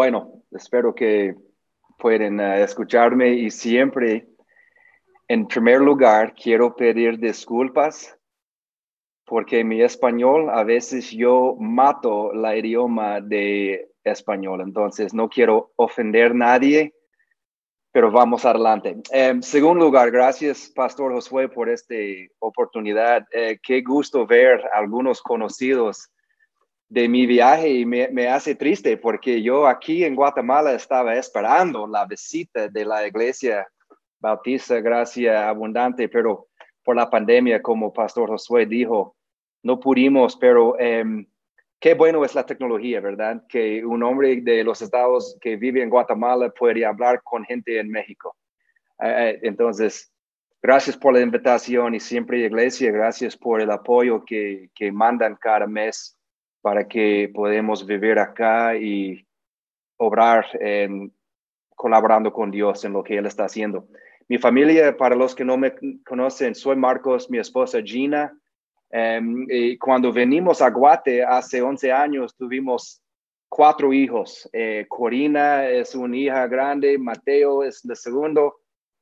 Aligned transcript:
bueno, 0.00 0.44
espero 0.52 0.94
que 0.94 1.34
pueden 1.98 2.40
eh, 2.40 2.62
escucharme 2.62 3.34
y 3.34 3.50
siempre, 3.50 4.28
en 5.28 5.46
primer 5.46 5.82
lugar, 5.82 6.34
quiero 6.34 6.74
pedir 6.74 7.18
disculpas 7.18 8.16
porque 9.26 9.62
mi 9.62 9.82
español 9.82 10.48
a 10.48 10.64
veces 10.64 11.10
yo 11.10 11.54
mato 11.60 12.32
la 12.32 12.56
idioma 12.56 13.20
de 13.20 13.90
español, 14.02 14.62
entonces 14.62 15.12
no 15.12 15.28
quiero 15.28 15.72
ofender 15.76 16.30
a 16.30 16.34
nadie, 16.48 16.94
pero 17.92 18.10
vamos 18.10 18.46
adelante. 18.46 18.96
En 19.10 19.42
segundo 19.42 19.84
lugar, 19.84 20.10
gracias, 20.10 20.72
Pastor 20.74 21.12
Josué, 21.12 21.50
por 21.50 21.68
esta 21.68 21.94
oportunidad. 22.38 23.26
Eh, 23.32 23.58
qué 23.62 23.82
gusto 23.82 24.26
ver 24.26 24.62
algunos 24.72 25.20
conocidos 25.20 26.10
de 26.90 27.08
mi 27.08 27.24
viaje 27.24 27.68
y 27.68 27.86
me, 27.86 28.08
me, 28.08 28.26
hace 28.26 28.56
triste 28.56 28.96
porque 28.96 29.40
yo 29.40 29.68
aquí 29.68 30.04
en 30.04 30.16
Guatemala 30.16 30.72
estaba 30.72 31.14
esperando 31.14 31.86
la 31.86 32.04
visita 32.04 32.68
de 32.68 32.84
la 32.84 33.06
iglesia 33.06 33.66
Bautista 34.18 34.80
Gracia 34.80 35.48
Abundante, 35.48 36.08
pero 36.08 36.48
por 36.84 36.96
la 36.96 37.08
pandemia, 37.08 37.62
como 37.62 37.92
Pastor 37.92 38.28
Josué 38.28 38.66
dijo, 38.66 39.16
no 39.62 39.78
pudimos, 39.78 40.36
pero 40.36 40.74
um, 40.74 41.24
qué 41.78 41.94
bueno 41.94 42.24
es 42.24 42.34
la 42.34 42.44
tecnología, 42.44 43.00
¿verdad? 43.00 43.44
Que 43.48 43.84
un 43.84 44.02
hombre 44.02 44.40
de 44.40 44.64
los 44.64 44.82
estados 44.82 45.38
que 45.40 45.56
vive 45.56 45.82
en 45.82 45.90
Guatemala 45.90 46.50
puede 46.50 46.84
hablar 46.84 47.22
con 47.22 47.44
gente 47.44 47.78
en 47.78 47.88
México. 47.88 48.36
Uh, 48.98 49.38
entonces, 49.42 50.12
gracias 50.60 50.96
por 50.96 51.14
la 51.14 51.20
invitación 51.20 51.94
y 51.94 52.00
siempre 52.00 52.40
iglesia, 52.40 52.90
gracias 52.90 53.36
por 53.36 53.60
el 53.60 53.70
apoyo 53.70 54.24
que, 54.24 54.70
que 54.74 54.90
mandan 54.90 55.36
cada 55.36 55.68
mes 55.68 56.16
para 56.60 56.86
que 56.86 57.30
podamos 57.34 57.86
vivir 57.86 58.18
acá 58.18 58.76
y 58.76 59.26
obrar 59.96 60.46
colaborando 61.74 62.32
con 62.32 62.50
Dios 62.50 62.84
en 62.84 62.92
lo 62.92 63.02
que 63.02 63.16
Él 63.16 63.26
está 63.26 63.44
haciendo. 63.44 63.88
Mi 64.28 64.38
familia, 64.38 64.96
para 64.96 65.16
los 65.16 65.34
que 65.34 65.44
no 65.44 65.56
me 65.56 65.74
conocen, 66.06 66.54
soy 66.54 66.76
Marcos, 66.76 67.28
mi 67.30 67.38
esposa 67.38 67.82
Gina. 67.82 68.32
Um, 68.92 69.46
y 69.48 69.76
cuando 69.76 70.12
venimos 70.12 70.62
a 70.62 70.70
Guate 70.70 71.24
hace 71.24 71.60
11 71.60 71.90
años, 71.90 72.36
tuvimos 72.36 73.02
cuatro 73.48 73.92
hijos. 73.92 74.48
Eh, 74.52 74.86
Corina 74.88 75.68
es 75.68 75.94
una 75.96 76.16
hija 76.16 76.46
grande, 76.46 76.96
Mateo 76.96 77.64
es 77.64 77.84
el 77.84 77.96
segundo, 77.96 78.60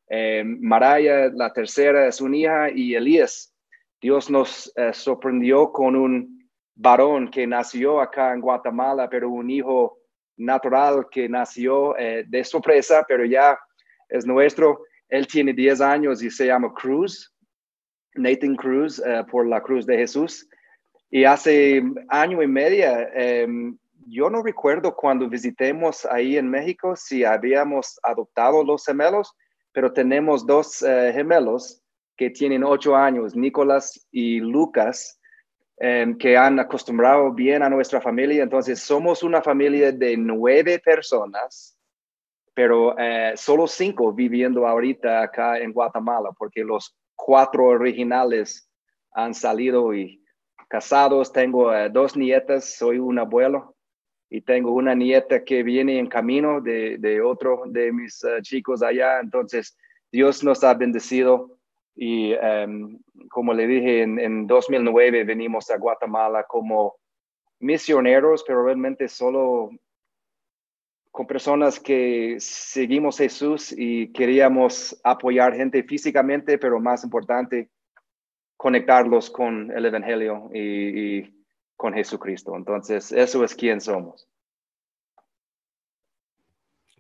eh, 0.08 0.42
Maraya 0.44 1.28
la 1.28 1.52
tercera 1.52 2.08
es 2.08 2.20
una 2.20 2.36
hija 2.36 2.70
y 2.70 2.94
Elías. 2.94 3.54
Dios 4.00 4.30
nos 4.30 4.72
eh, 4.76 4.94
sorprendió 4.94 5.72
con 5.72 5.94
un 5.94 6.37
varón 6.78 7.28
que 7.28 7.46
nació 7.46 8.00
acá 8.00 8.32
en 8.32 8.40
Guatemala, 8.40 9.10
pero 9.10 9.28
un 9.28 9.50
hijo 9.50 9.98
natural 10.36 11.08
que 11.10 11.28
nació 11.28 11.98
eh, 11.98 12.24
de 12.26 12.44
sorpresa, 12.44 13.04
pero 13.06 13.24
ya 13.24 13.58
es 14.08 14.24
nuestro. 14.24 14.84
Él 15.08 15.26
tiene 15.26 15.52
10 15.52 15.80
años 15.80 16.22
y 16.22 16.30
se 16.30 16.46
llama 16.46 16.72
Cruz, 16.72 17.34
Nathan 18.14 18.54
Cruz, 18.54 19.02
eh, 19.04 19.24
por 19.30 19.46
la 19.46 19.60
Cruz 19.60 19.86
de 19.86 19.98
Jesús. 19.98 20.48
Y 21.10 21.24
hace 21.24 21.82
año 22.08 22.42
y 22.42 22.46
media, 22.46 23.08
em, 23.12 23.76
yo 24.06 24.30
no 24.30 24.42
recuerdo 24.42 24.94
cuando 24.94 25.28
visitemos 25.28 26.06
ahí 26.06 26.36
en 26.36 26.48
México 26.48 26.94
si 26.94 27.24
habíamos 27.24 27.98
adoptado 28.04 28.62
los 28.62 28.84
gemelos, 28.84 29.34
pero 29.72 29.92
tenemos 29.92 30.46
dos 30.46 30.82
eh, 30.82 31.10
gemelos 31.12 31.82
que 32.16 32.30
tienen 32.30 32.62
8 32.62 32.94
años, 32.94 33.34
Nicolás 33.34 34.06
y 34.12 34.40
Lucas, 34.40 35.17
Em, 35.80 36.18
que 36.18 36.36
han 36.36 36.58
acostumbrado 36.58 37.32
bien 37.32 37.62
a 37.62 37.70
nuestra 37.70 38.00
familia. 38.00 38.42
Entonces, 38.42 38.80
somos 38.80 39.22
una 39.22 39.40
familia 39.40 39.92
de 39.92 40.16
nueve 40.16 40.80
personas, 40.80 41.78
pero 42.52 42.98
eh, 42.98 43.34
solo 43.36 43.68
cinco 43.68 44.12
viviendo 44.12 44.66
ahorita 44.66 45.22
acá 45.22 45.56
en 45.60 45.72
Guatemala, 45.72 46.30
porque 46.36 46.64
los 46.64 46.96
cuatro 47.14 47.66
originales 47.66 48.68
han 49.12 49.34
salido 49.34 49.94
y 49.94 50.20
casados. 50.66 51.32
Tengo 51.32 51.72
eh, 51.72 51.88
dos 51.90 52.16
nietas, 52.16 52.74
soy 52.76 52.98
un 52.98 53.20
abuelo 53.20 53.76
y 54.28 54.40
tengo 54.40 54.72
una 54.72 54.96
nieta 54.96 55.44
que 55.44 55.62
viene 55.62 56.00
en 56.00 56.08
camino 56.08 56.60
de, 56.60 56.98
de 56.98 57.20
otro 57.20 57.62
de 57.66 57.92
mis 57.92 58.24
uh, 58.24 58.42
chicos 58.42 58.82
allá. 58.82 59.20
Entonces, 59.20 59.78
Dios 60.10 60.42
nos 60.42 60.64
ha 60.64 60.74
bendecido 60.74 61.57
y 62.00 62.32
um, 62.34 62.96
como 63.28 63.52
le 63.52 63.66
dije, 63.66 64.02
en, 64.02 64.20
en, 64.20 64.46
2009 64.46 65.24
venimos 65.24 65.68
a 65.68 65.78
Guatemala 65.78 66.44
como 66.44 66.94
misioneros, 67.58 68.44
pero 68.46 68.64
realmente 68.64 69.08
solo 69.08 69.70
con 71.10 71.26
personas 71.26 71.80
que 71.80 72.36
seguimos 72.38 73.18
Jesús 73.18 73.74
y 73.76 74.12
queríamos 74.12 75.00
apoyar 75.02 75.56
gente 75.56 75.82
físicamente, 75.82 76.56
pero 76.56 76.78
más 76.78 77.02
importante, 77.02 77.68
conectarlos 78.56 79.28
con 79.28 79.72
el 79.72 79.84
Evangelio 79.84 80.50
y 80.54 81.44
con 81.76 81.94
Jesucristo. 81.94 82.54
Entonces, 82.54 83.10
eso 83.10 83.42
es 83.42 83.56
quién 83.56 83.80
somos. 83.80 84.28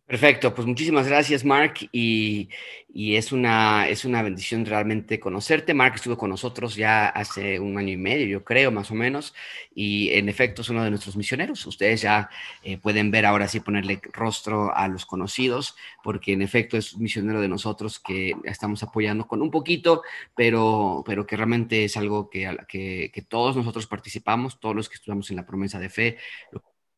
Perfecto, 0.08 0.54
pues 0.54 0.66
muchísimas 0.66 1.06
gracias, 1.06 1.44
Mark, 1.44 1.74
y, 1.92 2.48
es, 2.94 3.30
una, 3.30 3.86
es 3.90 4.06
una 4.06 4.22
bendición 4.22 4.64
realmente 4.64 5.20
conocerte. 5.20 5.74
Mark 5.74 5.96
estuvo 5.96 6.16
con 6.16 6.30
nosotros 6.30 6.76
ya 6.76 7.08
hace 7.08 7.60
un 7.60 7.76
año 7.76 7.92
y 7.92 7.98
medio, 7.98 8.26
yo 8.26 8.42
creo, 8.42 8.70
más 8.70 8.90
o 8.90 8.94
menos, 8.94 9.34
y 9.74 10.08
en 10.12 10.30
efecto 10.30 10.62
es 10.62 10.70
uno 10.70 10.82
de 10.82 10.88
nuestros 10.88 11.14
misioneros. 11.14 11.66
Ustedes 11.66 12.00
ya 12.00 12.30
eh, 12.62 12.78
pueden 12.78 13.10
ver 13.10 13.26
ahora 13.26 13.48
sí 13.48 13.60
ponerle 13.60 14.00
rostro 14.14 14.74
a 14.74 14.88
los 14.88 15.04
conocidos, 15.04 15.76
porque 16.02 16.32
en 16.32 16.40
efecto 16.40 16.78
es 16.78 16.94
un 16.94 17.02
misionero 17.02 17.42
de 17.42 17.48
nosotros 17.48 18.00
que 18.00 18.32
estamos 18.44 18.82
apoyando 18.82 19.26
con 19.26 19.42
un 19.42 19.50
poquito, 19.50 20.00
pero, 20.34 21.02
pero 21.04 21.26
que 21.26 21.36
realmente 21.36 21.84
es 21.84 21.98
algo 21.98 22.30
que, 22.30 22.56
que, 22.66 23.10
que 23.12 23.22
todos 23.22 23.56
nosotros 23.56 23.86
participamos, 23.86 24.58
todos 24.58 24.74
los 24.74 24.88
que 24.88 24.94
estudiamos 24.94 25.28
en 25.28 25.36
la 25.36 25.44
promesa 25.44 25.78
de 25.78 25.90
fe, 25.90 26.16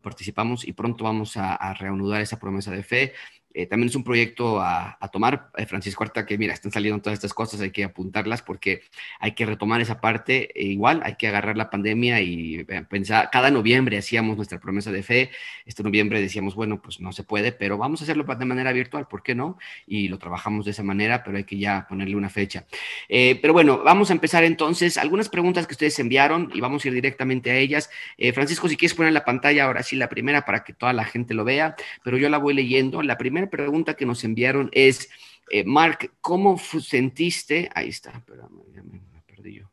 participamos 0.02 0.66
y 0.66 0.72
pronto 0.72 1.04
vamos 1.04 1.36
a, 1.36 1.74
reanudar 1.74 2.20
esa 2.20 2.38
promesa 2.38 2.70
de 2.70 2.82
fe. 2.82 3.12
Eh, 3.52 3.66
también 3.66 3.88
es 3.88 3.96
un 3.96 4.04
proyecto 4.04 4.60
a, 4.60 4.96
tomar, 5.12 5.50
eh, 5.56 5.66
Francisco 5.66 6.04
Arta, 6.04 6.24
que 6.24 6.38
mira, 6.38 6.54
están 6.54 6.70
saliendo 6.70 7.02
todas 7.02 7.18
estas 7.18 7.34
cosas, 7.34 7.60
hay 7.60 7.70
que 7.70 7.82
apuntarlas 7.82 8.42
porque 8.42 8.82
hay 9.18 9.32
que 9.32 9.44
retomar 9.44 9.80
esa 9.80 10.00
parte. 10.00 10.50
E 10.54 10.66
igual, 10.66 11.02
hay 11.04 11.16
que 11.16 11.26
agarrar 11.26 11.56
la 11.56 11.70
pandemia 11.70 12.20
y 12.20 12.64
eh, 12.68 12.84
pensar, 12.88 13.28
cada 13.30 13.50
noviembre 13.50 13.98
hacíamos 13.98 14.36
nuestra 14.36 14.60
promesa 14.60 14.92
de 14.92 15.02
fe, 15.02 15.30
este 15.66 15.82
noviembre 15.82 16.20
decíamos, 16.20 16.54
bueno, 16.54 16.80
pues 16.80 17.00
no 17.00 17.12
se 17.12 17.24
puede, 17.24 17.52
pero 17.52 17.78
vamos 17.78 18.00
a 18.00 18.04
hacerlo 18.04 18.24
de 18.24 18.44
manera 18.44 18.72
virtual, 18.72 19.08
¿por 19.08 19.22
qué 19.22 19.34
no? 19.34 19.58
Y 19.86 20.08
lo 20.08 20.18
trabajamos 20.18 20.64
de 20.64 20.70
esa 20.70 20.82
manera, 20.82 21.24
pero 21.24 21.36
hay 21.36 21.44
que 21.44 21.58
ya 21.58 21.86
ponerle 21.88 22.16
una 22.16 22.28
fecha. 22.28 22.64
pero 23.08 23.52
bueno, 23.52 23.82
vamos 23.84 24.10
a 24.10 24.12
empezar 24.12 24.44
entonces. 24.44 24.96
Algunas 24.98 25.28
preguntas 25.28 25.66
que 25.66 25.74
ustedes 25.74 25.98
enviaron 25.98 26.50
y 26.54 26.60
vamos 26.60 26.84
a 26.84 26.88
ir 26.88 26.94
directamente 26.94 27.50
a 27.50 27.56
ellas. 27.56 27.90
Francisco, 28.34 28.68
si 28.68 28.76
quieres 28.76 28.94
poner 28.94 29.12
la 29.12 29.24
pantalla 29.24 29.64
ahora 29.64 29.82
sí 29.82 29.96
la 29.96 30.08
primera 30.08 30.44
para 30.44 30.62
que 30.64 30.72
toda 30.72 30.92
la 30.92 31.04
gente 31.04 31.34
lo 31.34 31.44
vea, 31.44 31.74
pero 32.04 32.16
yo 32.18 32.28
la 32.28 32.38
voy 32.38 32.54
leyendo. 32.54 33.02
La 33.02 33.18
primera 33.18 33.39
pregunta 33.48 33.94
que 33.94 34.06
nos 34.06 34.24
enviaron 34.24 34.68
es, 34.72 35.08
eh, 35.50 35.64
Mark, 35.64 36.12
¿cómo 36.20 36.58
sentiste? 36.58 37.70
Ahí 37.74 37.88
está, 37.88 38.24
me, 38.50 38.82
me 38.82 39.22
perdí 39.26 39.54
yo. 39.54 39.70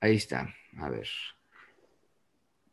Ahí 0.00 0.16
está, 0.16 0.54
a 0.78 0.88
ver. 0.88 1.08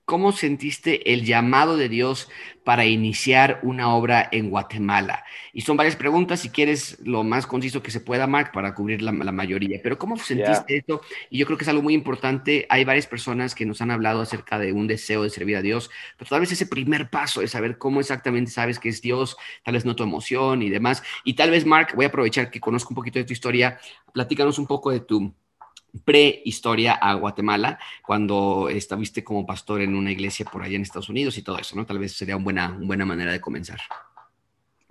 ¿Cómo 0.10 0.32
sentiste 0.32 1.14
el 1.14 1.24
llamado 1.24 1.78
de 1.78 1.88
Dios 1.88 2.30
para 2.64 2.84
iniciar 2.88 3.60
una 3.62 3.94
obra 3.94 4.28
en 4.32 4.50
Guatemala? 4.50 5.24
Y 5.54 5.62
son 5.62 5.78
varias 5.78 5.96
preguntas, 5.96 6.40
si 6.40 6.50
quieres 6.50 6.98
lo 7.06 7.24
más 7.24 7.46
conciso 7.46 7.84
que 7.84 7.92
se 7.92 8.00
pueda, 8.02 8.26
Mark, 8.26 8.50
para 8.52 8.74
cubrir 8.74 9.04
la, 9.04 9.12
mayoría. 9.12 9.80
Pero 9.84 10.00
¿cómo 10.00 10.18
sentiste 10.18 10.78
esto? 10.78 11.02
Y 11.30 11.38
yo 11.38 11.46
creo 11.46 11.60
que 11.60 11.64
es 11.64 11.70
algo 11.70 11.84
muy 11.84 11.94
importante. 11.94 12.66
Hay 12.70 12.86
varias 12.86 13.06
personas 13.06 13.54
que 13.54 13.68
nos 13.68 13.82
han 13.82 13.92
hablado 13.92 14.22
acerca 14.22 14.58
de 14.58 14.74
un 14.74 14.88
deseo 14.88 15.22
de 15.22 15.30
servir 15.30 15.58
a 15.58 15.62
Dios, 15.62 15.92
pero 16.18 16.28
tal 16.28 16.40
vez 16.40 16.52
ese 16.52 16.66
primer 16.66 17.12
paso 17.12 17.42
de 17.42 17.48
saber 17.48 17.78
cómo 17.78 18.00
exactamente 18.00 18.50
sabes 18.50 18.80
que 18.80 18.90
es 18.90 19.04
Dios, 19.04 19.38
tal 19.64 19.76
vez 19.76 19.86
no 19.86 19.96
tu 19.96 20.02
emoción 20.02 20.64
y 20.64 20.72
demás. 20.72 21.04
Y 21.24 21.36
tal 21.36 21.52
vez, 21.52 21.68
Mark, 21.68 21.90
voy 21.96 22.06
a 22.06 22.08
aprovechar 22.08 22.50
que 22.50 22.60
conozco 22.60 22.94
un 22.94 22.96
poquito 22.96 23.20
de 23.20 23.26
tu 23.26 23.34
historia. 23.34 23.80
Platícanos 24.12 24.58
un 24.58 24.66
poco 24.66 24.90
de 24.90 25.02
tu 25.02 25.36
prehistoria 26.06 26.94
a 26.94 27.14
Guatemala, 27.16 27.80
cuando 28.06 28.70
estuviste 28.70 29.24
como 29.24 29.46
pastor 29.46 29.82
en 29.82 29.96
una 29.96 30.12
iglesia 30.12 30.46
por 30.46 30.64
allá 30.64 30.76
en 30.76 30.84
Estados 30.84 31.10
Unidos 31.10 31.38
y 31.38 31.44
todo 31.44 31.58
eso, 31.58 31.76
¿no? 31.76 31.86
Tal 31.86 32.00
vez 32.00 32.14
sería 32.14 32.36
una 32.36 32.44
buena, 32.44 32.78
buena 32.82 33.06
manera 33.06 33.32
de 33.32 33.42
comenzar. 33.42 33.80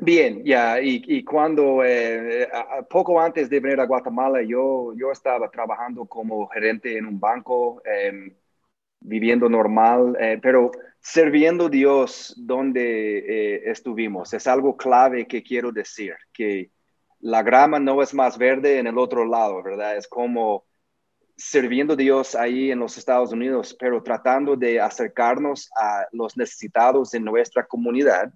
Bien, 0.00 0.44
ya, 0.44 0.80
y, 0.80 1.24
cuando, 1.24 1.82
eh, 1.84 2.48
poco 2.88 3.20
antes 3.20 3.50
de 3.50 3.58
venir 3.58 3.80
a 3.80 3.86
Guatemala, 3.86 4.42
yo, 4.42 4.92
yo 4.96 5.10
estaba 5.10 5.50
trabajando 5.50 6.06
como 6.06 6.46
gerente 6.46 6.96
en 6.96 7.06
un 7.06 7.18
banco, 7.18 7.82
em, 7.84 8.32
viviendo 9.00 9.48
normal, 9.48 10.16
eh, 10.20 10.38
pero 10.40 10.70
sirviendo 11.00 11.68
Dios 11.68 12.32
donde 12.36 13.18
eh, 13.18 13.70
estuvimos. 13.70 14.32
Es 14.34 14.46
algo 14.46 14.76
clave 14.76 15.26
que 15.26 15.42
quiero 15.42 15.72
decir, 15.72 16.14
que 16.32 16.70
la 17.20 17.42
grama 17.42 17.80
no 17.80 18.00
es 18.00 18.14
más 18.14 18.38
verde 18.38 18.78
en 18.78 18.86
el 18.86 18.98
otro 18.98 19.24
lado, 19.24 19.62
¿verdad? 19.64 19.96
Es 19.96 20.06
como 20.06 20.67
sirviendo 21.38 21.92
a 21.92 21.96
Dios 21.96 22.34
ahí 22.34 22.72
en 22.72 22.80
los 22.80 22.98
Estados 22.98 23.32
Unidos, 23.32 23.74
pero 23.78 24.02
tratando 24.02 24.56
de 24.56 24.80
acercarnos 24.80 25.70
a 25.80 26.06
los 26.12 26.36
necesitados 26.36 27.14
en 27.14 27.24
nuestra 27.24 27.64
comunidad, 27.64 28.32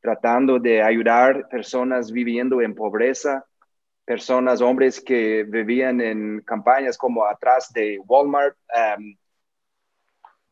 tratando 0.00 0.58
de 0.58 0.82
ayudar 0.82 1.48
personas 1.48 2.10
viviendo 2.10 2.60
en 2.60 2.74
pobreza, 2.74 3.46
personas, 4.04 4.60
hombres 4.60 5.00
que 5.00 5.44
vivían 5.44 6.00
en 6.00 6.40
campañas 6.40 6.98
como 6.98 7.24
atrás 7.24 7.72
de 7.72 8.00
Walmart. 8.04 8.56
Um, 8.98 9.16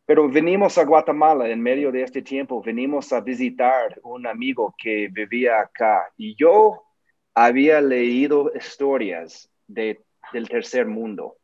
pero 0.06 0.28
venimos 0.28 0.78
a 0.78 0.84
Guatemala 0.84 1.48
en 1.48 1.60
medio 1.60 1.90
de 1.90 2.02
este 2.02 2.22
tiempo, 2.22 2.62
venimos 2.62 3.12
a 3.12 3.20
visitar 3.20 3.98
un 4.04 4.26
amigo 4.26 4.72
que 4.78 5.08
vivía 5.08 5.60
acá 5.60 6.12
y 6.16 6.36
yo 6.36 6.84
había 7.34 7.80
leído 7.80 8.52
historias 8.54 9.50
de, 9.66 10.04
del 10.32 10.48
tercer 10.48 10.86
mundo, 10.86 11.37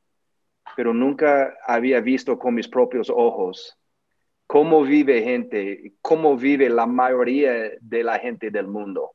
pero 0.77 0.93
nunca 0.93 1.57
había 1.67 2.01
visto 2.01 2.39
con 2.39 2.55
mis 2.55 2.69
propios 2.69 3.11
ojos 3.11 3.79
cómo 4.47 4.85
vive 4.85 5.23
gente, 5.23 5.95
cómo 6.01 6.37
vive 6.37 6.69
la 6.69 6.87
mayoría 6.87 7.73
de 7.81 8.05
la 8.05 8.19
gente 8.19 8.51
del 8.51 8.67
mundo. 8.67 9.13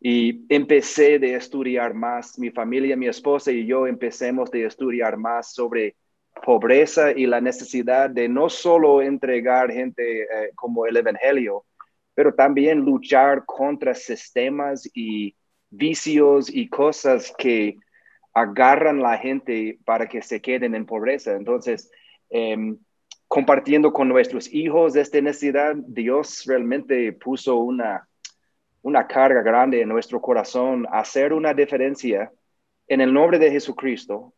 Y 0.00 0.46
empecé 0.54 1.18
de 1.18 1.34
estudiar 1.34 1.94
más, 1.94 2.38
mi 2.38 2.50
familia, 2.50 2.96
mi 2.96 3.06
esposa 3.06 3.52
y 3.52 3.66
yo 3.66 3.86
empecemos 3.86 4.50
de 4.50 4.64
estudiar 4.64 5.16
más 5.16 5.52
sobre 5.52 5.96
pobreza 6.44 7.12
y 7.12 7.26
la 7.26 7.40
necesidad 7.40 8.08
de 8.08 8.28
no 8.28 8.48
solo 8.48 9.02
entregar 9.02 9.70
gente 9.70 10.22
eh, 10.22 10.50
como 10.54 10.86
el 10.86 10.96
Evangelio, 10.96 11.64
pero 12.14 12.34
también 12.34 12.80
luchar 12.80 13.44
contra 13.44 13.94
sistemas 13.94 14.88
y 14.94 15.36
vicios 15.68 16.52
y 16.52 16.68
cosas 16.68 17.32
que 17.36 17.76
agarran 18.32 19.00
la 19.00 19.18
gente 19.18 19.78
para 19.84 20.08
que 20.08 20.22
se 20.22 20.40
queden 20.40 20.74
en 20.74 20.86
pobreza. 20.86 21.32
Entonces, 21.32 21.90
em, 22.28 22.78
compartiendo 23.28 23.92
con 23.92 24.08
nuestros 24.08 24.52
hijos 24.52 24.96
esta 24.96 25.20
necesidad, 25.20 25.74
Dios 25.76 26.44
realmente 26.46 27.12
puso 27.12 27.56
una, 27.56 28.08
una 28.82 29.06
carga 29.06 29.42
grande 29.42 29.80
en 29.80 29.88
nuestro 29.88 30.20
corazón, 30.20 30.86
hacer 30.90 31.32
una 31.32 31.54
diferencia 31.54 32.30
en 32.88 33.00
el 33.00 33.12
nombre 33.12 33.38
de 33.38 33.50
Jesucristo, 33.50 34.34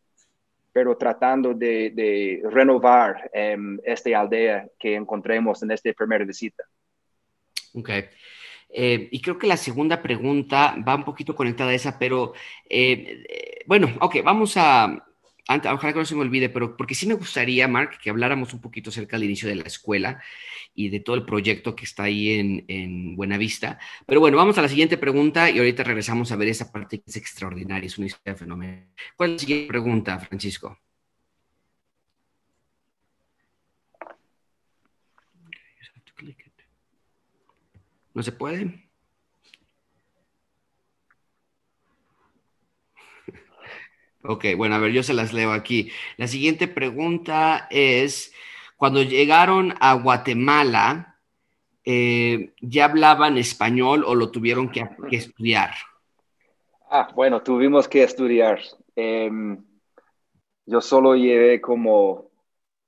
pero 0.71 0.97
tratando 0.97 1.53
de, 1.53 2.41
renovar 2.51 3.29
em, 3.33 3.79
esta 3.83 4.19
aldea 4.19 4.67
que 4.79 4.95
encontremos 4.95 5.61
en 5.63 5.71
esta 5.71 5.93
primera 5.93 6.25
visita. 6.25 6.63
Ok. 7.75 7.89
Eh, 8.75 9.07
y 9.11 9.21
creo 9.21 9.37
que 9.37 9.45
la 9.45 9.55
segunda 9.55 10.01
pregunta 10.01 10.75
va 10.87 10.95
un 10.95 11.03
poquito 11.03 11.35
conectada 11.35 11.69
a 11.69 11.75
esa, 11.75 11.99
pero 11.99 12.33
eh, 12.67 13.23
eh, 13.29 13.52
bueno, 13.67 13.95
ok, 14.01 14.17
vamos 14.23 14.55
a, 14.57 15.05
ojalá 15.47 15.93
que 15.93 15.99
no 15.99 16.05
se 16.05 16.15
me 16.15 16.21
olvide, 16.21 16.49
pero 16.49 16.75
porque 16.77 16.95
sí 16.95 17.07
me 17.07 17.13
gustaría, 17.15 17.67
Mark, 17.67 17.99
que 18.01 18.09
habláramos 18.09 18.53
un 18.53 18.61
poquito 18.61 18.89
acerca 18.89 19.17
del 19.17 19.25
inicio 19.25 19.49
de 19.49 19.55
la 19.55 19.63
escuela 19.63 20.21
y 20.73 20.89
de 20.89 20.99
todo 20.99 21.15
el 21.15 21.25
proyecto 21.25 21.75
que 21.75 21.85
está 21.85 22.03
ahí 22.03 22.31
en, 22.39 22.65
en 22.67 23.15
Buenavista. 23.15 23.79
Pero 24.05 24.19
bueno, 24.19 24.37
vamos 24.37 24.57
a 24.57 24.61
la 24.61 24.69
siguiente 24.69 24.97
pregunta 24.97 25.49
y 25.49 25.59
ahorita 25.59 25.83
regresamos 25.83 26.31
a 26.31 26.35
ver 26.35 26.47
esa 26.49 26.71
parte 26.71 26.99
que 26.99 27.09
es 27.09 27.15
extraordinaria, 27.17 27.87
es 27.87 27.97
una 27.97 28.07
historia 28.07 28.35
fenomenal. 28.35 28.87
¿Cuál 29.15 29.31
es 29.31 29.33
la 29.35 29.39
siguiente 29.39 29.67
pregunta, 29.67 30.19
Francisco? 30.19 30.79
¿No 38.13 38.23
se 38.23 38.31
puede? 38.31 38.82
Ok, 44.25 44.45
bueno, 44.55 44.75
a 44.75 44.79
ver, 44.79 44.91
yo 44.93 45.03
se 45.03 45.13
las 45.13 45.33
leo 45.33 45.51
aquí. 45.51 45.91
La 46.15 46.27
siguiente 46.27 46.67
pregunta 46.69 47.67
es, 47.69 48.33
cuando 48.77 49.03
llegaron 49.03 49.73
a 49.81 49.95
Guatemala, 49.95 51.19
eh, 51.83 52.53
¿ya 52.61 52.85
hablaban 52.85 53.37
español 53.37 54.05
o 54.07 54.15
lo 54.15 54.31
tuvieron 54.31 54.69
que, 54.69 54.87
estudiar? 55.11 55.71
Ah, 56.89 57.09
bueno, 57.13 57.43
tuvimos 57.43 57.89
que 57.89 58.03
estudiar. 58.03 58.61
Em, 58.95 59.61
yo 60.65 60.79
solo 60.79 61.15
llevé 61.15 61.59
como 61.59 62.31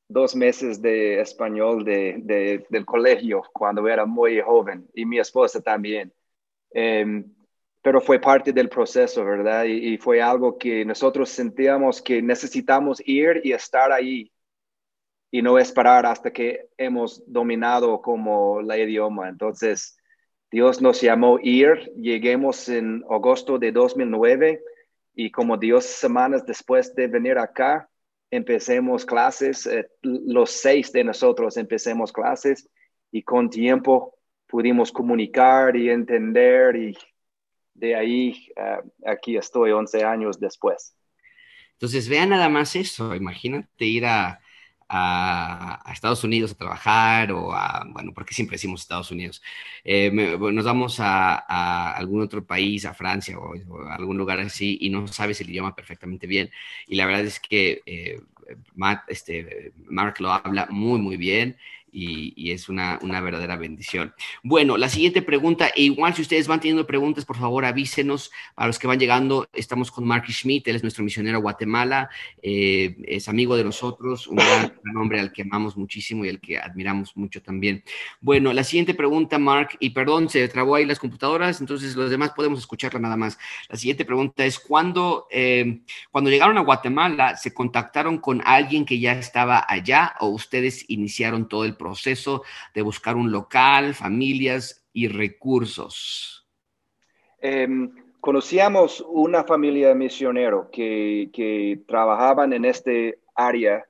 dos 0.08 0.38
meses 0.38 0.82
de 0.82 1.20
español 1.20 1.84
de, 1.84 2.64
del 2.70 2.86
colegio 2.86 3.44
cuando 3.52 3.86
era 3.90 4.06
muy 4.06 4.40
joven 4.40 4.88
y 4.94 5.06
mi 5.06 5.20
esposa 5.20 5.62
también. 5.62 6.14
Em, 6.72 7.35
pero 7.86 8.02
fue 8.02 8.20
parte 8.20 8.52
del 8.52 8.68
proceso, 8.68 9.24
¿verdad? 9.24 9.66
Y, 9.66 9.96
fue 10.00 10.20
algo 10.20 10.58
que 10.58 10.84
nosotros 10.84 11.30
sentíamos 11.30 12.02
que 12.02 12.20
necesitamos 12.20 13.00
ir 13.06 13.42
y 13.44 13.52
estar 13.52 13.92
ahí 13.92 14.32
y 15.30 15.44
no 15.44 15.60
esperar 15.60 16.04
hasta 16.08 16.34
que 16.34 16.68
hemos 16.80 17.22
dominado 17.32 18.02
como 18.02 18.60
la 18.64 18.76
idioma. 18.76 19.30
Entonces, 19.30 20.00
Dios 20.50 20.82
nos 20.82 21.00
llamó 21.00 21.38
ir, 21.40 21.94
lleguemos 21.96 22.70
en 22.70 23.04
agosto 23.08 23.60
de 23.60 23.72
2009 23.72 24.64
y 25.14 25.30
como 25.30 25.56
Dios 25.56 25.86
semanas 25.86 26.44
después 26.44 26.96
de 26.96 27.06
venir 27.06 27.38
acá, 27.38 27.88
empecemos 28.32 29.06
clases, 29.06 29.68
eh, 29.68 29.88
los 30.02 30.50
seis 30.50 30.92
de 30.92 31.04
nosotros 31.04 31.56
empecemos 31.56 32.12
clases 32.12 32.68
y 33.12 33.22
con 33.22 33.48
tiempo 33.48 34.18
pudimos 34.48 34.92
comunicar 34.92 35.76
y 35.76 35.92
entender 35.92 36.78
y 36.78 36.98
de 37.76 37.96
ahí 37.96 38.48
eh, 38.56 38.80
aquí 39.06 39.38
estoy 39.38 39.72
11 39.72 40.04
años 40.04 40.40
después. 40.40 40.96
Entonces, 41.74 42.08
vean 42.10 42.30
nada 42.30 42.50
más 42.50 42.76
eso, 42.76 43.14
imagínate 43.16 43.86
ir 43.86 44.06
a, 44.06 44.42
Estados 45.92 46.24
Unidos 46.24 46.52
a 46.52 46.58
trabajar 46.58 47.32
o 47.32 47.52
a, 47.52 47.86
bueno, 47.90 48.14
porque 48.14 48.36
siempre 48.36 48.56
decimos 48.56 48.82
Estados 48.82 49.10
Unidos, 49.10 49.42
eh, 49.84 50.12
nos 50.12 50.64
vamos 50.64 51.00
a, 51.00 51.92
algún 51.92 52.22
otro 52.22 52.46
país, 52.46 52.86
a 52.86 52.94
Francia 52.94 53.38
o, 53.38 53.56
a 53.88 53.96
algún 53.96 54.18
lugar 54.18 54.40
así 54.40 54.78
y 54.82 54.90
no 54.90 55.08
sabes 55.08 55.42
el 55.42 55.50
idioma 55.50 55.76
perfectamente 55.76 56.28
bien. 56.28 56.52
Y 56.88 56.96
la 56.96 57.08
verdad 57.08 57.26
es 57.26 57.40
que 57.40 57.82
eh, 57.86 58.22
Matt, 58.76 59.10
este, 59.10 59.74
Mark 59.86 60.16
lo 60.20 60.32
habla 60.32 60.68
muy, 60.70 61.00
muy 61.00 61.18
bien 61.18 61.58
y, 61.96 62.52
es 62.52 62.68
una, 62.68 63.00
verdadera 63.00 63.56
bendición. 63.56 64.14
Bueno, 64.44 64.78
la 64.78 64.90
siguiente 64.90 65.22
pregunta, 65.22 65.70
e 65.70 65.84
igual 65.84 66.14
si 66.14 66.22
ustedes 66.22 66.48
van 66.48 66.60
teniendo 66.60 66.86
preguntas, 66.86 67.24
por 67.24 67.38
favor 67.38 67.64
avísenos. 67.64 68.32
A 68.56 68.68
los 68.68 68.78
que 68.78 68.88
van 68.88 69.00
llegando, 69.00 69.48
estamos 69.54 69.92
con 69.92 70.06
Mark 70.06 70.26
Schmidt, 70.30 70.68
él 70.68 70.76
es 70.76 70.84
nuestro 70.84 71.04
misionero 71.04 71.38
a 71.38 71.42
Guatemala, 71.42 72.10
eh, 72.42 72.98
es 73.06 73.30
amigo 73.30 73.56
de 73.56 73.64
nosotros, 73.64 74.28
un 74.28 74.36
gran, 74.36 74.74
hombre 74.98 75.20
al 75.20 75.32
que 75.32 75.44
amamos 75.44 75.78
muchísimo 75.78 76.26
y 76.26 76.30
al 76.30 76.40
que 76.40 76.58
admiramos 76.58 77.16
mucho 77.16 77.42
también. 77.42 77.84
Bueno, 78.20 78.52
la 78.52 78.64
siguiente 78.64 78.94
pregunta, 78.94 79.40
Mark, 79.40 79.78
y 79.80 79.92
perdón, 79.92 80.30
se 80.30 80.48
trabó 80.50 80.76
ahí 80.76 80.86
las 80.86 81.00
computadoras, 81.00 81.62
entonces 81.62 81.96
los 81.96 82.10
demás 82.10 82.32
podemos 82.36 82.60
escucharla 82.60 83.00
nada 83.00 83.16
más. 83.16 83.38
La 83.70 83.78
siguiente 83.78 84.04
pregunta 84.04 84.46
es, 84.46 84.60
¿cuándo, 84.60 85.28
eh, 85.32 85.80
cuando 86.12 86.30
llegaron 86.30 86.58
a 86.58 86.62
Guatemala, 86.62 87.38
se 87.38 87.54
contactaron 87.54 88.18
con 88.18 88.42
alguien 88.46 88.86
que 88.86 89.00
ya 89.00 89.14
estaba 89.14 89.66
allá 89.68 90.16
o 90.20 90.28
ustedes 90.28 90.86
iniciaron 90.90 91.48
todo 91.48 91.64
el 91.64 91.76
proceso? 91.76 91.85
Proceso 91.86 92.42
de 92.74 92.82
buscar 92.82 93.16
un 93.16 93.32
local, 93.32 93.94
familias 93.94 94.88
y 94.92 95.08
recursos? 95.08 96.48
Em, 97.40 97.92
conocíamos 98.20 99.06
una 99.08 99.44
familia 99.44 99.90
de 99.90 99.96
misioneros 99.96 100.68
que, 100.72 101.30
que, 101.32 101.82
trabajaban 101.88 102.54
en 102.54 102.66
este 102.66 103.20
área. 103.36 103.86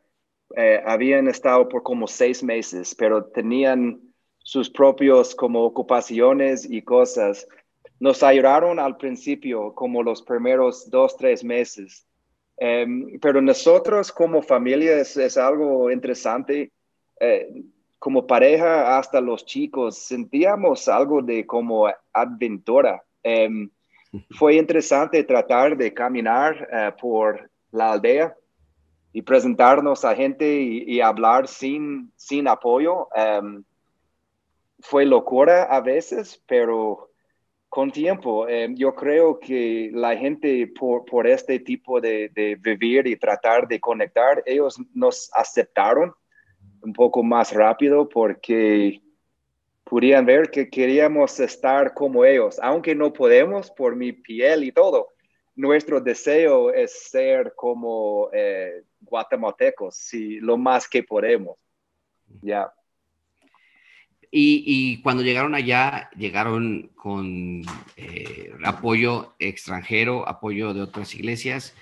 Eh, 0.58 0.82
habían 0.86 1.28
estado 1.28 1.70
por 1.70 1.84
como 1.84 2.08
seis 2.08 2.44
meses, 2.44 2.94
pero 2.96 3.26
tenían 3.26 4.02
sus 4.40 4.70
propios 4.70 5.34
como 5.34 5.64
ocupaciones 5.64 6.70
y 6.70 6.82
cosas. 6.82 7.48
Nos 8.00 8.24
ayudaron 8.24 8.78
al 8.78 8.98
principio, 8.98 9.74
como 9.74 10.04
los 10.04 10.22
primeros 10.22 10.90
dos, 10.90 11.16
tres 11.16 11.44
meses. 11.44 12.06
Em, 12.58 13.20
pero 13.20 13.42
nosotros 13.42 14.12
como 14.12 14.42
familia 14.42 14.98
es, 15.00 15.38
algo 15.38 15.92
interesante. 15.92 16.72
Eh, 17.20 17.48
como 18.00 18.28
pareja 18.28 18.98
hasta 18.98 19.22
los 19.22 19.46
chicos 19.46 19.98
sentíamos 19.98 20.88
algo 20.88 21.22
de 21.22 21.46
como 21.46 21.88
aventura. 22.14 23.04
Em, 23.24 23.70
fue 24.32 24.56
interesante 24.56 25.24
tratar 25.24 25.76
de 25.76 25.94
caminar 25.94 26.68
eh, 26.72 26.92
por 27.00 27.50
la 27.72 27.94
aldea 27.94 28.36
y 29.12 29.22
presentarnos 29.22 30.06
a 30.06 30.16
gente 30.16 30.46
y, 30.46 31.00
hablar 31.00 31.48
sin, 31.48 32.12
sin 32.16 32.48
apoyo. 32.48 33.08
Em, 33.16 33.64
fue 34.82 35.06
locura 35.06 35.64
a 35.64 35.80
veces, 35.82 36.42
pero 36.46 37.10
con 37.70 37.92
tiempo, 37.92 38.48
em, 38.48 38.76
yo 38.76 38.94
creo 38.94 39.40
que 39.40 39.90
la 39.94 40.16
gente 40.16 40.68
por, 40.68 41.06
por 41.06 41.28
este 41.28 41.60
tipo 41.60 42.00
de, 42.00 42.30
de, 42.30 42.56
vivir 42.56 43.08
y 43.08 43.18
tratar 43.18 43.68
de 43.68 43.80
conectar, 43.80 44.44
ellos 44.46 44.80
nos 44.94 45.30
aceptaron 45.34 46.14
un 46.86 46.94
poco 46.94 47.24
más 47.24 47.52
rápido 47.52 48.08
porque 48.08 49.02
podían 49.84 50.26
ver 50.26 50.52
que 50.52 50.70
queríamos 50.70 51.40
estar 51.40 51.94
como 51.94 52.24
ellos, 52.24 52.60
aunque 52.62 52.96
no 52.96 53.12
podemos 53.12 53.72
por 53.72 53.96
mi 53.96 54.14
piel 54.14 54.64
y 54.64 54.72
todo. 54.72 55.10
nuestro 55.58 56.02
deseo 56.02 56.74
es 56.74 57.10
ser 57.10 57.54
como 57.56 58.30
eh, 58.34 58.84
guatemaltecos, 59.00 59.96
si 59.96 60.40
lo 60.42 60.58
más 60.58 60.88
que 60.90 61.02
podemos. 61.02 61.58
Ya. 62.42 62.74
Y, 64.38 65.02
cuando 65.02 65.24
llegaron 65.24 65.56
allá, 65.56 66.10
llegaron 66.18 66.92
con 66.96 67.62
eh, 67.96 68.52
apoyo 68.66 69.34
extranjero, 69.40 70.28
apoyo 70.28 70.74
de 70.74 70.82
otras 70.82 71.16
iglesias, 71.16 71.74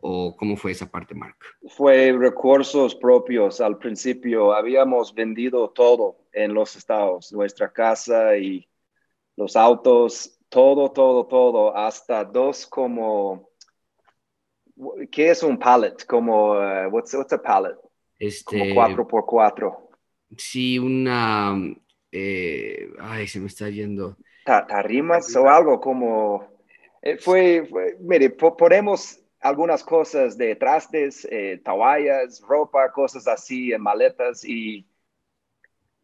o 0.00 0.36
cómo 0.36 0.56
fue 0.56 0.72
esa 0.72 0.90
parte, 0.90 1.14
Mark? 1.14 1.36
Fue 1.68 2.12
recursos 2.12 2.94
propios. 2.94 3.60
Al 3.60 3.78
principio 3.78 4.52
habíamos 4.52 5.14
vendido 5.14 5.70
todo 5.70 6.18
en 6.32 6.54
los 6.54 6.76
estados, 6.76 7.32
nuestra 7.32 7.72
casa 7.72 8.36
y 8.36 8.68
los 9.36 9.56
autos, 9.56 10.38
todo, 10.48 10.90
todo, 10.90 11.26
todo, 11.26 11.76
hasta 11.76 12.24
dos 12.24 12.66
como, 12.66 13.50
¿qué 15.10 15.30
es 15.30 15.42
un 15.42 15.58
pallet? 15.58 16.04
Como, 16.06 16.52
uh, 16.52 16.88
what's, 16.90 17.14
what's 17.14 17.32
a 17.32 17.40
pallet? 17.40 17.76
Este, 18.18 18.58
como 18.58 18.74
cuatro 18.74 19.06
por 19.06 19.24
cuatro. 19.24 19.90
Sí, 20.36 20.78
una, 20.78 21.56
eh, 22.10 22.90
ay, 23.00 23.26
se 23.26 23.40
me 23.40 23.46
está 23.46 23.68
yendo. 23.68 24.16
¿Tarimas 24.44 25.34
o 25.36 25.48
algo 25.48 25.80
como, 25.80 26.48
eh, 27.02 27.18
fue, 27.18 27.68
mire, 28.00 28.30
ponemos 28.30 29.20
algunas 29.40 29.84
cosas 29.84 30.36
de 30.36 30.56
trastes, 30.56 31.26
eh, 31.30 31.60
toallas, 31.64 32.40
ropa, 32.40 32.90
cosas 32.92 33.26
así 33.28 33.72
en 33.72 33.82
maletas 33.82 34.44
y 34.44 34.86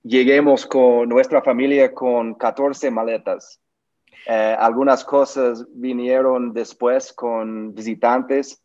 lleguemos 0.02 0.66
con 0.66 1.08
nuestra 1.08 1.42
familia 1.42 1.92
con 1.92 2.34
14 2.34 2.90
maletas. 2.90 3.60
Eh, 4.26 4.56
algunas 4.58 5.04
cosas 5.04 5.66
vinieron 5.74 6.52
después 6.52 7.12
con 7.12 7.74
visitantes, 7.74 8.62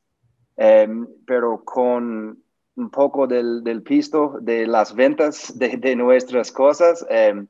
em, 0.56 1.08
pero 1.26 1.64
con 1.64 2.42
un 2.76 2.90
poco 2.92 3.28
del, 3.28 3.64
del, 3.64 3.84
pisto 3.84 4.38
de 4.42 4.68
las 4.68 4.96
ventas 4.96 5.58
de, 5.58 5.96
nuestras 5.96 6.52
cosas, 6.52 7.06
em, 7.10 7.48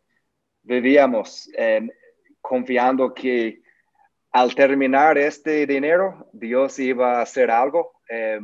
vivíamos 0.64 1.50
em, 1.56 1.90
confiando 2.42 3.14
que 3.14 3.62
al 4.31 4.55
terminar 4.55 5.17
este 5.17 5.65
dinero, 5.65 6.29
Dios 6.33 6.77
iba 6.79 7.19
a 7.19 7.21
hacer 7.21 7.51
algo 7.51 7.91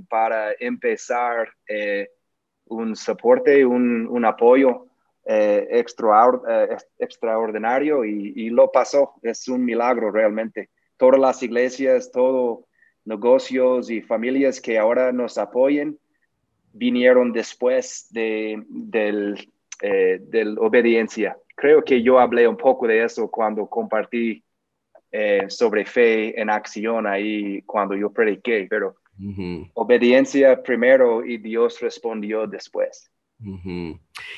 para 0.10 0.52
empezar 0.60 1.50
eh, 1.68 2.08
un 2.66 2.96
soporte, 2.96 3.66
un, 3.66 4.08
un 4.08 4.26
apoyo 4.26 4.86
eh, 5.26 5.68
eh 5.72 6.78
extraordinario 7.00 8.06
y, 8.06 8.50
lo 8.50 8.72
pasó. 8.72 9.14
Es 9.24 9.48
un 9.48 9.66
milagro 9.66 10.12
realmente. 10.12 10.70
Todas 10.98 11.20
las 11.20 11.42
iglesias, 11.42 12.12
todos 12.12 12.66
negocios 13.06 13.90
y 13.90 14.02
familias 14.02 14.62
que 14.62 14.78
ahora 14.78 15.12
nos 15.12 15.38
apoyen 15.38 15.98
vinieron 16.74 17.32
después 17.32 18.08
de, 18.12 18.64
del, 18.68 19.52
eh, 19.82 20.20
obediencia. 20.60 21.38
Creo 21.56 21.84
que 21.84 22.02
yo 22.02 22.20
hablé 22.20 22.48
un 22.48 22.58
poco 22.58 22.88
de 22.88 23.04
eso 23.04 23.30
cuando 23.30 23.68
compartí 23.68 24.44
eh, 25.18 25.50
sobre 25.50 25.86
fe 25.86 26.38
en 26.42 26.50
acción 26.50 27.08
ahí 27.08 27.62
cuando 27.62 27.96
yo 27.96 28.12
prediqué, 28.12 28.68
pero 28.70 28.98
obediencia 29.74 30.62
primero 30.62 31.26
y 31.26 31.38
Dios 31.38 31.80
respondió 31.80 32.48
después. 32.48 33.10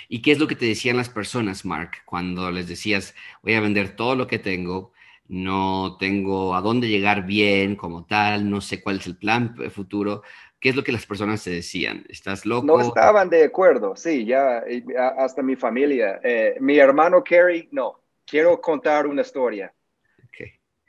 ¿Y 0.07 0.21
qué 0.21 0.31
es 0.31 0.37
lo 0.37 0.47
que 0.47 0.55
te 0.55 0.67
decían 0.67 0.97
las 0.97 1.09
personas, 1.09 1.65
Mark, 1.65 2.03
cuando 2.05 2.51
les 2.51 2.67
decías, 2.67 3.15
voy 3.41 3.55
a 3.55 3.59
vender 3.59 3.95
todo 3.95 4.15
lo 4.15 4.27
que 4.27 4.37
tengo, 4.37 4.91
no 5.27 5.97
tengo 5.97 6.53
a 6.53 6.61
dónde 6.61 6.89
llegar 6.89 7.25
bien 7.25 7.75
como 7.75 8.05
tal, 8.05 8.47
no 8.47 8.61
sé 8.61 8.83
cuál 8.83 8.97
es 8.97 9.07
el 9.07 9.17
plan 9.17 9.55
futuro? 9.71 10.21
¿Qué 10.59 10.69
es 10.69 10.75
lo 10.75 10.83
que 10.83 10.91
las 10.91 11.07
personas 11.07 11.43
te 11.43 11.49
decían? 11.49 12.05
¿Estás 12.07 12.45
loco? 12.45 12.67
No 12.67 12.79
estaban 12.81 13.31
de 13.31 13.45
acuerdo, 13.45 13.95
sí, 13.95 14.25
ya 14.25 14.63
hasta 15.17 15.41
mi 15.41 15.55
familia. 15.55 16.19
Eh, 16.23 16.55
mi 16.59 16.77
hermano 16.77 17.23
Kerry, 17.23 17.67
no. 17.71 17.99
Quiero 18.27 18.61
contar 18.61 19.07
una 19.07 19.23
historia. 19.23 19.73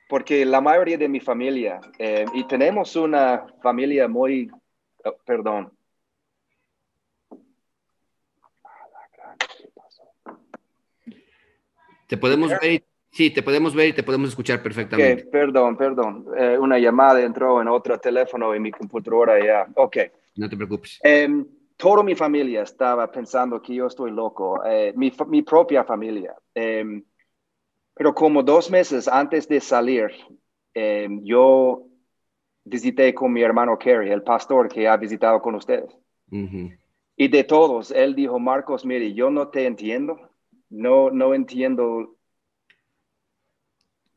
Porque 0.09 0.45
la 0.45 0.61
mayoría 0.61 0.97
de 0.97 1.09
mi 1.09 1.21
familia, 1.21 1.81
eh, 1.99 2.25
y 2.33 2.45
tenemos 2.45 2.97
una 2.97 3.47
familia 3.63 4.09
muy, 4.09 4.51
oh, 5.05 5.17
perdón, 5.25 5.71
Te 12.09 12.17
podemos 12.17 12.51
ver, 12.51 12.83
sí, 13.11 13.31
te 13.31 13.43
podemos 13.43 13.75
ver 13.75 13.89
y 13.89 13.93
te 13.93 14.03
podemos 14.03 14.31
escuchar 14.31 14.63
perfectamente. 14.63 15.27
perdón, 15.27 15.77
perdón. 15.77 16.25
Eh, 16.37 16.57
una 16.59 16.79
llamada 16.79 17.21
entró 17.21 17.61
en 17.61 17.69
otro 17.69 17.99
teléfono 18.01 18.55
y 18.55 18.61
mi 18.61 18.71
computadora 18.71 19.45
ya. 19.45 19.67
Ok. 19.75 19.99
No 20.37 20.49
te 20.49 20.57
preocupes. 20.57 20.99
Eh, 21.05 21.29
toda 21.77 22.03
mi 22.03 22.15
familia 22.15 22.63
estaba 22.63 23.11
pensando 23.11 23.61
que 23.61 23.75
yo 23.75 23.87
estoy 23.87 24.11
loco, 24.11 24.65
eh, 24.65 24.95
mi, 24.97 25.13
mi, 25.27 25.43
propia 25.43 25.85
familia. 25.85 26.35
Pero 27.99 28.15
como 28.15 28.45
dos 28.45 28.71
meses 28.71 29.09
antes 29.09 29.49
de 29.49 29.61
salir, 29.61 30.13
em, 30.73 31.21
yo 31.25 31.89
visité 32.65 33.13
con 33.13 33.33
mi 33.33 33.43
hermano 33.43 33.77
Kerry, 33.77 34.11
el 34.11 34.23
pastor 34.23 34.69
que 34.69 34.87
ha 34.87 34.97
visitado 34.97 35.43
con 35.43 35.57
ustedes. 35.57 35.91
Y 37.17 37.27
de 37.29 37.43
todos, 37.43 37.91
él 37.91 38.15
dijo, 38.15 38.39
Marcos, 38.39 38.85
mire, 38.85 39.13
yo 39.13 39.31
no 39.31 39.49
te 39.49 39.67
entiendo, 39.67 40.31
no, 40.71 41.11
no 41.11 41.35
entiendo 41.35 42.15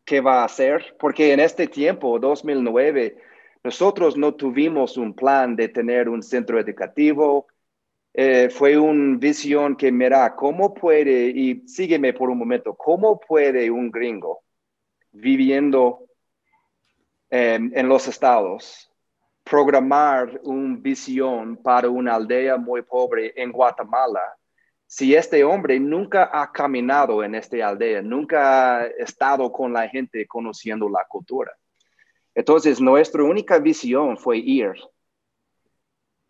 qué 0.06 0.22
va 0.22 0.42
a 0.42 0.46
hacer, 0.46 0.96
porque 1.00 1.34
en 1.34 1.40
este 1.40 1.68
tiempo, 1.68 2.20
2009, 2.20 3.18
nosotros 3.64 4.16
no 4.16 4.36
tuvimos 4.36 4.98
un 4.98 5.16
plan 5.16 5.56
de 5.56 5.70
tener 5.70 6.08
un 6.08 6.22
centro 6.22 6.60
educativo. 6.60 7.48
Eh, 8.14 8.50
fue 8.50 8.78
una 8.78 9.18
visión 9.18 9.76
que, 9.76 9.92
mira, 9.92 10.36
¿cómo 10.36 10.74
puede, 10.74 11.28
y 11.28 11.68
sígueme 11.68 12.14
por 12.14 12.30
un 12.30 12.38
momento, 12.38 12.76
cómo 12.76 13.20
puede 13.20 13.72
un 13.72 13.90
gringo 13.90 14.44
viviendo 15.12 16.06
en 17.30 17.88
los 17.88 18.10
estados 18.10 18.92
programar 19.44 20.42
una 20.44 20.78
visión 20.80 21.56
para 21.56 21.90
una 21.90 22.16
aldea 22.16 22.58
muy 22.58 22.82
pobre 22.82 23.34
en 23.38 23.54
Guatemala 23.54 24.22
si 24.92 25.16
este 25.16 25.42
hombre 25.46 25.80
nunca 25.80 26.30
ha 26.34 26.52
caminado 26.52 27.24
en 27.24 27.34
esta 27.34 27.66
aldea, 27.66 28.02
nunca 28.02 28.80
ha 28.80 28.88
estado 28.88 29.50
con 29.50 29.72
la 29.72 29.88
gente 29.88 30.28
conociendo 30.28 30.90
la 30.90 31.06
cultura. 31.08 31.54
Entonces, 32.36 32.82
nuestra 32.82 33.24
única 33.24 33.58
visión 33.58 34.18
fue 34.18 34.40
ir, 34.40 34.74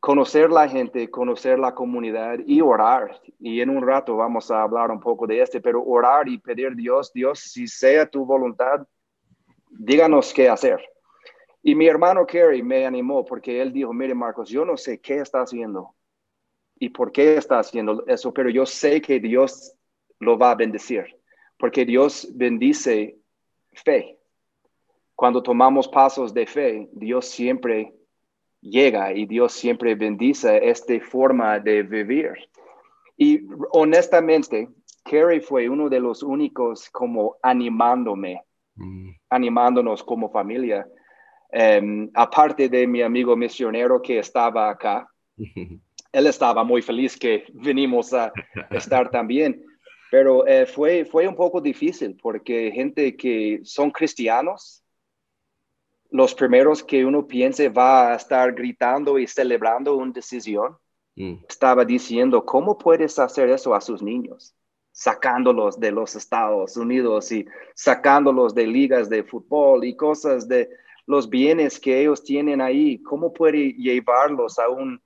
conocer 0.02 0.50
la 0.50 0.68
gente, 0.68 1.12
conocer 1.12 1.60
la 1.60 1.76
comunidad 1.76 2.40
y 2.46 2.60
orar. 2.60 3.22
Y 3.40 3.62
en 3.62 3.70
un 3.70 3.86
rato 3.86 4.18
vamos 4.18 4.50
a 4.50 4.64
hablar 4.64 4.90
un 4.90 5.00
poco 5.00 5.28
de 5.28 5.42
este, 5.42 5.62
pero 5.62 5.84
orar 5.84 6.28
y 6.28 6.40
pedir 6.40 6.76
Dios, 6.76 7.14
Dios, 7.14 7.40
si 7.40 7.68
sea 7.68 8.10
tu 8.10 8.26
voluntad, 8.26 8.86
díganos 9.70 10.34
qué 10.34 10.50
hacer. 10.50 10.84
Y 11.62 11.76
mi 11.76 11.88
hermano 11.88 12.26
Kerry 12.26 12.64
me 12.64 12.88
animó 12.88 13.24
porque 13.24 13.62
él 13.62 13.72
dijo, 13.72 13.94
mire 13.94 14.16
Marcos, 14.16 14.50
yo 14.50 14.66
no 14.66 14.76
sé 14.76 15.00
qué 15.00 15.20
está 15.20 15.42
haciendo, 15.42 15.94
y 16.80 16.90
por 16.90 17.12
qué 17.12 17.36
está 17.36 17.60
haciendo 17.60 18.04
eso, 18.08 18.34
pero 18.34 18.50
yo 18.50 18.66
sé 18.66 19.00
que 19.02 19.20
Dios 19.20 19.76
lo 20.20 20.36
va 20.40 20.50
a 20.50 20.56
bendecir, 20.56 21.16
porque 21.60 21.86
Dios 21.86 22.28
bendice 22.34 23.20
fe. 23.72 24.18
Cuando 25.14 25.44
tomamos 25.44 25.88
pasos 25.88 26.34
de 26.34 26.48
fe, 26.48 26.90
Dios 26.92 27.28
siempre 27.28 27.94
llega 28.62 29.14
y 29.14 29.26
Dios 29.26 29.54
siempre 29.54 29.96
bendice 29.96 30.70
esta 30.70 31.00
forma 31.00 31.60
de 31.60 31.84
vivir. 31.84 32.34
Y 33.18 33.42
honestamente, 33.72 34.70
Kerry 35.04 35.42
fue 35.42 35.68
uno 35.68 35.90
de 35.90 36.00
los 36.00 36.24
únicos 36.24 36.90
como 36.90 37.38
animándome, 37.42 38.42
mm. 38.76 39.10
animándonos 39.30 40.04
como 40.04 40.30
familia. 40.30 40.88
Em, 41.52 42.10
aparte 42.14 42.70
de 42.70 42.88
mi 42.88 43.02
amigo 43.02 43.36
misionero 43.36 44.02
que 44.02 44.20
estaba 44.20 44.70
acá, 44.70 45.08
él 46.14 46.28
estaba 46.28 46.64
muy 46.64 46.82
feliz 46.82 47.18
que 47.18 47.46
venimos 47.54 48.14
a 48.14 48.32
estar 48.70 49.10
también, 49.10 49.64
pero 50.10 50.46
eh, 50.46 50.66
fue, 50.66 51.06
fue 51.06 51.28
un 51.28 51.36
poco 51.36 51.62
difícil 51.62 52.18
porque 52.22 52.72
gente 52.72 53.16
que 53.16 53.62
son 53.64 53.92
cristianos, 53.92 54.81
los 56.12 56.36
primeros 56.36 56.84
que 56.84 57.06
uno 57.06 57.26
piense 57.26 57.70
va 57.70 58.12
a 58.12 58.16
estar 58.16 58.54
gritando 58.54 59.18
y 59.18 59.28
celebrando 59.28 59.96
una 59.96 60.12
decisión, 60.12 60.78
mm. 61.16 61.46
estaba 61.50 61.84
diciendo, 61.86 62.46
¿cómo 62.46 62.78
puedes 62.78 63.18
hacer 63.18 63.50
eso 63.50 63.74
a 63.74 63.82
sus 63.82 64.02
niños? 64.02 64.54
Sacándolos 64.92 65.80
de 65.80 65.92
los 65.92 66.16
Estados 66.16 66.78
Unidos 66.78 67.32
y 67.32 67.46
sacándolos 67.74 68.54
de 68.54 68.68
ligas 68.68 69.10
de 69.10 69.24
fútbol 69.24 69.86
y 69.86 69.96
cosas 69.96 70.48
de 70.48 70.70
los 71.08 71.30
bienes 71.30 71.80
que 71.80 72.02
ellos 72.02 72.24
tienen 72.24 72.62
ahí, 72.62 73.02
¿cómo 73.02 73.34
puede 73.34 73.74
llevarlos 73.74 74.60
a 74.60 74.70
un 74.70 75.02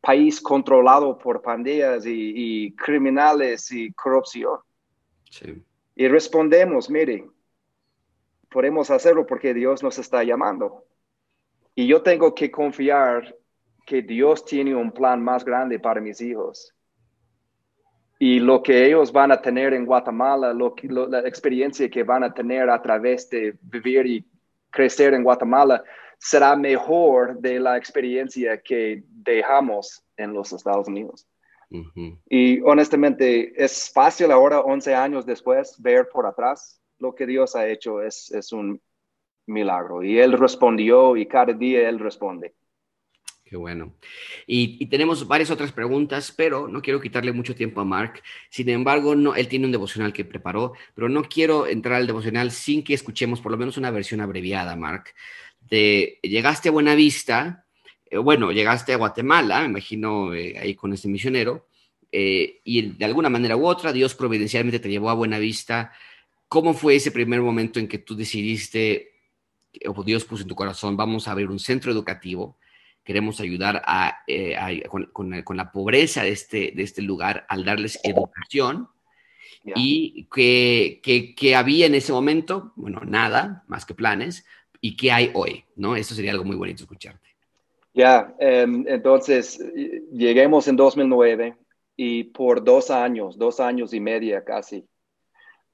país 0.00 0.40
controlado 0.40 1.18
por 1.18 1.42
pandillas 1.42 2.04
y, 2.06 2.72
criminales 2.76 3.70
y 3.72 3.92
corrupción. 3.92 4.58
Y 5.94 6.08
respondemos, 6.08 6.88
mire, 6.88 7.26
podemos 8.50 8.90
hacerlo 8.90 9.26
porque 9.26 9.54
Dios 9.54 9.82
nos 9.82 9.98
está 9.98 10.24
llamando. 10.24 10.84
Y 11.74 11.86
yo 11.86 12.02
tengo 12.02 12.34
que 12.34 12.50
confiar 12.50 13.36
que 13.86 14.02
Dios 14.02 14.44
tiene 14.44 14.74
un 14.74 14.92
plan 14.92 15.22
más 15.22 15.44
grande 15.44 15.78
para 15.78 16.00
mis 16.00 16.20
hijos. 16.20 16.74
Y 18.18 18.40
lo 18.40 18.62
que 18.62 18.86
ellos 18.86 19.12
van 19.12 19.30
a 19.30 19.40
tener 19.40 19.72
en 19.72 19.86
Guatemala, 19.86 20.52
lo, 20.52 20.74
la 21.08 21.20
experiencia 21.20 21.88
que 21.88 22.02
van 22.02 22.24
a 22.24 22.34
tener 22.34 22.68
a 22.68 22.82
través 22.82 23.30
de 23.30 23.56
vivir 23.62 24.06
y 24.06 24.26
crecer 24.70 25.14
en 25.14 25.22
Guatemala, 25.22 25.84
será 26.18 26.56
mejor 26.56 27.38
de 27.38 27.60
la 27.60 27.76
experiencia 27.76 28.60
que 28.60 29.04
dejamos 29.06 30.04
en 30.16 30.32
los 30.32 30.52
Estados 30.52 30.88
Unidos. 30.88 31.28
Y 32.28 32.60
honestamente, 32.62 33.52
es 33.62 33.92
fácil 33.92 34.32
ahora, 34.32 34.60
11 34.60 34.94
años 34.94 35.26
después, 35.26 35.80
ver 35.80 36.08
por 36.08 36.26
atrás 36.26 36.77
lo 36.98 37.14
que 37.14 37.26
Dios 37.26 37.56
ha 37.56 37.68
hecho. 37.68 38.02
Es, 38.02 38.30
es 38.30 38.52
un 38.52 38.80
milagro. 39.46 40.02
Y 40.02 40.18
Él 40.18 40.32
respondió 40.32 41.16
y 41.16 41.26
cada 41.26 41.52
día 41.52 41.88
Él 41.88 41.98
responde. 41.98 42.54
Qué 43.48 43.56
bueno. 43.56 43.94
Y, 44.46 44.84
tenemos 44.86 45.26
varias 45.26 45.50
otras 45.50 45.72
preguntas, 45.72 46.34
pero 46.36 46.68
no 46.68 46.82
quiero 46.82 47.00
quitarle 47.00 47.32
mucho 47.32 47.54
tiempo 47.54 47.80
a 47.80 47.84
Mark. 47.84 48.22
Sin 48.50 48.68
embargo, 48.68 49.14
no, 49.14 49.34
él 49.34 49.48
tiene 49.48 49.64
un 49.64 49.72
devocional 49.72 50.12
que 50.12 50.26
preparó, 50.26 50.74
pero 50.94 51.08
no 51.08 51.22
quiero 51.22 51.66
entrar 51.66 51.94
al 51.94 52.06
devocional 52.06 52.50
sin 52.50 52.84
que 52.84 52.92
escuchemos 52.92 53.40
por 53.40 53.50
lo 53.50 53.56
menos 53.56 53.78
una 53.78 53.90
versión 53.90 54.20
abreviada, 54.20 54.76
Mark. 54.76 55.14
De 55.60 56.18
llegaste 56.22 56.68
a 56.68 56.72
Buenavista, 56.72 57.64
eh, 58.04 58.18
bueno, 58.18 58.52
llegaste 58.52 58.92
a 58.92 58.98
Guatemala, 58.98 59.60
me 59.62 59.68
imagino 59.68 60.34
eh, 60.34 60.58
ahí 60.58 60.74
con 60.74 60.92
este 60.92 61.08
misionero, 61.08 61.68
eh, 62.12 62.60
y 62.64 62.82
de 62.82 63.04
alguna 63.06 63.30
manera 63.30 63.56
u 63.56 63.66
otra, 63.66 63.94
Dios 63.94 64.14
providencialmente 64.14 64.78
te 64.78 64.90
llevó 64.90 65.08
a 65.08 65.14
Buenavista. 65.14 65.92
¿Cómo 66.48 66.74
fue 66.74 66.96
ese 66.96 67.10
primer 67.10 67.40
momento 67.40 67.78
en 67.78 67.88
que 67.88 67.98
tú 67.98 68.16
decidiste, 68.16 69.12
o 69.86 70.02
Dios 70.02 70.24
puso 70.24 70.42
en 70.42 70.48
tu 70.48 70.54
corazón, 70.54 70.96
vamos 70.96 71.28
a 71.28 71.32
abrir 71.32 71.48
un 71.48 71.58
centro 71.58 71.92
educativo? 71.92 72.58
queremos 73.08 73.40
ayudar 73.40 73.80
a, 73.86 74.18
con, 75.14 75.56
la 75.56 75.72
pobreza 75.72 76.24
de 76.24 76.28
este, 76.28 76.72
de 76.76 76.82
este 76.82 77.00
lugar 77.00 77.46
al 77.48 77.64
darles 77.64 77.98
educación. 78.02 78.86
Y 79.74 80.28
que, 80.30 81.00
que, 81.34 81.56
había 81.56 81.86
en 81.86 81.94
ese 81.94 82.12
momento, 82.12 82.72
bueno, 82.76 83.00
nada 83.06 83.64
más 83.66 83.86
que 83.86 83.94
planes, 83.94 84.44
y 84.82 84.94
qué 84.94 85.10
hay 85.10 85.30
hoy, 85.32 85.64
¿no? 85.74 85.96
Eso 85.96 86.14
sería 86.14 86.32
algo 86.32 86.44
muy 86.44 86.56
bonito 86.56 86.82
escucharte. 86.82 87.30
Ya, 87.94 88.34
em, 88.38 88.84
entonces 88.86 89.58
lleguemos 90.12 90.68
en 90.68 90.76
2009 90.76 91.56
y 91.96 92.24
por 92.24 92.62
dos 92.62 92.90
años, 92.90 93.38
dos 93.38 93.58
años 93.58 93.94
y 93.94 94.00
media 94.00 94.44
casi, 94.44 94.86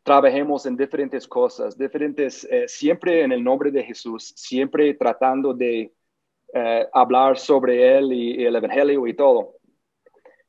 trabajemos 0.05 0.67
en 0.67 0.77
diferentes 0.77 1.27
cosas, 1.27 1.77
diferentes, 1.77 2.47
eh, 2.51 2.69
siempre 2.69 3.23
en 3.23 3.33
el 3.33 3.43
nombre 3.43 3.71
de 3.71 3.83
Jesús, 3.83 4.35
siempre 4.37 4.95
tratando 4.95 5.55
de 5.55 5.93
eh, 6.53 6.87
hablar 6.93 7.39
sobre 7.39 7.97
él 7.99 8.13
y, 8.13 8.45
el 8.45 8.55
evangelio 8.55 9.07
y 9.07 9.15
todo, 9.15 9.55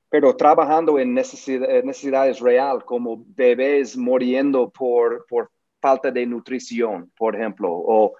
pero 0.09 0.35
trabajando 0.35 0.99
en 0.99 1.13
necesidades 1.13 2.39
real, 2.41 2.83
como 2.83 3.23
bebés 3.27 3.97
muriendo 3.97 4.69
por, 4.69 5.25
por 5.27 5.49
falta 5.81 6.11
de 6.11 6.25
nutrición, 6.25 7.11
por 7.17 7.35
ejemplo, 7.35 7.69
o 7.71 8.13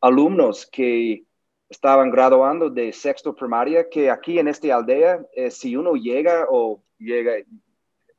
alumnos 0.00 0.66
que 0.66 1.24
estaban 1.68 2.10
graduando 2.10 2.70
de 2.70 2.92
sexto 2.92 3.34
primaria, 3.34 3.88
que 3.90 4.10
aquí 4.10 4.38
en 4.38 4.48
esta 4.48 4.74
aldea, 4.74 5.20
eh, 5.34 5.50
si 5.50 5.76
uno 5.76 5.94
llega 5.94 6.46
o 6.50 6.82
llega 6.98 7.34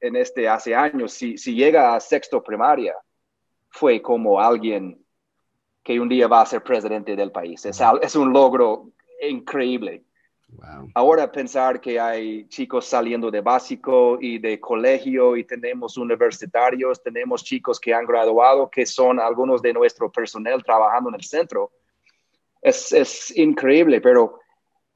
en 0.01 0.15
este 0.15 0.47
hace 0.47 0.75
años, 0.75 1.13
si, 1.13 1.37
si 1.37 1.55
llega 1.55 1.95
a 1.95 1.99
sexto 1.99 2.43
primaria, 2.43 2.95
fue 3.69 4.01
como 4.01 4.39
alguien 4.39 5.03
que 5.83 5.99
un 5.99 6.09
día 6.09 6.27
va 6.27 6.41
a 6.41 6.45
ser 6.45 6.63
presidente 6.63 7.15
del 7.15 7.31
país. 7.31 7.65
Es, 7.65 7.81
es 8.01 8.15
un 8.15 8.33
logro 8.33 8.91
increíble. 9.21 10.03
Ahora 10.95 11.31
pensar 11.31 11.79
que 11.79 11.99
hay 11.99 12.47
chicos 12.47 12.85
saliendo 12.85 13.29
de 13.29 13.41
básico 13.41 14.17
y 14.19 14.39
de 14.39 14.59
colegio 14.59 15.37
y 15.37 15.43
tenemos 15.43 15.95
universitarios, 15.95 17.03
tenemos 17.03 17.43
chicos 17.43 17.79
que 17.79 17.93
han 17.93 18.05
graduado, 18.05 18.67
que 18.69 18.85
son 18.85 19.19
algunos 19.19 19.61
de 19.61 19.73
nuestro 19.73 20.11
personal 20.11 20.63
trabajando 20.63 21.09
en 21.09 21.15
el 21.15 21.23
centro 21.23 21.71
es, 22.61 23.35
increíble, 23.37 24.01
pero 24.01 24.39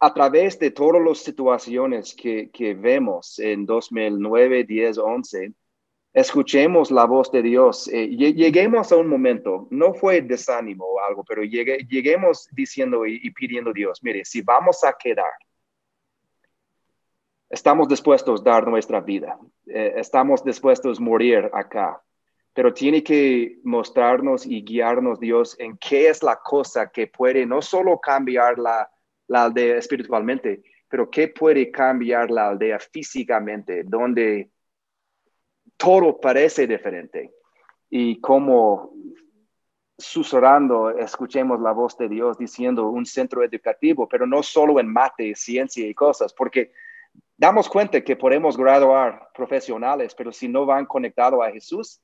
a 0.03 0.13
través 0.13 0.59
de 0.59 0.69
todas 0.69 1.01
las 1.01 1.19
situaciones 1.19 2.13
que, 2.13 2.77
vemos 2.77 3.39
en 3.39 3.65
2009, 3.65 4.65
10, 4.65 4.97
11, 4.97 5.53
escuchemos 6.11 6.91
la 6.91 7.05
voz 7.05 7.31
de 7.31 7.41
Dios. 7.41 7.87
Eh, 7.87 8.09
lleguemos 8.09 8.91
a 8.91 8.97
un 8.97 9.07
momento, 9.07 9.65
no 9.71 9.93
fue 9.93 10.21
desánimo 10.21 10.83
o 10.83 10.99
algo, 10.99 11.23
pero 11.23 11.41
lleguemos 11.43 12.49
diciendo 12.51 13.05
y, 13.05 13.31
pidiendo 13.31 13.69
a 13.69 13.73
Dios, 13.73 14.03
mire, 14.03 14.25
si 14.25 14.41
vamos 14.41 14.83
a 14.83 14.91
quedar, 14.91 15.31
estamos 17.49 17.87
dispuestos 17.87 18.41
a 18.41 18.43
dar 18.43 18.67
nuestra 18.67 18.99
vida, 18.99 19.39
eh, 19.67 19.93
estamos 19.95 20.43
dispuestos 20.43 20.99
a 20.99 21.01
morir 21.01 21.49
acá, 21.53 22.03
pero 22.53 22.73
tiene 22.73 23.01
que 23.01 23.61
mostrarnos 23.63 24.45
y 24.45 24.65
guiarnos 24.65 25.17
Dios 25.17 25.55
en 25.59 25.77
qué 25.77 26.09
es 26.09 26.21
la 26.21 26.35
cosa 26.35 26.91
que 26.91 27.07
puede 27.07 27.45
no 27.45 27.61
solo 27.61 28.01
cambiar 28.01 28.59
la, 28.59 28.89
aldea 29.41 29.77
espiritualmente, 29.77 30.61
pero 30.87 31.09
qué 31.09 31.27
puede 31.27 31.71
cambiar 31.71 32.29
la 32.29 32.49
aldea 32.49 32.77
físicamente, 32.79 33.83
donde 33.83 34.51
todo 35.75 36.19
parece 36.19 36.67
diferente. 36.67 37.33
Y 37.89 38.21
como 38.21 38.93
susurrando, 39.97 40.89
escuchemos 40.91 41.59
la 41.59 41.71
voz 41.71 41.97
de 41.97 42.09
Dios 42.09 42.37
diciendo 42.37 42.89
un 42.89 43.05
centro 43.05 43.43
educativo, 43.43 44.07
pero 44.07 44.25
no 44.25 44.43
solo 44.43 44.79
en 44.79 44.91
mate, 44.91 45.35
ciencia 45.35 45.87
y 45.87 45.93
cosas, 45.93 46.33
porque 46.33 46.71
damos 47.37 47.69
cuenta 47.69 48.01
que 48.01 48.15
podemos 48.15 48.57
graduar 48.57 49.29
profesionales, 49.33 50.13
pero 50.15 50.31
si 50.31 50.47
no 50.47 50.65
van 50.65 50.85
conectados 50.85 51.43
a 51.43 51.51
Jesús, 51.51 52.01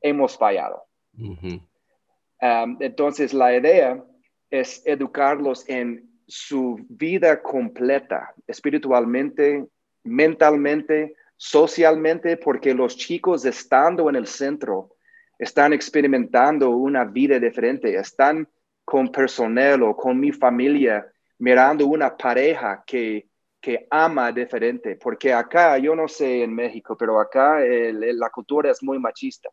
hemos 0.00 0.36
fallado. 0.36 0.84
Um, 1.14 2.76
entonces, 2.80 3.32
la 3.32 3.56
idea 3.56 4.04
es 4.50 4.82
educarlos 4.84 5.68
en 5.68 6.11
su 6.32 6.78
vida 6.88 7.42
completa, 7.42 8.32
espiritualmente, 8.46 9.66
mentalmente, 10.02 11.14
socialmente, 11.36 12.38
porque 12.38 12.72
los 12.72 12.96
chicos 12.96 13.44
estando 13.44 14.08
en 14.08 14.16
el 14.16 14.26
centro 14.26 14.96
están 15.38 15.74
experimentando 15.74 16.70
una 16.70 17.04
vida 17.04 17.38
diferente, 17.38 17.94
están 17.94 18.48
con 18.82 19.12
personal 19.12 19.82
o 19.82 19.94
con 19.94 20.18
mi 20.18 20.32
familia 20.32 21.06
mirando 21.38 21.86
una 21.86 22.16
pareja 22.16 22.82
que, 22.86 23.28
que 23.60 23.86
ama 23.90 24.32
diferente, 24.32 24.96
porque 24.96 25.34
acá, 25.34 25.76
yo 25.76 25.94
no 25.94 26.08
sé 26.08 26.44
en 26.44 26.54
México, 26.54 26.96
pero 26.96 27.20
acá 27.20 27.60
la 27.60 28.30
cultura 28.30 28.70
es 28.70 28.82
muy 28.82 28.98
machista 28.98 29.50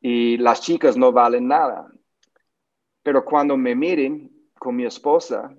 y 0.00 0.38
las 0.38 0.62
chicas 0.62 0.96
no 0.96 1.12
valen 1.12 1.48
nada. 1.48 1.86
Pero 3.02 3.22
cuando 3.22 3.58
me 3.58 3.74
miren 3.74 4.33
con 4.64 4.76
mi 4.76 4.86
esposa, 4.86 5.54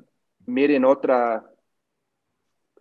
miren 0.47 0.83
otra 0.83 1.45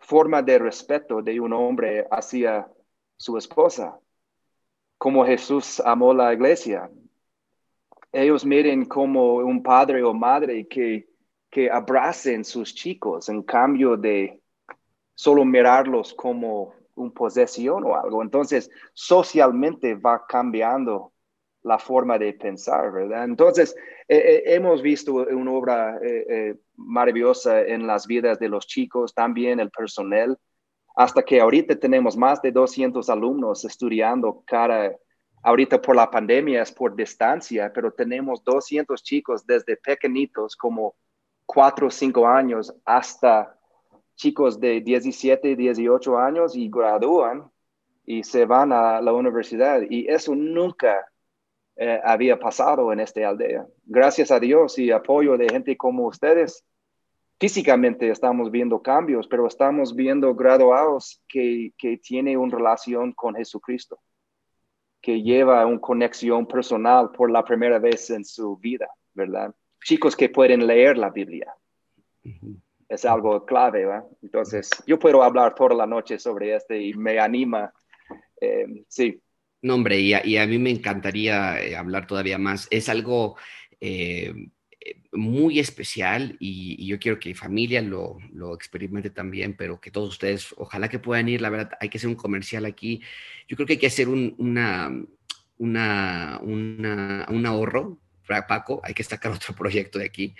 forma 0.00 0.40
de 0.40 0.58
respeto 0.58 1.20
de 1.20 1.38
un 1.38 1.52
hombre 1.52 2.06
hacia 2.10 2.66
su 3.18 3.36
esposa, 3.36 4.00
como 4.96 5.26
Jesús 5.26 5.80
amó 5.80 6.14
la 6.14 6.32
iglesia. 6.32 6.90
Ellos 8.10 8.42
miren 8.42 8.86
como 8.86 9.34
un 9.34 9.62
padre 9.62 10.02
o 10.02 10.14
madre 10.14 10.66
que, 10.66 11.10
que 11.50 11.70
abracen 11.70 12.42
sus 12.42 12.74
chicos 12.74 13.28
en 13.28 13.42
cambio 13.42 13.94
de 13.98 14.40
solo 15.14 15.44
mirarlos 15.44 16.14
como 16.14 16.72
un 16.94 17.12
posesión 17.12 17.84
o 17.84 17.96
algo. 17.96 18.22
Entonces, 18.22 18.70
socialmente 18.94 19.94
va 19.94 20.24
cambiando 20.26 21.12
la 21.64 21.78
forma 21.78 22.18
de 22.18 22.34
pensar, 22.34 22.92
¿verdad? 22.92 23.24
Entonces, 23.24 23.74
eh, 24.06 24.16
eh, 24.16 24.42
hemos 24.54 24.82
visto 24.82 25.14
una 25.14 25.50
obra 25.50 25.98
eh, 26.02 26.56
maravillosa 26.76 27.62
en 27.62 27.86
las 27.86 28.06
vidas 28.06 28.38
de 28.38 28.48
los 28.48 28.66
chicos, 28.66 29.14
también 29.14 29.58
el 29.60 29.70
personal, 29.70 30.38
hasta 30.94 31.22
que 31.22 31.40
ahorita 31.40 31.74
tenemos 31.76 32.16
más 32.16 32.40
de 32.42 32.52
200 32.52 33.08
alumnos 33.08 33.64
estudiando 33.64 34.44
cada, 34.46 34.94
ahorita 35.42 35.80
por 35.80 35.96
la 35.96 36.10
pandemia 36.10 36.62
es 36.62 36.70
por 36.70 36.94
distancia, 36.94 37.72
pero 37.74 37.90
tenemos 37.90 38.44
200 38.44 39.02
chicos 39.02 39.46
desde 39.46 39.76
pequeñitos 39.76 40.54
como 40.56 40.94
4 41.46 41.86
o 41.86 41.90
5 41.90 42.26
años 42.28 42.74
hasta 42.84 43.58
chicos 44.16 44.60
de 44.60 44.82
17, 44.82 45.56
18 45.56 46.18
años 46.18 46.54
y 46.54 46.68
gradúan 46.70 47.50
y 48.04 48.22
se 48.22 48.44
van 48.44 48.72
a 48.72 49.00
la 49.00 49.12
universidad. 49.12 49.80
Y 49.88 50.06
eso 50.08 50.34
nunca 50.34 51.06
eh, 51.76 52.00
había 52.04 52.38
pasado 52.38 52.92
en 52.92 53.00
esta 53.00 53.28
aldea. 53.28 53.66
Gracias 53.84 54.30
a 54.30 54.40
Dios 54.40 54.78
y 54.78 54.90
apoyo 54.90 55.36
de 55.36 55.48
gente 55.48 55.76
como 55.76 56.06
ustedes, 56.06 56.64
físicamente 57.38 58.10
estamos 58.10 58.50
viendo 58.50 58.80
cambios, 58.80 59.26
pero 59.28 59.46
estamos 59.46 59.94
viendo 59.94 60.34
graduados 60.34 61.22
que, 61.28 61.72
que 61.76 61.98
tienen 61.98 62.38
una 62.38 62.56
relación 62.56 63.12
con 63.12 63.34
Jesucristo, 63.34 63.98
que 65.00 65.22
lleva 65.22 65.66
una 65.66 65.80
conexión 65.80 66.46
personal 66.46 67.10
por 67.10 67.30
la 67.30 67.44
primera 67.44 67.78
vez 67.78 68.10
en 68.10 68.24
su 68.24 68.56
vida, 68.56 68.88
¿verdad? 69.12 69.54
chicos 69.84 70.16
que 70.16 70.28
pueden 70.30 70.66
leer 70.66 70.98
la 70.98 71.10
Biblia. 71.10 71.54
Es 72.88 73.04
algo 73.04 73.44
clave, 73.44 73.84
¿verdad? 73.84 74.04
Entonces, 74.22 74.70
yo 74.86 74.98
puedo 74.98 75.22
hablar 75.22 75.54
toda 75.54 75.74
la 75.74 75.86
noche 75.86 76.18
sobre 76.18 76.56
este 76.56 76.80
y 76.80 76.94
me 76.94 77.18
anima. 77.20 77.72
Eh, 78.40 78.84
sí. 78.88 79.20
No, 79.64 79.76
hombre, 79.76 79.98
y 79.98 80.12
a, 80.12 80.46
mí 80.46 80.58
me 80.58 80.68
encantaría 80.68 81.58
eh, 81.58 81.74
hablar 81.74 82.06
todavía 82.06 82.36
más. 82.36 82.68
Es 82.70 82.90
algo 82.90 83.38
eh, 83.80 84.50
muy 85.10 85.58
especial 85.58 86.36
y, 86.38 86.86
yo 86.86 86.98
quiero 86.98 87.18
que 87.18 87.30
mi 87.30 87.34
familia 87.34 87.80
lo, 87.80 88.18
lo, 88.34 88.54
experimente 88.54 89.08
también, 89.08 89.56
pero 89.56 89.80
que 89.80 89.90
todos 89.90 90.10
ustedes, 90.10 90.54
ojalá 90.58 90.90
que 90.90 90.98
puedan 90.98 91.30
ir, 91.30 91.40
la 91.40 91.48
verdad, 91.48 91.70
hay 91.80 91.88
que 91.88 91.96
hacer 91.96 92.10
un 92.10 92.14
comercial 92.14 92.66
aquí. 92.66 93.00
Yo 93.48 93.56
creo 93.56 93.66
que 93.66 93.72
hay 93.72 93.78
que 93.78 93.86
hacer 93.86 94.10
un, 94.10 94.34
una, 94.36 94.92
una, 95.56 96.40
una, 96.42 97.26
un 97.30 97.46
ahorro, 97.46 97.98
Paco, 98.46 98.82
hay 98.84 98.92
que 98.92 99.02
sacar 99.02 99.32
otro 99.32 99.54
proyecto 99.54 99.98
de 99.98 100.04
aquí, 100.04 100.34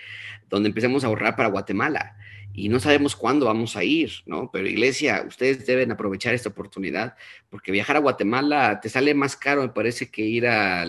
donde 0.50 0.68
empecemos 0.68 1.02
a 1.02 1.06
ahorrar 1.06 1.34
para 1.34 1.48
Guatemala. 1.48 2.14
Y 2.54 2.68
no 2.68 2.78
sabemos 2.80 3.16
cuándo 3.16 3.46
vamos 3.46 3.76
a 3.76 3.84
ir, 3.84 4.12
¿no? 4.26 4.50
Pero 4.50 4.68
iglesia, 4.68 5.24
ustedes 5.26 5.66
deben 5.66 5.90
aprovechar 5.92 6.34
esta 6.34 6.48
oportunidad, 6.48 7.16
porque 7.50 7.72
viajar 7.72 7.96
a 7.96 8.00
Guatemala 8.00 8.80
te 8.80 8.88
sale 8.88 9.12
más 9.12 9.36
caro, 9.36 9.62
me 9.62 9.68
parece, 9.68 10.10
que 10.10 10.22
ir 10.22 10.46
a, 10.46 10.86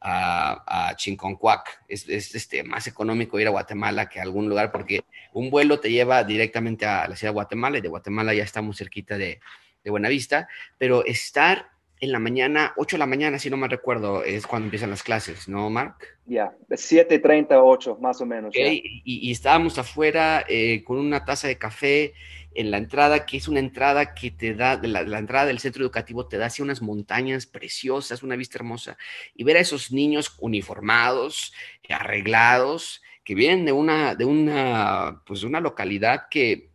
a 0.00 0.94
Chinconcuac. 0.96 1.82
Es, 1.88 2.08
es, 2.08 2.34
este, 2.34 2.62
más 2.62 2.86
económico 2.86 3.38
ir 3.38 3.46
a 3.46 3.50
Guatemala 3.50 4.08
que 4.08 4.18
a 4.18 4.22
algún 4.22 4.48
lugar 4.48 4.70
porque 4.72 5.04
un 5.32 5.50
vuelo 5.50 5.80
te 5.80 5.90
lleva 5.90 6.24
directamente 6.24 6.86
a 6.86 7.08
la 7.08 7.16
ciudad 7.16 7.32
de 7.32 7.34
Guatemala 7.34 7.78
y 7.78 7.80
de 7.80 7.88
Guatemala 7.88 8.34
ya 8.34 8.44
estamos 8.44 8.76
cerquita 8.76 9.16
de, 9.16 9.40
de 9.82 9.90
Buenavista, 9.90 10.48
pero 10.78 11.04
estar 11.04 11.73
en 12.04 12.12
la 12.12 12.18
mañana, 12.18 12.74
8 12.76 12.96
de 12.96 12.98
la 12.98 13.06
mañana, 13.06 13.38
si 13.38 13.50
no 13.50 13.56
me 13.56 13.66
recuerdo, 13.66 14.22
es 14.22 14.46
cuando 14.46 14.66
empiezan 14.66 14.90
las 14.90 15.02
clases, 15.02 15.48
¿no, 15.48 15.70
Mark? 15.70 15.96
Ya, 16.26 16.54
yeah, 16.68 16.76
7.30, 16.76 17.60
8, 17.62 17.98
más 18.00 18.20
o 18.20 18.26
menos. 18.26 18.54
Y, 18.54 19.02
y, 19.04 19.30
estábamos 19.32 19.78
afuera 19.78 20.44
eh, 20.48 20.84
con 20.84 20.98
una 20.98 21.24
taza 21.24 21.48
de 21.48 21.58
café 21.58 22.12
en 22.54 22.70
la 22.70 22.76
entrada, 22.76 23.26
que 23.26 23.38
es 23.38 23.48
una 23.48 23.58
entrada 23.58 24.14
que 24.14 24.30
te 24.30 24.54
da, 24.54 24.78
la, 24.82 25.02
la, 25.02 25.18
entrada 25.18 25.46
del 25.46 25.58
centro 25.58 25.82
educativo 25.82 26.26
te 26.28 26.36
da 26.36 26.46
hacia 26.46 26.64
unas 26.64 26.82
montañas 26.82 27.46
preciosas, 27.46 28.22
una 28.22 28.36
vista 28.36 28.58
hermosa, 28.58 28.96
y 29.34 29.42
ver 29.44 29.56
a 29.56 29.60
esos 29.60 29.90
niños 29.90 30.36
uniformados, 30.38 31.52
arreglados, 31.88 33.02
que 33.24 33.34
vienen 33.34 33.64
de 33.64 33.72
una, 33.72 34.14
de 34.14 34.26
una, 34.26 35.22
pues 35.26 35.42
una 35.42 35.60
localidad 35.60 36.24
que, 36.30 36.70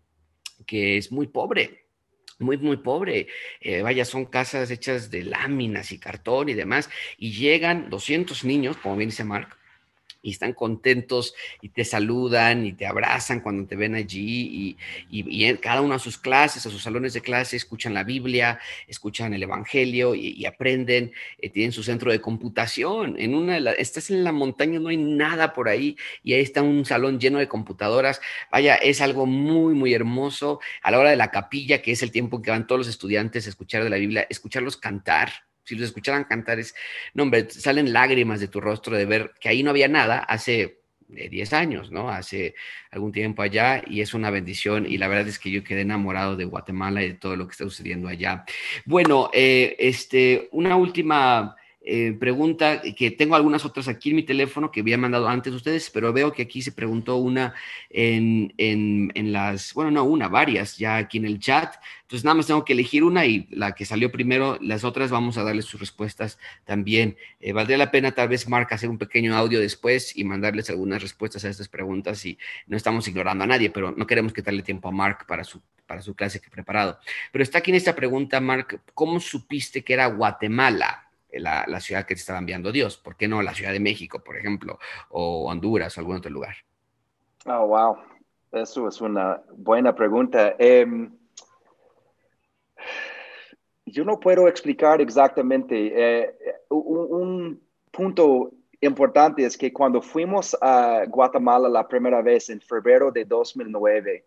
que 0.65 0.97
es 0.97 1.11
muy 1.11 1.27
pobre, 1.27 1.78
muy, 2.39 2.57
muy 2.57 2.77
pobre. 2.77 3.27
Eh, 3.61 3.81
vaya, 3.81 4.05
son 4.05 4.25
casas 4.25 4.71
hechas 4.71 5.11
de 5.11 5.23
láminas 5.23 5.91
y 5.91 5.99
cartón 5.99 6.49
y 6.49 6.53
demás, 6.53 6.89
y 7.17 7.31
llegan 7.33 7.89
200 7.89 8.43
niños, 8.45 8.77
como 8.77 8.97
bien 8.97 9.09
dice 9.09 9.23
Mark, 9.23 9.58
y 10.21 10.31
están 10.31 10.53
contentos 10.53 11.33
y 11.61 11.69
te 11.69 11.85
saludan 11.85 12.65
y 12.65 12.73
te 12.73 12.85
abrazan 12.85 13.39
cuando 13.41 13.67
te 13.67 13.75
ven 13.75 13.95
allí 13.95 14.77
y, 15.09 15.19
y, 15.29 15.53
cada 15.57 15.81
uno 15.81 15.95
a 15.95 15.99
sus 15.99 16.17
clases, 16.17 16.65
a 16.65 16.69
sus 16.69 16.83
salones 16.83 17.13
de 17.13 17.21
clase, 17.21 17.55
escuchan 17.55 17.93
la 17.93 18.03
Biblia, 18.03 18.59
escuchan 18.87 19.33
el 19.33 19.43
Evangelio 19.43 20.15
y, 20.15 20.45
aprenden, 20.45 21.11
eh, 21.37 21.49
tienen 21.49 21.71
su 21.71 21.83
centro 21.83 22.11
de 22.11 22.21
computación. 22.21 23.15
En 23.19 23.35
una 23.35 23.57
estás 23.57 24.09
en 24.09 24.23
la 24.23 24.31
montaña, 24.31 24.79
no 24.79 24.89
hay 24.89 24.97
nada 24.97 25.53
por 25.53 25.69
ahí 25.69 25.97
y 26.23 26.33
ahí 26.33 26.41
está 26.41 26.61
un 26.61 26.85
salón 26.85 27.19
lleno 27.19 27.39
de 27.39 27.47
computadoras. 27.47 28.21
Vaya, 28.51 28.75
es 28.75 29.01
algo 29.01 29.25
muy, 29.25 29.73
muy 29.73 29.93
hermoso. 29.93 30.59
A 30.81 30.91
la 30.91 30.99
hora 30.99 31.09
de 31.11 31.15
la 31.15 31.31
capilla, 31.31 31.81
que 31.81 31.91
es 31.91 32.03
el 32.03 32.11
tiempo 32.11 32.37
en 32.37 32.43
que 32.43 32.51
van 32.51 32.67
todos 32.67 32.79
los 32.79 32.87
estudiantes 32.87 33.45
a 33.45 33.49
escuchar 33.49 33.83
de 33.83 33.89
la 33.89 33.97
Biblia, 33.97 34.27
escucharlos 34.29 34.77
cantar 34.77 35.48
si 35.69 35.75
los 35.75 35.89
escucharan 35.89 36.23
cantar, 36.23 36.59
es, 36.59 36.73
no, 37.13 37.23
hombre, 37.23 37.47
salen 37.49 37.93
lágrimas 37.93 38.39
de 38.39 38.47
tu 38.47 38.59
rostro 38.59 38.97
de 38.97 39.05
ver 39.05 39.33
que 39.39 39.49
ahí 39.49 39.61
no 39.61 39.69
había 39.69 39.87
nada 39.87 40.17
hace 40.17 40.79
10 41.07 41.53
años, 41.53 41.91
¿no? 41.91 42.09
Hace 42.09 42.55
algún 42.91 43.11
tiempo 43.11 43.43
allá 43.43 43.83
y 43.85 44.01
es 44.01 44.15
una 44.15 44.31
bendición 44.31 44.87
y 44.87 44.97
la 44.97 45.07
verdad 45.07 45.27
es 45.27 45.37
que 45.37 45.51
yo 45.51 45.63
quedé 45.63 45.81
enamorado 45.81 46.35
de 46.35 46.45
Guatemala 46.45 47.03
y 47.03 47.09
de 47.09 47.13
todo 47.15 47.35
lo 47.35 47.47
que 47.47 47.51
está 47.51 47.65
sucediendo 47.65 48.07
allá. 48.07 48.45
Bueno, 48.85 49.29
eh, 49.31 49.75
este, 49.77 50.49
una 50.51 50.75
última 50.75 51.55
eh, 51.81 52.15
pregunta, 52.19 52.81
que 52.81 53.09
tengo 53.11 53.35
algunas 53.35 53.63
otras 53.63 53.87
aquí 53.87 54.09
en 54.09 54.17
mi 54.17 54.23
teléfono 54.23 54.69
que 54.69 54.81
había 54.81 54.97
mandado 54.97 55.29
antes 55.29 55.53
ustedes, 55.53 55.89
pero 55.89 56.11
veo 56.11 56.33
que 56.33 56.41
aquí 56.41 56.61
se 56.61 56.73
preguntó 56.73 57.15
una 57.15 57.53
en, 57.89 58.53
en, 58.57 59.11
en, 59.15 59.31
las, 59.31 59.73
bueno, 59.73 59.89
no 59.89 60.03
una, 60.03 60.27
varias 60.27 60.77
ya 60.77 60.97
aquí 60.97 61.17
en 61.17 61.25
el 61.25 61.39
chat. 61.39 61.75
Entonces 62.01 62.25
nada 62.25 62.35
más 62.35 62.47
tengo 62.47 62.65
que 62.65 62.73
elegir 62.73 63.03
una 63.03 63.25
y 63.25 63.47
la 63.51 63.73
que 63.75 63.85
salió 63.85 64.11
primero, 64.11 64.57
las 64.61 64.83
otras 64.83 65.09
vamos 65.09 65.37
a 65.37 65.43
darles 65.43 65.65
sus 65.65 65.79
respuestas 65.79 66.37
también. 66.65 67.17
Eh, 67.39 67.53
valdría 67.53 67.77
la 67.77 67.91
pena 67.91 68.11
tal 68.11 68.27
vez, 68.27 68.47
Mark, 68.49 68.67
hacer 68.71 68.89
un 68.89 68.97
pequeño 68.97 69.35
audio 69.35 69.59
después 69.59 70.17
y 70.17 70.25
mandarles 70.25 70.69
algunas 70.69 71.01
respuestas 71.01 71.45
a 71.45 71.49
estas 71.49 71.69
preguntas 71.69 72.25
y 72.25 72.37
no 72.67 72.75
estamos 72.75 73.07
ignorando 73.07 73.45
a 73.45 73.47
nadie, 73.47 73.69
pero 73.69 73.91
no 73.91 74.05
queremos 74.05 74.33
quitarle 74.33 74.63
tiempo 74.63 74.89
a 74.89 74.91
Mark 74.91 75.25
para 75.27 75.43
su 75.43 75.61
para 75.87 76.03
su 76.03 76.13
clase 76.13 76.39
que 76.39 76.47
he 76.47 76.51
preparado. 76.51 76.99
Pero 77.31 77.41
está 77.41 77.57
aquí 77.57 77.71
en 77.71 77.77
esta 77.77 77.95
pregunta, 77.95 78.39
Mark, 78.39 78.79
¿cómo 78.93 79.19
supiste 79.19 79.83
que 79.83 79.93
era 79.93 80.05
Guatemala? 80.05 81.08
La, 81.33 81.65
la, 81.67 81.79
ciudad 81.79 82.05
que 82.05 82.15
te 82.15 82.21
estaba 82.21 82.39
enviando 82.39 82.71
Dios. 82.71 82.97
¿Por 82.97 83.15
qué 83.15 83.27
no 83.27 83.41
la 83.41 83.53
Ciudad 83.53 83.71
de 83.71 83.79
México, 83.79 84.23
por 84.23 84.37
ejemplo, 84.37 84.79
o 85.09 85.49
Honduras 85.49 85.97
o 85.97 86.01
algún 86.01 86.17
otro 86.17 86.31
lugar? 86.31 86.55
Oh, 87.45 87.67
wow. 87.67 87.97
Eso 88.51 88.87
es 88.87 88.99
una 88.99 89.41
buena 89.55 89.93
pregunta. 89.93 90.55
Eh, 90.57 90.85
yo 93.85 94.05
no 94.05 94.19
puedo 94.19 94.47
explicar 94.47 95.01
exactamente. 95.01 95.93
Eh, 95.95 96.35
un, 96.69 96.97
un, 97.11 97.69
punto 97.91 98.51
importante 98.81 99.43
es 99.43 99.57
que 99.57 99.73
cuando 99.73 100.01
fuimos 100.01 100.55
a 100.61 101.03
Guatemala 101.07 101.67
la 101.67 101.87
primera 101.87 102.21
vez 102.21 102.49
en 102.49 102.61
febrero 102.61 103.11
de 103.11 103.25
2009, 103.25 104.25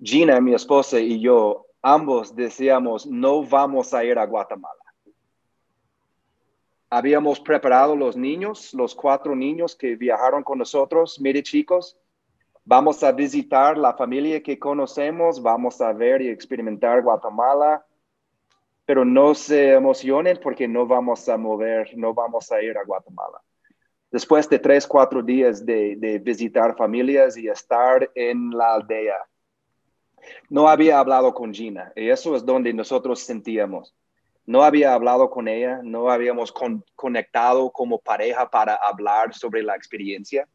Gina, 0.00 0.40
mi 0.40 0.54
esposa 0.54 1.00
y 1.00 1.20
yo, 1.20 1.66
ambos 1.80 2.36
decíamos, 2.36 3.06
no 3.06 3.42
vamos 3.44 3.94
a 3.94 4.04
ir 4.04 4.18
a 4.18 4.26
Guatemala 4.26 4.81
habíamos 6.92 7.40
preparado 7.40 7.96
los 7.96 8.18
niños, 8.18 8.74
los 8.74 8.94
cuatro 8.94 9.34
niños 9.34 9.74
que 9.74 9.96
viajaron 9.96 10.42
con 10.42 10.58
nosotros, 10.58 11.18
mire 11.22 11.42
chicos, 11.42 11.96
vamos 12.66 13.02
a 13.02 13.12
visitar 13.12 13.78
la 13.78 13.94
familia 13.94 14.42
que 14.42 14.58
conocemos, 14.58 15.40
vamos 15.40 15.80
a 15.80 15.94
ver 15.94 16.20
y 16.20 16.28
experimentar 16.28 17.00
Guatemala, 17.00 17.86
pero 18.84 19.06
no 19.06 19.34
se 19.34 19.72
emocionen 19.72 20.38
porque 20.42 20.68
no 20.68 20.86
vamos 20.86 21.26
a 21.30 21.38
mover, 21.38 21.96
no 21.96 22.12
vamos 22.12 22.52
a 22.52 22.60
ir 22.60 22.76
a 22.76 22.84
Guatemala. 22.84 23.40
Después 24.10 24.46
de 24.50 24.58
tres, 24.58 24.86
cuatro 24.86 25.22
días 25.22 25.64
de, 25.64 25.96
de 25.96 26.18
visitar 26.18 26.76
familias 26.76 27.38
y 27.38 27.48
estar 27.48 28.10
en 28.14 28.50
la 28.50 28.74
aldea, 28.74 29.16
no 30.50 30.68
había 30.68 30.98
hablado 30.98 31.32
con 31.32 31.54
Gina 31.54 31.90
y 31.96 32.10
eso 32.10 32.36
es 32.36 32.44
donde 32.44 32.74
nosotros 32.74 33.20
sentíamos 33.20 33.94
no 34.44 34.62
había 34.62 34.94
hablado 34.94 35.30
con 35.30 35.48
ella, 35.48 35.80
no 35.82 36.10
habíamos 36.10 36.52
conectado 36.94 37.70
como 37.70 37.98
pareja 37.98 38.50
para 38.50 38.74
hablar 38.74 39.34
sobre 39.34 39.62
la 39.62 39.76
experiencia. 39.76 40.48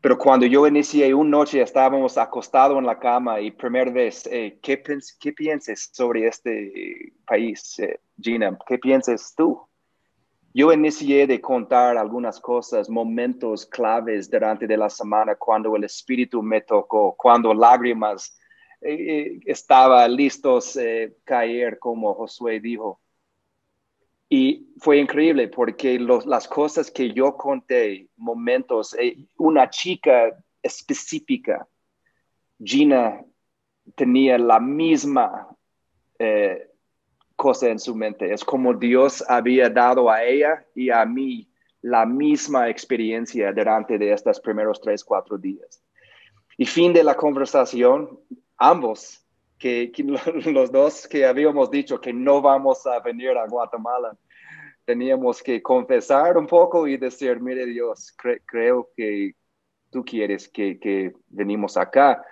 Pero 0.00 0.16
cuando 0.16 0.46
yo 0.46 0.66
inicié 0.66 1.12
una 1.12 1.30
noche, 1.30 1.60
estábamos 1.60 2.16
acostados 2.18 2.78
en 2.78 2.86
la 2.86 2.98
cama 2.98 3.40
y 3.40 3.50
primera 3.50 3.90
vez, 3.90 4.26
eh, 4.26 4.58
¿qué, 4.62 4.80
¿qué, 5.18 5.32
piensas 5.32 5.90
sobre 5.92 6.28
este 6.28 7.12
país, 7.26 7.78
eh, 7.80 7.98
Gina? 8.20 8.56
¿Qué 8.66 8.78
piensas 8.78 9.34
tú? 9.36 9.60
Yo 10.54 10.72
inicié 10.72 11.26
de 11.26 11.40
contar 11.40 11.96
algunas 11.96 12.40
cosas, 12.40 12.88
momentos 12.88 13.66
claves 13.66 14.30
durante 14.30 14.66
de 14.66 14.76
la 14.76 14.88
semana 14.88 15.34
cuando 15.34 15.74
el 15.76 15.84
Espíritu 15.84 16.42
me 16.42 16.60
tocó, 16.60 17.14
cuando 17.16 17.52
lágrimas 17.52 18.37
eh, 18.80 18.92
eh, 18.92 19.40
estaba 19.46 20.06
listos 20.06 20.76
eh, 20.76 21.16
caer, 21.24 21.78
como 21.78 22.14
Josué 22.14 22.60
dijo. 22.60 23.00
Y 24.28 24.68
fue 24.78 24.98
increíble 24.98 25.48
porque 25.48 25.98
las 25.98 26.46
cosas 26.46 26.90
que 26.90 27.12
yo 27.12 27.36
conté, 27.36 28.08
momentos, 28.16 28.94
una 29.38 29.70
chica 29.70 30.36
específica, 30.62 31.66
Gina, 32.62 33.24
tenía 33.94 34.36
la 34.36 34.60
misma 34.60 35.48
cosa 37.36 37.68
en 37.68 37.78
su 37.78 37.94
mente. 37.94 38.30
Es 38.30 38.44
como 38.44 38.74
Dios 38.74 39.24
había 39.26 39.70
dado 39.70 40.10
a 40.10 40.22
ella 40.22 40.66
y 40.74 40.90
a 40.90 41.06
mí 41.06 41.48
la 41.80 42.04
misma 42.04 42.68
experiencia 42.68 43.50
durante 43.52 43.96
de 43.96 44.12
estos 44.12 44.40
primeros 44.40 44.78
tres, 44.80 45.02
cuatro 45.02 45.38
días. 45.38 45.82
Y 46.58 46.66
fin 46.66 46.92
de 46.92 47.04
la 47.04 47.14
conversación, 47.14 48.18
ambos, 48.58 49.24
que, 49.58 49.92
los 50.52 50.70
dos 50.70 51.06
que 51.08 51.24
habíamos 51.26 51.70
dicho 51.70 52.00
que 52.00 52.12
no 52.12 52.42
vamos 52.42 52.86
a 52.86 53.00
venir 53.00 53.36
a 53.36 53.46
Guatemala, 53.46 54.16
teníamos 54.84 55.42
que 55.42 55.62
confesar 55.62 56.36
un 56.36 56.46
poco 56.46 56.86
y 56.86 56.96
decir, 56.96 57.40
mire 57.40 57.66
Dios, 57.66 58.14
creo 58.46 58.88
que 58.96 59.34
tú 59.90 60.04
quieres 60.04 60.48
que, 60.48 60.78
que 60.78 61.12
venimos 61.28 61.76
acá. 61.76 62.24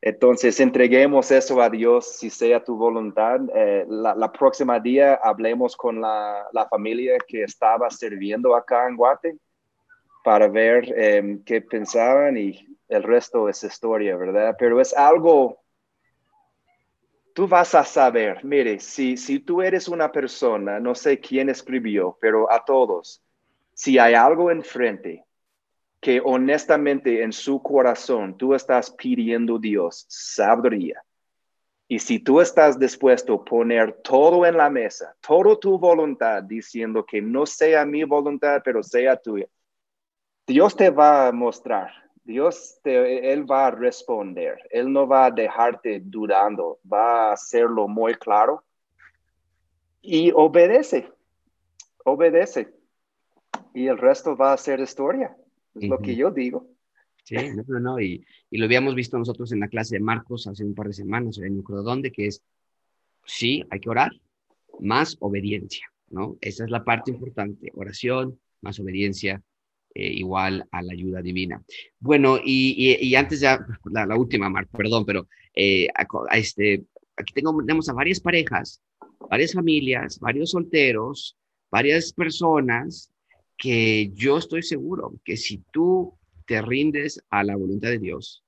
Entonces, 0.00 0.60
entreguemos 0.60 1.30
eso 1.32 1.60
a 1.60 1.68
Dios, 1.68 2.18
si 2.18 2.30
sea 2.30 2.62
tu 2.62 2.76
voluntad. 2.76 3.40
Eh, 3.54 3.84
la, 3.88 4.30
próxima 4.30 4.78
día 4.78 5.14
hablemos 5.14 5.76
con 5.76 6.00
la, 6.00 6.46
la, 6.52 6.68
familia 6.68 7.18
que 7.26 7.42
estaba 7.42 7.90
sirviendo 7.90 8.54
acá 8.54 8.86
en 8.86 8.96
Guate 8.96 9.38
para 10.28 10.46
ver 10.46 10.92
em, 10.94 11.42
qué 11.42 11.62
pensaban 11.62 12.36
y 12.36 12.76
el 12.86 13.02
resto 13.02 13.48
es 13.48 13.64
historia, 13.64 14.14
¿verdad? 14.14 14.56
Pero 14.58 14.78
es 14.78 14.94
algo, 14.94 15.62
tú 17.32 17.48
vas 17.48 17.74
a 17.74 17.82
saber, 17.82 18.44
mire, 18.44 18.78
si, 18.78 19.16
si 19.16 19.38
tú 19.38 19.62
eres 19.62 19.88
una 19.88 20.12
persona, 20.12 20.80
no 20.80 20.94
sé 20.94 21.18
quién 21.18 21.48
escribió, 21.48 22.18
pero 22.20 22.52
a 22.52 22.62
todos, 22.62 23.22
si 23.72 23.98
hay 23.98 24.12
algo 24.12 24.50
enfrente 24.50 25.24
que 25.98 26.20
honestamente 26.22 27.22
en 27.22 27.32
su 27.32 27.62
corazón 27.62 28.36
tú 28.36 28.52
estás 28.52 28.90
pidiendo 28.90 29.58
Dios 29.58 30.04
sabiduría, 30.10 31.02
y 31.88 32.00
si 32.00 32.18
tú 32.18 32.42
estás 32.42 32.78
dispuesto 32.78 33.32
a 33.32 33.44
poner 33.46 33.94
todo 34.02 34.44
en 34.44 34.58
la 34.58 34.68
mesa, 34.68 35.16
toda 35.26 35.58
tu 35.58 35.78
voluntad, 35.78 36.42
diciendo 36.42 37.06
que 37.06 37.22
no 37.22 37.46
sea 37.46 37.86
mi 37.86 38.04
voluntad, 38.04 38.60
pero 38.62 38.82
sea 38.82 39.16
tuya, 39.16 39.46
Dios 40.48 40.74
te 40.74 40.88
va 40.88 41.28
a 41.28 41.32
mostrar, 41.32 41.90
Dios, 42.24 42.80
te, 42.82 43.32
Él 43.32 43.48
va 43.48 43.66
a 43.66 43.70
responder, 43.70 44.56
Él 44.70 44.90
no 44.90 45.06
va 45.06 45.26
a 45.26 45.30
dejarte 45.30 46.00
dudando, 46.02 46.78
va 46.90 47.28
a 47.28 47.32
hacerlo 47.34 47.86
muy 47.86 48.14
claro 48.14 48.64
y 50.00 50.32
obedece, 50.34 51.12
obedece. 52.02 52.74
Y 53.74 53.88
el 53.88 53.98
resto 53.98 54.38
va 54.38 54.54
a 54.54 54.56
ser 54.56 54.80
historia, 54.80 55.36
es 55.74 55.86
lo 55.86 55.98
que 55.98 56.16
yo 56.16 56.30
digo. 56.30 56.66
Sí, 57.24 57.36
no, 57.54 57.62
no, 57.68 57.80
no. 57.80 58.00
Y, 58.00 58.24
y, 58.48 58.56
lo 58.56 58.64
habíamos 58.64 58.94
visto 58.94 59.18
nosotros 59.18 59.52
en 59.52 59.60
la 59.60 59.68
clase 59.68 59.96
de 59.96 60.00
Marcos 60.00 60.46
hace 60.46 60.64
un 60.64 60.74
par 60.74 60.86
de 60.86 60.94
semanas, 60.94 61.36
en 61.36 61.62
creo 61.62 61.82
dónde, 61.82 62.10
que 62.10 62.26
es, 62.26 62.42
sí, 63.26 63.62
hay 63.68 63.80
que 63.80 63.90
orar, 63.90 64.12
más 64.80 65.18
obediencia, 65.20 65.86
¿no? 66.08 66.38
Esa 66.40 66.64
es 66.64 66.70
la 66.70 66.84
parte 66.84 67.10
importante, 67.10 67.70
oración, 67.74 68.40
más 68.62 68.80
obediencia, 68.80 69.42
eh, 69.94 70.12
igual 70.12 70.66
a 70.70 70.82
la 70.82 70.92
ayuda 70.92 71.22
divina. 71.22 71.62
Bueno, 71.98 72.38
y, 72.44 73.14
antes 73.14 73.40
ya, 73.40 73.64
la, 73.90 74.16
última, 74.16 74.48
Marco, 74.48 74.76
perdón, 74.76 75.04
pero 75.04 75.28
eh, 75.54 75.88
este, 76.32 76.84
aquí 77.16 77.32
tenemos 77.34 77.88
a 77.88 77.92
varias 77.92 78.20
parejas, 78.20 78.80
varias 79.28 79.52
familias, 79.52 80.18
varios 80.20 80.50
solteros, 80.50 81.36
varias 81.70 82.12
personas 82.12 83.12
que 83.56 84.12
yo 84.14 84.38
estoy 84.38 84.62
seguro 84.62 85.14
que 85.24 85.36
si 85.36 85.64
tú 85.72 86.14
te 86.46 86.62
rindes 86.62 87.22
a 87.28 87.42
la 87.42 87.56
voluntad 87.56 87.90
de 87.90 87.98
Dios 87.98 88.44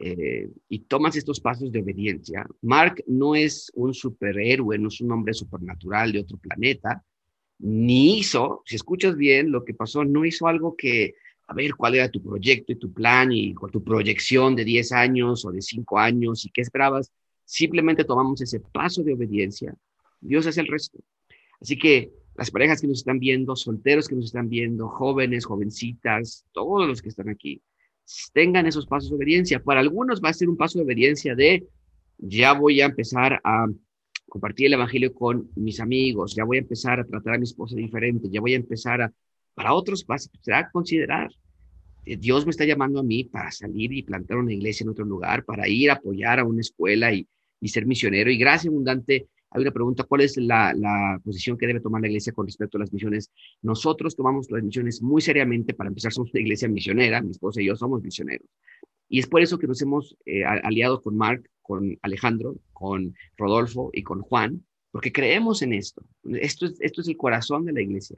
eh, 0.00 0.48
y 0.68 0.80
tomas 0.80 1.14
estos 1.14 1.40
pasos 1.40 1.70
de 1.70 1.80
obediencia, 1.80 2.46
Mark 2.62 3.04
no 3.06 3.34
es 3.36 3.70
un 3.74 3.94
superhéroe, 3.94 4.78
no 4.78 4.88
es 4.88 5.00
un 5.00 5.12
hombre 5.12 5.34
supernatural 5.34 6.10
de 6.10 6.20
otro 6.20 6.38
planeta, 6.38 7.04
ni 7.58 8.18
hizo, 8.18 8.62
si 8.66 8.76
escuchas 8.76 9.16
bien 9.16 9.50
lo 9.50 9.64
que 9.64 9.74
pasó, 9.74 10.04
no 10.04 10.24
hizo 10.24 10.46
algo 10.46 10.76
que, 10.76 11.14
a 11.46 11.54
ver, 11.54 11.74
cuál 11.74 11.94
era 11.94 12.10
tu 12.10 12.22
proyecto 12.22 12.72
y 12.72 12.76
tu 12.76 12.92
plan 12.92 13.32
y 13.32 13.54
tu 13.72 13.82
proyección 13.82 14.56
de 14.56 14.64
10 14.64 14.92
años 14.92 15.44
o 15.44 15.52
de 15.52 15.62
5 15.62 15.98
años 15.98 16.44
y 16.44 16.50
qué 16.50 16.60
esperabas. 16.60 17.12
Simplemente 17.44 18.04
tomamos 18.04 18.40
ese 18.40 18.60
paso 18.60 19.02
de 19.02 19.14
obediencia. 19.14 19.74
Dios 20.20 20.46
hace 20.46 20.60
el 20.60 20.66
resto. 20.66 20.98
Así 21.60 21.78
que 21.78 22.10
las 22.36 22.50
parejas 22.50 22.80
que 22.80 22.86
nos 22.88 22.98
están 22.98 23.18
viendo, 23.18 23.54
solteros 23.54 24.08
que 24.08 24.16
nos 24.16 24.26
están 24.26 24.48
viendo, 24.48 24.88
jóvenes, 24.88 25.44
jovencitas, 25.44 26.44
todos 26.52 26.86
los 26.88 27.00
que 27.00 27.10
están 27.10 27.28
aquí, 27.28 27.62
tengan 28.32 28.66
esos 28.66 28.86
pasos 28.86 29.10
de 29.10 29.16
obediencia. 29.16 29.62
Para 29.62 29.80
algunos 29.80 30.20
va 30.20 30.30
a 30.30 30.34
ser 30.34 30.48
un 30.48 30.56
paso 30.56 30.78
de 30.78 30.84
obediencia 30.84 31.34
de 31.34 31.66
ya 32.18 32.52
voy 32.52 32.80
a 32.80 32.86
empezar 32.86 33.40
a 33.44 33.66
compartir 34.28 34.66
el 34.66 34.74
evangelio 34.74 35.12
con 35.14 35.50
mis 35.56 35.80
amigos, 35.80 36.34
ya 36.34 36.44
voy 36.44 36.58
a 36.58 36.60
empezar 36.60 37.00
a 37.00 37.04
tratar 37.04 37.34
a 37.34 37.38
mi 37.38 37.44
esposa 37.44 37.76
diferente, 37.76 38.28
ya 38.30 38.40
voy 38.40 38.54
a 38.54 38.56
empezar 38.56 39.02
a... 39.02 39.12
Para 39.54 39.72
otros 39.72 40.04
va 40.10 40.16
a 40.16 40.70
considerar, 40.70 41.30
eh, 42.04 42.16
Dios 42.16 42.44
me 42.44 42.50
está 42.50 42.64
llamando 42.64 43.00
a 43.00 43.04
mí 43.04 43.24
para 43.24 43.52
salir 43.52 43.92
y 43.92 44.02
plantar 44.02 44.38
una 44.38 44.52
iglesia 44.52 44.84
en 44.84 44.90
otro 44.90 45.04
lugar, 45.04 45.44
para 45.44 45.68
ir 45.68 45.90
a 45.90 45.94
apoyar 45.94 46.40
a 46.40 46.44
una 46.44 46.60
escuela 46.60 47.12
y, 47.12 47.26
y 47.60 47.68
ser 47.68 47.86
misionero. 47.86 48.30
Y 48.30 48.36
gracias 48.36 48.66
abundante 48.66 49.28
hay 49.54 49.62
una 49.62 49.70
pregunta, 49.70 50.02
¿cuál 50.02 50.22
es 50.22 50.36
la, 50.36 51.20
posición 51.24 51.56
que 51.56 51.68
debe 51.68 51.78
tomar 51.78 52.00
la 52.00 52.08
iglesia 52.08 52.32
con 52.32 52.44
respecto 52.44 52.76
a 52.76 52.80
las 52.80 52.92
misiones? 52.92 53.30
Nosotros 53.62 54.16
tomamos 54.16 54.50
las 54.50 54.64
misiones 54.64 55.00
muy 55.00 55.22
seriamente, 55.22 55.74
para 55.74 55.88
empezar 55.88 56.12
somos 56.12 56.32
una 56.34 56.40
iglesia 56.40 56.68
misionera, 56.68 57.22
mi 57.22 57.30
esposa 57.30 57.62
y 57.62 57.66
yo 57.66 57.76
somos 57.76 58.02
misioneros. 58.02 58.48
Y 59.08 59.18
es 59.18 59.26
por 59.26 59.42
eso 59.42 59.58
que 59.58 59.66
nos 59.66 59.80
hemos 59.82 60.16
eh, 60.26 60.44
aliado 60.44 61.02
con 61.02 61.16
Mark, 61.16 61.48
con 61.62 61.98
Alejandro, 62.02 62.56
con 62.72 63.14
Rodolfo 63.36 63.90
y 63.92 64.02
con 64.02 64.20
Juan, 64.20 64.64
porque 64.90 65.12
creemos 65.12 65.62
en 65.62 65.72
esto. 65.72 66.02
Esto 66.24 66.66
es, 66.66 66.80
esto 66.80 67.00
es 67.00 67.08
el 67.08 67.16
corazón 67.16 67.64
de 67.64 67.72
la 67.72 67.82
iglesia. 67.82 68.16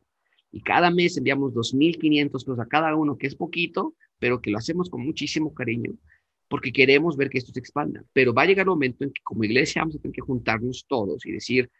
Y 0.52 0.62
cada 0.62 0.90
mes 0.90 1.16
enviamos 1.16 1.52
2.500 1.54 2.30
pesos 2.30 2.58
a 2.58 2.66
cada 2.66 2.94
uno, 2.94 3.18
que 3.18 3.26
es 3.26 3.34
poquito, 3.34 3.94
pero 4.18 4.40
que 4.40 4.50
lo 4.50 4.58
hacemos 4.58 4.88
con 4.88 5.04
muchísimo 5.04 5.52
cariño 5.52 5.92
porque 6.48 6.72
queremos 6.72 7.16
ver 7.16 7.28
que 7.28 7.38
esto 7.38 7.52
se 7.52 7.60
expanda. 7.60 8.04
Pero 8.12 8.32
va 8.32 8.42
a 8.42 8.46
llegar 8.46 8.68
un 8.68 8.74
momento 8.74 9.04
en 9.04 9.12
que 9.12 9.22
como 9.22 9.44
iglesia 9.44 9.82
vamos 9.82 9.96
a 9.96 9.98
tener 9.98 10.14
que 10.14 10.20
juntarnos 10.20 10.84
todos 10.86 11.24
y 11.26 11.32
decir, 11.32 11.70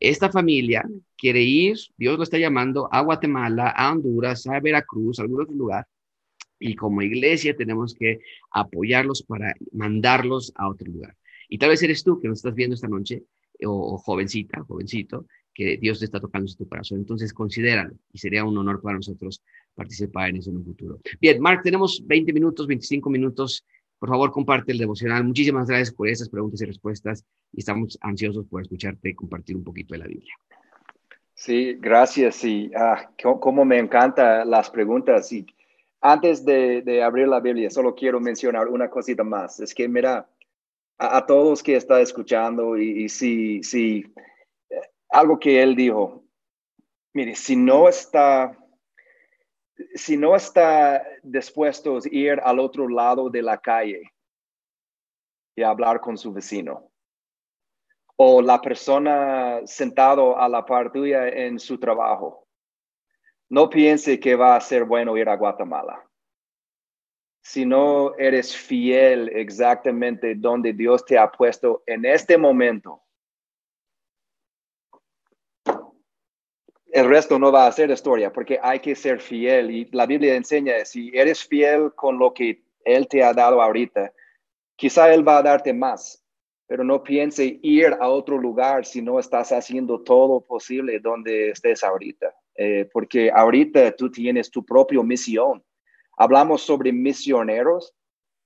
esta 0.00 0.30
familia 0.30 0.84
quiere 1.16 1.42
ir, 1.42 1.76
Dios 1.96 2.16
lo 2.16 2.24
está 2.24 2.38
llamando 2.38 2.88
a 2.90 3.00
Guatemala, 3.02 3.70
a 3.70 3.92
Honduras, 3.92 4.46
a 4.46 4.60
Veracruz, 4.60 5.18
a 5.18 5.22
algún 5.22 5.42
otro 5.42 5.54
lugar, 5.54 5.86
y 6.58 6.74
como 6.74 7.02
iglesia 7.02 7.56
tenemos 7.56 7.94
que 7.94 8.20
apoyarlos 8.50 9.22
para 9.22 9.54
mandarlos 9.72 10.52
a 10.56 10.68
otro 10.68 10.90
lugar. 10.90 11.16
Y 11.48 11.58
tal 11.58 11.70
vez 11.70 11.82
eres 11.82 12.02
tú 12.02 12.20
que 12.20 12.28
nos 12.28 12.38
estás 12.38 12.54
viendo 12.54 12.74
esta 12.74 12.88
noche, 12.88 13.22
o, 13.64 13.96
jovencita, 13.98 14.62
jovencito, 14.64 15.26
que 15.52 15.76
Dios 15.76 16.00
te 16.00 16.06
está 16.06 16.20
tocando 16.20 16.50
en 16.50 16.56
tu 16.56 16.68
corazón. 16.68 16.98
Entonces, 16.98 17.32
considéralo 17.32 17.94
y 18.12 18.18
sería 18.18 18.44
un 18.44 18.58
honor 18.58 18.80
para 18.82 18.96
nosotros 18.96 19.42
participar 19.74 20.30
en 20.30 20.36
eso 20.36 20.50
en 20.50 20.56
un 20.56 20.64
futuro. 20.64 21.00
Bien, 21.20 21.40
Mark, 21.40 21.62
tenemos 21.62 22.02
20 22.06 22.32
minutos, 22.32 22.66
25 22.66 23.08
minutos 23.10 23.64
por 24.04 24.10
favor, 24.10 24.32
comparte 24.32 24.70
el 24.70 24.76
devocional. 24.76 25.24
Muchísimas 25.24 25.66
gracias 25.66 25.90
por 25.90 26.08
esas 26.08 26.28
preguntas 26.28 26.60
y 26.60 26.66
respuestas 26.66 27.24
y 27.52 27.60
estamos 27.60 27.96
ansiosos 28.02 28.46
por 28.46 28.60
escucharte 28.60 29.08
y 29.08 29.14
compartir 29.14 29.56
un 29.56 29.64
poquito 29.64 29.94
de 29.94 29.98
la 29.98 30.06
Biblia. 30.06 30.34
Sí, 31.32 31.78
gracias. 31.80 32.44
Y 32.44 32.70
ah, 32.76 33.10
como 33.40 33.64
me 33.64 33.78
encantan 33.78 34.50
las 34.50 34.68
preguntas. 34.68 35.32
Y 35.32 35.46
antes 36.06 36.44
de, 36.44 37.02
abrir 37.02 37.26
la 37.28 37.40
Biblia, 37.40 37.70
solo 37.70 37.94
quiero 37.94 38.20
mencionar 38.20 38.68
una 38.68 38.90
cosita 38.90 39.24
más. 39.24 39.58
Es 39.60 39.74
que, 39.74 39.88
mira, 39.88 40.28
a, 40.98 41.24
todos 41.24 41.62
que 41.62 41.76
está 41.76 41.98
escuchando 42.02 42.76
y, 42.76 43.04
y 43.04 43.08
si, 43.08 44.04
eh, 44.68 44.80
algo 45.08 45.38
que 45.38 45.62
él 45.62 45.74
dijo, 45.74 46.22
mire, 47.14 47.34
si 47.34 47.56
no 47.56 47.88
está 47.88 48.58
si 49.94 50.16
no 50.16 50.36
está 50.36 51.02
dispuesto 51.22 51.96
a 51.96 52.00
ir 52.10 52.38
al 52.44 52.60
otro 52.60 52.86
lado 52.86 53.30
de 53.30 53.42
la 53.42 53.58
calle 53.58 54.02
y 55.56 55.62
hablar 55.62 56.00
con 56.00 56.18
su 56.18 56.32
vecino, 56.32 56.90
o 58.16 58.42
la 58.42 58.60
persona 58.60 59.62
sentado 59.64 60.38
a 60.38 60.48
la 60.50 60.64
par 60.66 60.92
tuya 60.92 61.28
en 61.28 61.58
su 61.58 61.78
trabajo, 61.78 62.43
no 63.50 63.68
piense 63.68 64.18
que 64.18 64.34
va 64.34 64.56
a 64.56 64.60
ser 64.60 64.84
bueno 64.84 65.16
ir 65.16 65.28
a 65.28 65.36
Guatemala. 65.36 66.04
Si 67.42 67.66
no 67.66 68.14
eres 68.16 68.56
fiel 68.56 69.28
exactamente 69.28 70.34
donde 70.34 70.72
Dios 70.72 71.04
te 71.04 71.18
ha 71.18 71.30
puesto 71.30 71.82
en 71.86 72.06
este 72.06 72.38
momento, 72.38 73.02
el 76.94 77.08
resto 77.08 77.38
no 77.38 77.50
va 77.50 77.66
a 77.66 77.72
ser 77.72 77.90
historia 77.90 78.32
porque 78.32 78.58
hay 78.62 78.78
que 78.78 78.94
ser 78.94 79.20
fiel 79.20 79.70
y 79.70 79.84
la 79.86 80.06
Biblia 80.06 80.36
enseña, 80.36 80.84
si 80.84 81.10
eres 81.12 81.44
fiel 81.44 81.92
con 81.94 82.18
lo 82.18 82.32
que 82.32 82.62
Él 82.84 83.08
te 83.08 83.22
ha 83.22 83.34
dado 83.34 83.60
ahorita, 83.60 84.12
quizá 84.76 85.12
Él 85.12 85.26
va 85.26 85.38
a 85.38 85.42
darte 85.42 85.72
más, 85.72 86.24
pero 86.66 86.84
no 86.84 87.02
piense 87.02 87.58
ir 87.62 87.96
a 88.00 88.08
otro 88.08 88.38
lugar 88.38 88.86
si 88.86 89.02
no 89.02 89.18
estás 89.18 89.50
haciendo 89.50 90.02
todo 90.02 90.40
posible 90.40 91.00
donde 91.00 91.50
estés 91.50 91.82
ahorita, 91.82 92.32
eh, 92.56 92.88
porque 92.92 93.30
ahorita 93.30 93.94
tú 93.96 94.10
tienes 94.10 94.50
tu 94.50 94.64
propia 94.64 95.02
misión. 95.02 95.62
Hablamos 96.16 96.62
sobre 96.62 96.92
misioneros, 96.92 97.94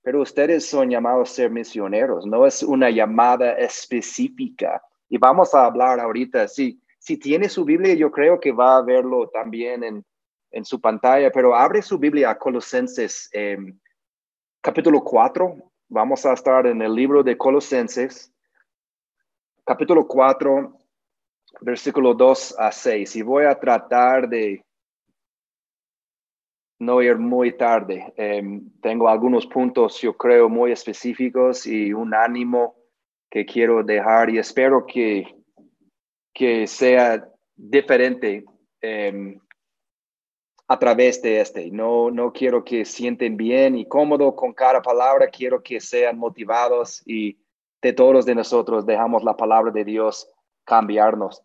pero 0.02 0.22
ustedes 0.22 0.66
son 0.66 0.90
llamados 0.90 1.30
a 1.30 1.34
ser 1.34 1.50
misioneros, 1.50 2.26
no 2.26 2.46
es 2.46 2.62
una 2.62 2.90
llamada 2.90 3.52
específica. 3.52 4.82
Y 5.08 5.18
vamos 5.18 5.54
a 5.54 5.66
hablar 5.66 6.00
ahorita, 6.00 6.48
sí 6.48 6.80
si 6.98 7.16
tiene 7.16 7.48
su 7.48 7.64
Biblia, 7.64 7.94
yo 7.94 8.10
creo 8.10 8.38
que 8.38 8.52
va 8.52 8.76
a 8.76 8.82
verlo 8.82 9.28
también 9.28 9.84
en, 9.84 10.04
en 10.50 10.64
su 10.64 10.80
pantalla, 10.80 11.30
pero 11.30 11.54
abre 11.54 11.80
su 11.80 11.98
Biblia 11.98 12.30
a 12.30 12.38
Colosenses 12.38 13.30
em, 13.32 13.78
capítulo 14.60 15.02
4. 15.02 15.56
Vamos 15.88 16.26
a 16.26 16.34
estar 16.34 16.66
en 16.66 16.82
el 16.82 16.94
libro 16.94 17.22
de 17.22 17.38
Colosenses, 17.38 18.30
capítulo 19.64 20.06
4, 20.06 20.77
versículo 21.60 22.14
2 22.14 22.56
a 22.58 22.72
6. 22.72 23.16
Y 23.16 23.22
voy 23.22 23.44
a 23.44 23.58
tratar 23.58 24.28
de 24.28 24.64
no 26.80 27.02
ir 27.02 27.16
muy 27.18 27.56
tarde. 27.56 28.12
Em, 28.16 28.70
tengo 28.80 29.08
algunos 29.08 29.46
puntos, 29.46 30.00
yo 30.00 30.16
creo, 30.16 30.48
muy 30.48 30.72
específicos 30.72 31.66
y 31.66 31.92
un 31.92 32.14
ánimo 32.14 32.76
que 33.30 33.44
quiero 33.44 33.82
dejar 33.82 34.30
y 34.30 34.38
espero 34.38 34.86
que 34.86 35.38
que 36.38 36.68
sea 36.68 37.28
diferente 37.56 38.44
em, 38.80 39.40
a 40.68 40.78
través 40.78 41.20
de 41.20 41.40
este. 41.40 41.68
No, 41.72 42.12
no 42.12 42.32
quiero 42.32 42.62
que 42.64 42.84
sienten 42.84 43.36
bien 43.36 43.76
y 43.76 43.86
cómodo 43.86 44.36
con 44.36 44.52
cada 44.52 44.80
palabra, 44.80 45.26
quiero 45.26 45.60
que 45.60 45.80
sean 45.80 46.16
motivados 46.16 47.02
y 47.04 47.36
de 47.82 47.92
todos 47.92 48.24
de 48.24 48.36
nosotros 48.36 48.86
dejamos 48.86 49.24
la 49.24 49.36
palabra 49.36 49.72
de 49.72 49.84
Dios 49.84 50.30
cambiarnos. 50.68 51.42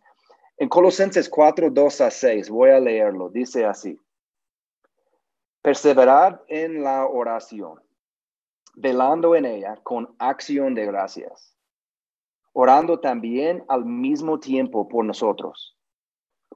En 0.57 0.67
Colosenses 0.67 1.29
4, 1.29 1.69
2 1.71 2.01
a 2.01 2.11
6, 2.11 2.49
voy 2.49 2.71
a 2.71 2.79
leerlo, 2.79 3.29
dice 3.29 3.65
así. 3.65 3.97
Perseverad 5.61 6.41
en 6.47 6.83
la 6.83 7.07
oración, 7.07 7.79
velando 8.75 9.35
en 9.35 9.45
ella 9.45 9.77
con 9.81 10.13
acción 10.19 10.75
de 10.75 10.85
gracias, 10.85 11.55
orando 12.51 12.99
también 12.99 13.63
al 13.69 13.85
mismo 13.85 14.39
tiempo 14.39 14.89
por 14.89 15.05
nosotros, 15.05 15.77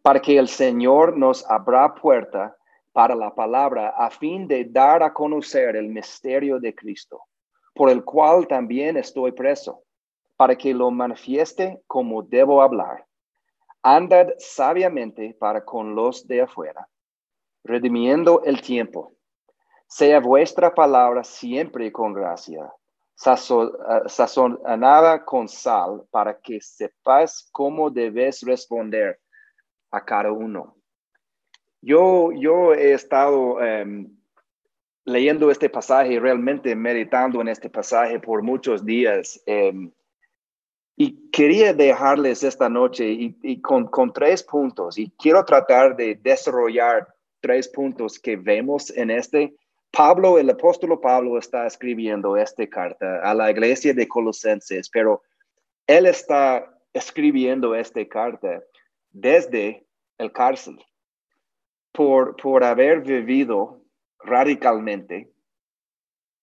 para 0.02 0.22
que 0.22 0.38
el 0.38 0.50
Señor 0.50 1.18
nos 1.18 1.50
abra 1.50 1.96
puerta 1.96 2.58
para 2.92 3.16
la 3.16 3.34
palabra 3.34 3.90
a 3.90 4.10
fin 4.10 4.46
de 4.46 4.66
dar 4.66 5.04
a 5.04 5.14
conocer 5.14 5.78
el 5.78 5.88
misterio 5.88 6.60
de 6.60 6.76
Cristo, 6.76 7.22
por 7.74 7.90
el 7.90 8.04
cual 8.04 8.46
también 8.46 8.98
estoy 8.98 9.32
preso, 9.32 9.84
para 10.38 10.56
que 10.56 10.74
lo 10.74 10.90
manifieste 10.92 11.82
como 11.88 12.24
debo 12.24 12.62
hablar. 12.62 13.06
Andad 13.84 14.30
sabiamente 14.38 15.36
para 15.40 15.66
con 15.66 15.96
los 15.96 16.28
de 16.28 16.42
afuera, 16.42 16.88
redimiendo 17.64 18.44
el 18.44 18.62
tiempo. 18.62 19.14
Sea 19.88 20.20
vuestra 20.20 20.74
palabra 20.74 21.24
siempre 21.24 21.92
con 21.92 22.14
gracia, 22.14 22.72
eh, 23.26 23.36
sazonada 24.08 25.26
con 25.26 25.50
sal, 25.50 26.04
para 26.12 26.38
que 26.40 26.62
sepas 26.62 27.50
cómo 27.52 27.90
debes 27.90 28.42
responder 28.42 29.20
a 29.92 30.04
cada 30.04 30.32
uno 30.32 30.78
yo, 31.82 32.32
yo 32.34 32.74
he 32.74 32.94
estado 32.94 33.62
em, 33.64 34.10
leyendo 35.06 35.50
este 35.52 35.70
pasaje, 35.70 36.20
realmente 36.20 36.76
meditando 36.76 37.40
en 37.42 37.48
este 37.48 37.70
pasaje 37.70 38.20
por 38.20 38.42
muchos 38.42 38.86
días. 38.86 39.42
Em, 39.46 39.92
y 41.00 41.30
quería 41.30 41.74
dejarles 41.74 42.44
esta 42.44 42.68
noche 42.68 43.06
y, 43.08 43.62
con, 43.62 43.86
con, 43.86 44.12
tres 44.12 44.42
puntos, 44.42 44.98
y 44.98 45.12
quiero 45.12 45.46
tratar 45.46 45.96
de 45.96 46.16
desarrollar 46.16 47.08
tres 47.40 47.68
puntos 47.68 48.20
que 48.20 48.36
vemos 48.36 48.90
en 48.98 49.12
este. 49.12 49.56
Pablo, 49.92 50.40
el 50.40 50.50
apóstol 50.50 51.00
Pablo 51.00 51.38
está 51.38 51.68
escribiendo 51.68 52.36
esta 52.36 52.68
carta 52.68 53.22
a 53.22 53.34
la 53.36 53.52
iglesia 53.52 53.94
de 53.94 54.08
Colosenses, 54.08 54.90
pero 54.90 55.22
él 55.86 56.08
está 56.08 56.68
escribiendo 56.94 57.76
esta 57.76 58.04
carta 58.06 58.64
desde 59.12 59.86
el 60.18 60.32
cárcel 60.32 60.84
por, 61.92 62.64
haber 62.64 63.02
vivido 63.02 63.82
radicalmente, 64.20 65.32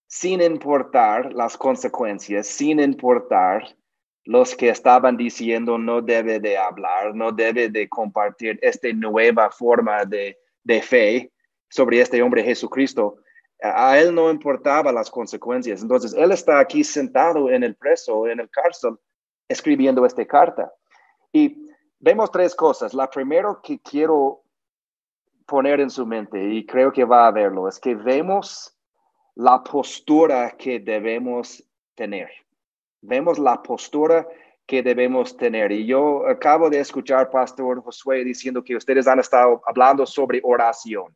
sin 0.07 0.41
importar 0.41 1.33
las 1.33 1.57
consecuencias, 1.57 2.47
sin 2.47 2.79
importar 2.79 3.77
los 4.25 4.55
que 4.55 4.71
estaban 4.71 5.17
diciendo 5.17 5.79
no 5.79 6.01
debe 6.01 6.41
de 6.41 6.57
hablar, 6.57 7.15
no 7.15 7.33
debe 7.33 7.69
de 7.69 7.89
compartir 7.89 8.59
esta 8.63 8.89
nueva 8.93 9.51
forma 9.51 10.05
de, 10.05 10.39
de 10.63 10.83
fe 10.83 11.33
sobre 11.69 12.01
este 12.01 12.23
hombre 12.23 12.43
Jesucristo. 12.43 13.17
A 13.63 13.99
él 13.99 14.15
no 14.15 14.31
importaba 14.31 14.93
las 14.93 15.11
consecuencias. 15.11 15.83
Entonces, 15.83 16.15
él 16.15 16.33
está 16.33 16.59
aquí 16.59 16.85
sentado 16.85 17.51
en 17.51 17.63
el 17.63 17.77
preso, 17.77 18.27
en 18.27 18.41
el 18.41 18.51
cárcel, 18.51 18.97
escribiendo 19.49 20.05
esta 20.05 20.25
carta. 20.27 20.73
Y 21.33 21.71
vemos 21.99 22.31
tres 22.31 22.55
cosas. 22.55 22.95
La 22.95 23.09
primera 23.09 23.59
que 23.63 23.79
quiero 23.81 24.45
poner 25.47 25.81
en 25.81 25.91
su 25.91 26.07
mente 26.07 26.43
y 26.43 26.65
creo 26.65 26.93
que 26.93 27.05
va 27.05 27.27
a 27.27 27.31
verlo, 27.31 27.69
es 27.69 27.79
que 27.79 27.95
vemos 27.95 28.77
la 29.35 29.63
postura 29.63 30.55
que 30.57 30.81
debemos 30.81 31.63
tener. 31.95 32.31
Vemos 33.07 33.39
la 33.39 33.63
postura 33.63 34.27
que 34.67 34.83
debemos 34.83 35.37
tener. 35.37 35.71
Y 35.73 35.87
yo 35.87 36.27
acabo 36.27 36.71
de 36.71 36.81
escuchar, 36.81 37.31
Pastor 37.31 37.83
Josué, 37.83 38.25
diciendo 38.25 38.65
que 38.65 38.77
ustedes 38.77 39.07
han 39.07 39.21
estado 39.21 39.63
hablando 39.67 40.07
sobre 40.07 40.41
oración 40.43 41.15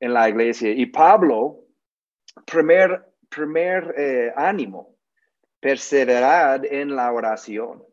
en 0.00 0.12
la 0.12 0.28
iglesia. 0.28 0.70
Y 0.70 0.86
Pablo, 0.86 1.60
primer, 2.44 3.04
primer 3.28 3.94
eh, 3.96 4.32
ánimo, 4.34 4.96
perseverar 5.60 6.66
en 6.66 6.96
la 6.96 7.12
oración. 7.12 7.84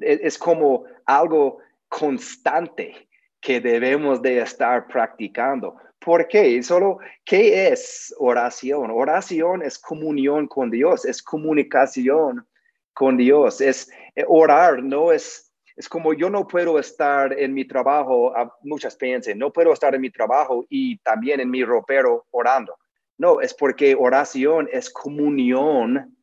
es 0.00 0.38
como 0.38 0.84
algo 1.04 1.58
constante 1.88 3.08
que 3.40 3.60
debemos 3.60 4.22
de 4.22 4.38
estar 4.38 4.86
practicando. 4.86 5.76
¿Por 6.06 6.28
qué? 6.28 6.62
Solo, 6.62 7.00
¿qué 7.24 7.66
es 7.66 8.14
oración? 8.20 8.92
Oración 8.92 9.60
es 9.62 9.76
comunión 9.76 10.46
con 10.46 10.70
Dios, 10.70 11.04
es 11.04 11.20
comunicación 11.20 12.46
con 12.94 13.16
Dios, 13.16 13.60
es 13.60 13.90
eh, 14.14 14.24
orar, 14.28 14.84
no 14.84 15.10
es, 15.10 15.52
es 15.74 15.88
como 15.88 16.14
yo 16.14 16.30
no 16.30 16.46
puedo 16.46 16.78
estar 16.78 17.36
en 17.36 17.52
mi 17.52 17.64
trabajo, 17.64 18.32
muchas 18.62 18.94
piensan, 18.94 19.36
no 19.36 19.52
puedo 19.52 19.72
estar 19.72 19.96
en 19.96 20.00
mi 20.00 20.10
trabajo 20.10 20.64
y 20.68 20.96
también 20.98 21.40
en 21.40 21.50
mi 21.50 21.64
ropero 21.64 22.24
orando. 22.30 22.76
No, 23.18 23.40
es 23.40 23.52
porque 23.52 23.96
oración 23.98 24.68
es 24.72 24.88
comunión, 24.90 26.16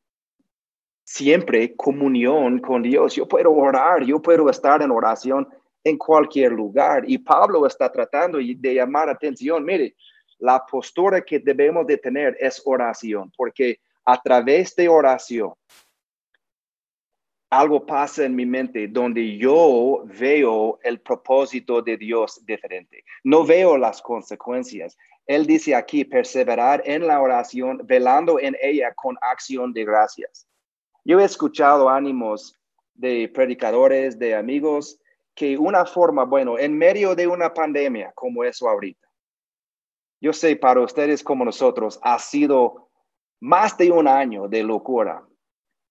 siempre 1.03 1.75
comunión 1.75 2.59
con 2.59 2.83
Dios. 2.83 3.15
Yo 3.15 3.27
puedo 3.27 3.51
orar, 3.51 4.05
yo 4.05 4.21
puedo 4.21 4.49
estar 4.49 4.81
en 4.81 4.91
oración 4.91 5.45
en 5.83 5.97
cualquier 5.97 6.51
lugar. 6.51 7.03
Y 7.07 7.17
Pablo 7.17 7.65
está 7.65 7.91
tratando 7.91 8.37
de 8.37 8.73
llamar 8.73 9.09
atención, 9.09 9.63
mire, 9.63 9.95
la 10.39 10.63
postura 10.65 11.21
que 11.21 11.39
debemos 11.39 11.87
de 11.87 11.97
tener 11.97 12.35
es 12.39 12.61
oración, 12.65 13.31
porque 13.35 13.79
a 14.05 14.21
través 14.21 14.75
de 14.75 14.89
oración, 14.89 15.53
algo 17.49 17.85
pasa 17.85 18.25
en 18.25 18.35
mi 18.35 18.45
mente 18.45 18.87
donde 18.87 19.37
yo 19.37 20.03
veo 20.05 20.79
el 20.81 20.99
propósito 20.99 21.81
de 21.81 21.97
Dios 21.97 22.43
diferente. 22.45 23.03
No 23.23 23.45
veo 23.45 23.77
las 23.77 24.01
consecuencias. 24.01 24.97
Él 25.27 25.45
dice 25.45 25.75
aquí, 25.75 26.03
perseverar 26.03 26.81
en 26.85 27.05
la 27.05 27.21
oración, 27.21 27.81
velando 27.85 28.39
en 28.39 28.57
ella 28.61 28.91
con 28.95 29.17
acción 29.21 29.71
de 29.71 29.85
gracias. 29.85 30.47
Yo 31.05 31.19
he 31.19 31.23
escuchado 31.23 31.89
ánimos 31.89 32.59
de 32.95 33.29
predicadores, 33.33 34.17
de 34.17 34.35
amigos, 34.35 34.99
que 35.35 35.57
una 35.57 35.85
forma, 35.85 36.25
bueno, 36.25 36.57
en 36.57 36.77
medio 36.77 37.15
de 37.15 37.27
una 37.27 37.53
pandemia 37.53 38.11
como 38.13 38.43
eso 38.43 38.69
ahorita, 38.69 39.07
yo 40.21 40.31
sé 40.31 40.55
para 40.55 40.81
ustedes 40.81 41.23
como 41.23 41.43
nosotros 41.43 41.99
ha 42.01 42.17
sido 42.19 42.89
más 43.41 43.77
de 43.77 43.91
un 43.91 44.07
año 44.07 44.47
de 44.47 44.63
locura. 44.63 45.21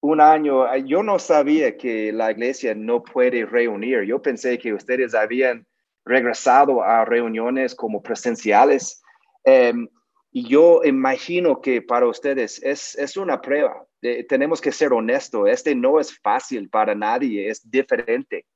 Un 0.00 0.20
año, 0.20 0.74
yo 0.86 1.02
no 1.02 1.18
sabía 1.18 1.76
que 1.76 2.12
la 2.12 2.30
iglesia 2.30 2.74
no 2.74 3.02
puede 3.02 3.44
reunir. 3.44 4.04
Yo 4.04 4.22
pensé 4.22 4.58
que 4.58 4.72
ustedes 4.72 5.14
habían 5.14 5.66
regresado 6.04 6.82
a 6.82 7.04
reuniones 7.04 7.74
como 7.74 8.02
presenciales. 8.02 9.02
Em, 9.44 9.86
y 10.32 10.48
yo 10.48 10.82
imagino 10.82 11.60
que 11.60 11.82
para 11.82 12.08
ustedes 12.08 12.60
es, 12.62 12.96
es 12.96 13.16
una 13.16 13.40
prueba. 13.40 13.86
tenemos 14.28 14.60
que 14.60 14.72
ser 14.72 14.92
honestos. 14.92 15.48
Este 15.48 15.74
no 15.74 16.00
es 16.00 16.18
fácil 16.20 16.70
para 16.70 16.94
nadie, 16.94 17.48
es 17.48 17.70
diferente 17.70 18.46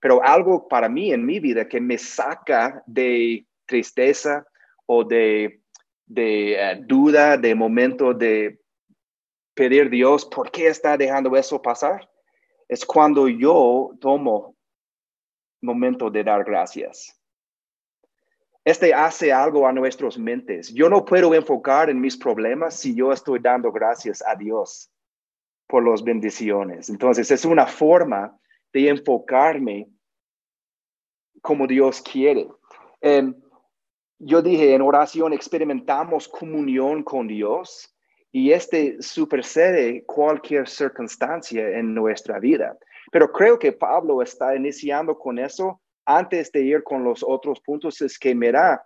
pero 0.00 0.22
algo 0.22 0.68
para 0.68 0.88
mí 0.88 1.12
en 1.12 1.24
mi 1.24 1.40
vida 1.40 1.68
que 1.68 1.80
me 1.80 1.98
saca 1.98 2.82
de 2.86 3.46
tristeza 3.64 4.46
o 4.86 5.04
de, 5.04 5.60
eh, 6.14 6.80
duda, 6.84 7.36
de 7.36 7.54
momento 7.54 8.14
de 8.14 8.60
pedir 9.54 9.86
a 9.86 9.88
Dios, 9.88 10.24
¿por 10.26 10.50
qué 10.50 10.68
está 10.68 10.96
dejando 10.96 11.36
eso 11.36 11.60
pasar? 11.60 12.08
Es 12.68 12.84
cuando 12.84 13.28
yo 13.28 13.92
tomo 14.00 14.54
momento 15.62 16.10
de 16.10 16.22
dar 16.22 16.44
gracias. 16.44 17.18
Este 18.64 18.92
hace 18.92 19.32
algo 19.32 19.66
a 19.66 19.72
nuestras 19.72 20.18
mentes. 20.18 20.74
Yo 20.74 20.88
no 20.88 21.04
puedo 21.04 21.32
enfocar 21.34 21.88
en 21.88 22.00
mis 22.00 22.16
problemas 22.16 22.74
si 22.74 22.94
yo 22.94 23.12
estoy 23.12 23.38
dando 23.38 23.70
gracias 23.70 24.22
a 24.26 24.34
Dios 24.34 24.90
por 25.68 25.88
las 25.88 26.02
bendiciones. 26.02 26.88
Entonces, 26.88 27.30
es 27.30 27.44
una 27.44 27.66
forma 27.66 28.36
de 28.72 28.88
enfocarme 28.88 29.88
como 31.42 31.66
Dios 31.66 32.02
quiere. 32.02 32.48
Em, 33.00 33.34
yo 34.18 34.42
dije, 34.42 34.74
en 34.74 34.82
oración 34.82 35.32
experimentamos 35.32 36.28
comunión 36.28 37.02
con 37.02 37.28
Dios 37.28 37.94
y 38.32 38.52
este 38.52 39.00
supersede 39.00 40.04
cualquier 40.06 40.68
circunstancia 40.68 41.78
en 41.78 41.94
nuestra 41.94 42.38
vida. 42.38 42.76
Pero 43.12 43.30
creo 43.30 43.58
que 43.58 43.72
Pablo 43.72 44.22
está 44.22 44.56
iniciando 44.56 45.16
con 45.16 45.38
eso 45.38 45.80
antes 46.04 46.52
de 46.52 46.62
ir 46.62 46.82
con 46.82 47.04
los 47.04 47.24
otros 47.26 47.60
puntos, 47.60 48.00
es 48.00 48.18
que 48.18 48.34
mira, 48.34 48.82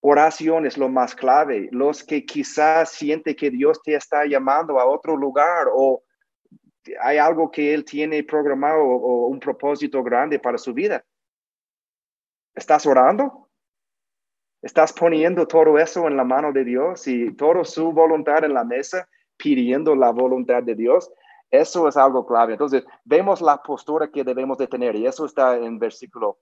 oración 0.00 0.66
es 0.66 0.76
lo 0.76 0.88
más 0.88 1.14
clave. 1.14 1.68
Los 1.72 2.04
que 2.04 2.24
quizás 2.24 2.92
siente 2.92 3.34
que 3.34 3.50
Dios 3.50 3.82
te 3.82 3.94
está 3.94 4.26
llamando 4.26 4.78
a 4.78 4.86
otro 4.86 5.16
lugar 5.16 5.66
o 5.74 6.02
hay 7.00 7.18
algo 7.18 7.50
que 7.50 7.74
Él 7.74 7.84
tiene 7.84 8.22
programado 8.24 8.82
o, 8.82 9.28
un 9.28 9.40
propósito 9.40 10.02
grande 10.02 10.38
para 10.38 10.58
su 10.58 10.72
vida. 10.72 11.04
¿Estás 12.54 12.86
orando? 12.86 13.48
Estás 14.62 14.92
poniendo 14.92 15.46
todo 15.46 15.78
eso 15.78 16.08
en 16.08 16.16
la 16.16 16.24
mano 16.24 16.52
de 16.52 16.64
Dios 16.64 17.06
y 17.06 17.32
toda 17.34 17.64
su 17.64 17.92
voluntad 17.92 18.44
en 18.44 18.54
la 18.54 18.64
mesa, 18.64 19.08
pidiendo 19.36 19.94
la 19.94 20.10
voluntad 20.10 20.62
de 20.62 20.74
Dios. 20.74 21.12
Eso 21.50 21.88
es 21.88 21.96
algo 21.96 22.26
clave. 22.26 22.54
Entonces, 22.54 22.84
vemos 23.04 23.40
la 23.40 23.62
postura 23.62 24.10
que 24.10 24.24
debemos 24.24 24.58
de 24.58 24.66
tener 24.66 24.96
y 24.96 25.06
eso 25.06 25.24
está 25.26 25.56
en 25.56 25.78
versículo 25.78 26.38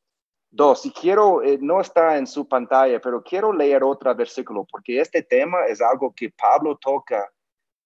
2. 0.51 0.87
Y 0.87 0.91
quiero, 0.93 1.43
eh, 1.43 1.59
no 1.61 1.81
está 1.81 2.17
en 2.17 2.27
su 2.27 2.49
pantalla, 2.49 3.01
pero 3.01 3.23
quiero 3.23 3.53
leer 3.53 3.85
otro 3.85 4.15
versículo 4.15 4.67
porque 4.71 5.01
este 5.01 5.23
tema 5.23 5.67
es 5.67 5.81
algo 5.83 6.13
que 6.15 6.31
Pablo 6.31 6.77
toca 6.79 7.31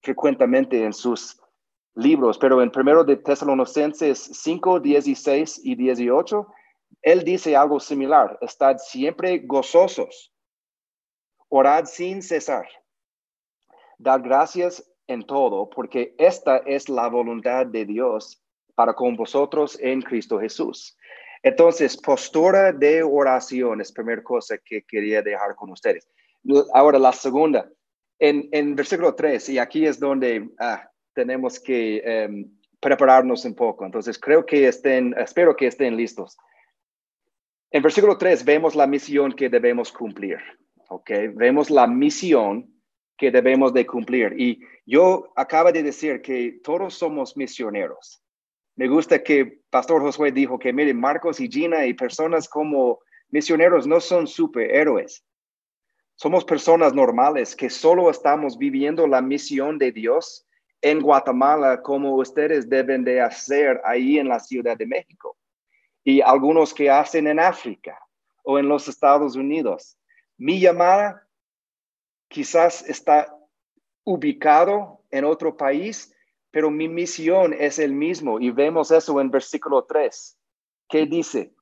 frecuentemente 0.01 0.83
en 0.83 0.93
sus 0.93 1.40
libros, 1.95 2.37
pero 2.37 2.61
en 2.61 2.71
primero 2.71 3.03
de 3.03 3.17
Tesalonicenses 3.17 4.19
5, 4.19 4.79
16 4.79 5.61
y 5.63 5.75
18 5.75 6.47
él 7.01 7.23
dice 7.23 7.55
algo 7.55 7.79
similar, 7.79 8.37
estad 8.41 8.77
siempre 8.77 9.39
gozosos, 9.39 10.31
orad 11.49 11.85
sin 11.85 12.21
cesar, 12.21 12.67
dad 13.97 14.21
gracias 14.23 14.87
en 15.07 15.23
todo, 15.23 15.69
porque 15.69 16.15
esta 16.17 16.57
es 16.57 16.89
la 16.89 17.07
voluntad 17.07 17.65
de 17.65 17.85
Dios 17.85 18.41
para 18.75 18.93
con 18.93 19.15
vosotros 19.15 19.77
en 19.81 20.01
Cristo 20.01 20.39
Jesús. 20.39 20.97
Entonces, 21.43 21.97
postura 21.97 22.71
de 22.71 23.01
oración 23.01 23.81
es 23.81 23.91
primera 23.91 24.23
cosa 24.23 24.57
que 24.63 24.83
quería 24.83 25.23
dejar 25.23 25.55
con 25.55 25.71
ustedes. 25.71 26.07
Ahora, 26.73 26.99
la 26.99 27.11
segunda, 27.11 27.67
en, 28.19 28.47
en 28.51 28.75
versículo 28.75 29.15
3, 29.15 29.49
y 29.49 29.57
aquí 29.57 29.87
es 29.87 29.99
donde 29.99 30.49
ah, 30.59 30.87
tenemos 31.13 31.59
que 31.59 32.01
em, 32.03 32.51
prepararnos 32.79 33.45
un 33.45 33.55
poco. 33.55 33.85
Entonces, 33.85 34.17
creo 34.19 34.45
que 34.45 34.67
estén, 34.67 35.13
espero 35.17 35.55
que 35.55 35.67
estén 35.67 35.95
listos. 35.95 36.37
En 37.71 37.81
versículo 37.81 38.17
3 38.17 38.43
vemos 38.43 38.75
la 38.75 38.85
misión 38.85 39.31
que 39.31 39.49
debemos 39.49 39.91
cumplir, 39.91 40.39
¿ok? 40.89 41.09
Vemos 41.35 41.69
la 41.69 41.87
misión 41.87 42.69
que 43.17 43.31
debemos 43.31 43.73
de 43.73 43.85
cumplir. 43.85 44.33
Y 44.37 44.59
yo 44.85 45.31
acabo 45.35 45.71
de 45.71 45.83
decir 45.83 46.21
que 46.21 46.59
todos 46.63 46.95
somos 46.95 47.37
misioneros. 47.37 48.21
Me 48.75 48.87
gusta 48.87 49.21
que 49.23 49.61
Pastor 49.69 50.01
Josué 50.01 50.31
dijo 50.31 50.57
que, 50.57 50.73
miren, 50.73 50.99
Marcos 50.99 51.39
y 51.39 51.47
Gina 51.47 51.85
y 51.85 51.93
personas 51.93 52.49
como 52.49 52.99
misioneros 53.29 53.85
no 53.85 53.99
son 53.99 54.27
superhéroes. 54.27 55.23
Somos 56.15 56.43
personas 56.43 56.93
normales 56.93 57.55
que 57.55 57.69
solo 57.69 58.09
estamos 58.09 58.57
viviendo 58.57 59.07
la 59.07 59.21
misión 59.21 59.77
de 59.77 59.91
Dios 59.91 60.45
en 60.81 61.01
Guatemala 61.01 61.81
como 61.81 62.15
ustedes 62.15 62.69
deben 62.69 63.03
de 63.03 63.21
hacer 63.21 63.79
ahí 63.85 64.17
en 64.17 64.27
la 64.27 64.39
Ciudad 64.39 64.77
de 64.77 64.87
México 64.87 65.37
y 66.03 66.21
algunos 66.21 66.73
que 66.73 66.89
hacen 66.89 67.27
en 67.27 67.39
África 67.39 67.99
o 68.43 68.57
en 68.57 68.67
los 68.67 68.87
Estados 68.87 69.35
Unidos. 69.35 69.97
Mi 70.37 70.59
llamada 70.59 71.27
quizás 72.27 72.87
está 72.89 73.35
ubicado 74.03 75.03
en 75.11 75.25
otro 75.25 75.55
país, 75.55 76.15
pero 76.49 76.71
mi 76.71 76.87
misión 76.87 77.53
es 77.53 77.77
el 77.77 77.93
mismo 77.93 78.39
y 78.39 78.49
vemos 78.49 78.89
eso 78.91 79.19
en 79.21 79.29
versículo 79.29 79.83
3, 79.83 80.37
que 80.89 81.05
dice, 81.05 81.53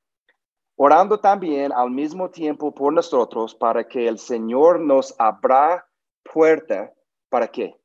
orando 0.76 1.20
también 1.20 1.72
al 1.72 1.90
mismo 1.90 2.30
tiempo 2.30 2.74
por 2.74 2.92
nosotros 2.92 3.54
para 3.54 3.86
que 3.86 4.08
el 4.08 4.18
Señor 4.18 4.80
nos 4.80 5.14
abra 5.18 5.86
puerta, 6.22 6.92
¿para 7.28 7.48
qué? 7.48 7.79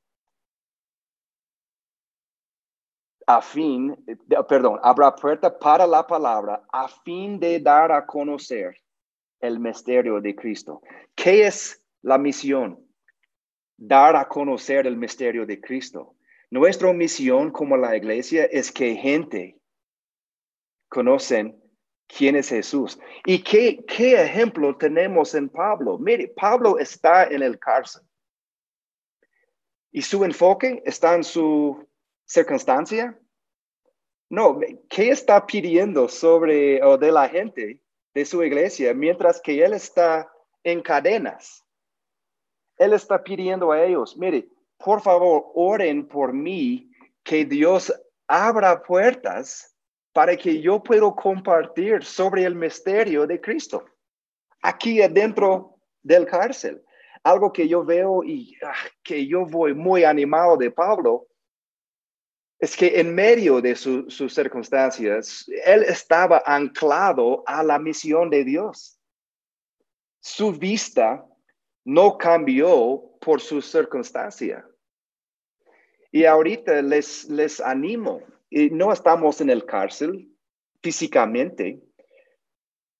A 3.28 3.42
fin, 3.42 3.96
perdón, 4.48 4.80
habrá 4.84 5.16
puerta 5.16 5.58
para 5.58 5.88
la 5.88 6.06
palabra 6.06 6.64
a 6.72 6.88
fin 6.88 7.40
de 7.40 7.60
dar 7.60 7.92
a 7.92 8.06
conocer 8.06 8.76
el 9.40 9.60
misterio 9.60 10.22
de 10.22 10.36
Cristo. 10.36 10.82
¿Qué 11.16 11.48
es 11.48 11.82
la 12.02 12.18
misión? 12.18 12.80
Dar 13.78 14.16
a 14.16 14.28
conocer 14.28 14.86
el 14.86 14.96
misterio 14.96 15.46
de 15.46 15.60
Cristo. 15.60 16.16
Nuestra 16.52 16.94
misión 16.94 17.52
como 17.52 17.76
la 17.76 17.98
iglesia 17.98 18.46
es 18.46 18.72
que 18.72 18.96
gente 18.96 19.60
conocen 20.88 21.60
quién 22.08 22.36
es 22.36 22.50
Jesús. 22.50 23.00
¿Y 23.26 23.44
qué, 23.44 23.84
qué 23.88 24.22
ejemplo 24.22 24.78
tenemos 24.78 25.34
en 25.34 25.50
Pablo? 25.50 25.98
Mire, 25.98 26.28
Pablo 26.28 26.78
está 26.78 27.26
en 27.26 27.42
el 27.42 27.58
cárcel. 27.58 28.04
Y 29.92 30.02
su 30.02 30.24
enfoque 30.24 30.84
está 30.86 31.16
en 31.16 31.24
su 31.24 31.85
circunstancia? 32.26 33.20
No, 34.30 34.60
¿qué 34.90 35.10
está 35.10 35.46
pidiendo 35.46 36.08
sobre 36.08 36.84
o 36.84 36.98
de 36.98 37.12
la 37.12 37.30
gente 37.30 37.82
de 38.14 38.26
su 38.26 38.44
iglesia 38.44 38.94
mientras 38.94 39.40
que 39.42 39.64
él 39.64 39.74
está 39.74 40.32
en 40.64 40.82
cadenas? 40.82 41.64
Él 42.78 42.94
está 42.94 43.24
pidiendo 43.24 43.72
a 43.72 43.84
ellos, 43.84 44.18
mire, 44.18 44.50
por 44.78 45.02
favor, 45.02 45.52
oren 45.54 46.08
por 46.08 46.34
mí, 46.34 46.92
que 47.24 47.46
Dios 47.46 47.94
abra 48.28 48.84
puertas 48.84 49.76
para 50.14 50.36
que 50.36 50.62
yo 50.62 50.82
pueda 50.82 51.12
compartir 51.12 52.04
sobre 52.04 52.44
el 52.44 52.56
misterio 52.56 53.26
de 53.26 53.40
Cristo 53.40 53.86
aquí 54.66 55.02
adentro 55.02 55.78
del 56.02 56.26
cárcel. 56.26 56.84
Algo 57.24 57.52
que 57.52 57.68
yo 57.68 57.84
veo 57.84 58.24
y 58.24 58.56
ah, 58.64 58.74
que 59.04 59.26
yo 59.28 59.46
voy 59.46 59.74
muy 59.74 60.04
animado 60.04 60.58
de 60.58 60.72
Pablo 60.72 61.28
es 62.60 62.76
que 62.78 63.00
en 63.00 63.14
medio 63.14 63.62
de 63.62 63.76
sus 63.76 64.34
circunstancias, 64.34 65.46
él 65.66 65.84
estaba 65.84 66.42
anclado 66.46 67.44
a 67.46 67.64
la 67.64 67.78
misión 67.78 68.30
de 68.30 68.44
Dios. 68.44 69.00
Su 70.22 70.54
vista 70.54 71.26
no 71.84 72.18
cambió 72.18 73.04
por 73.20 73.42
su 73.42 73.62
circunstancia. 73.62 74.66
Y 76.12 76.24
ahorita 76.26 76.82
les, 76.82 77.26
les 77.26 77.60
animo, 77.60 78.22
y 78.50 78.70
no 78.70 78.94
estamos 78.94 79.42
en 79.42 79.50
el 79.50 79.66
cárcel 79.66 80.30
físicamente, 80.82 81.82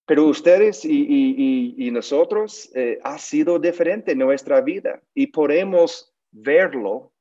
pero 0.06 0.26
ustedes 0.26 0.86
y, 0.86 1.90
nosotros 1.92 2.70
eh, 2.76 3.00
ha 3.04 3.18
sido 3.18 3.58
diferente 3.58 4.12
en 4.12 4.20
nuestra 4.20 4.60
vida 4.60 5.02
y 5.14 5.28
podemos 5.28 6.14
verlo 6.32 7.14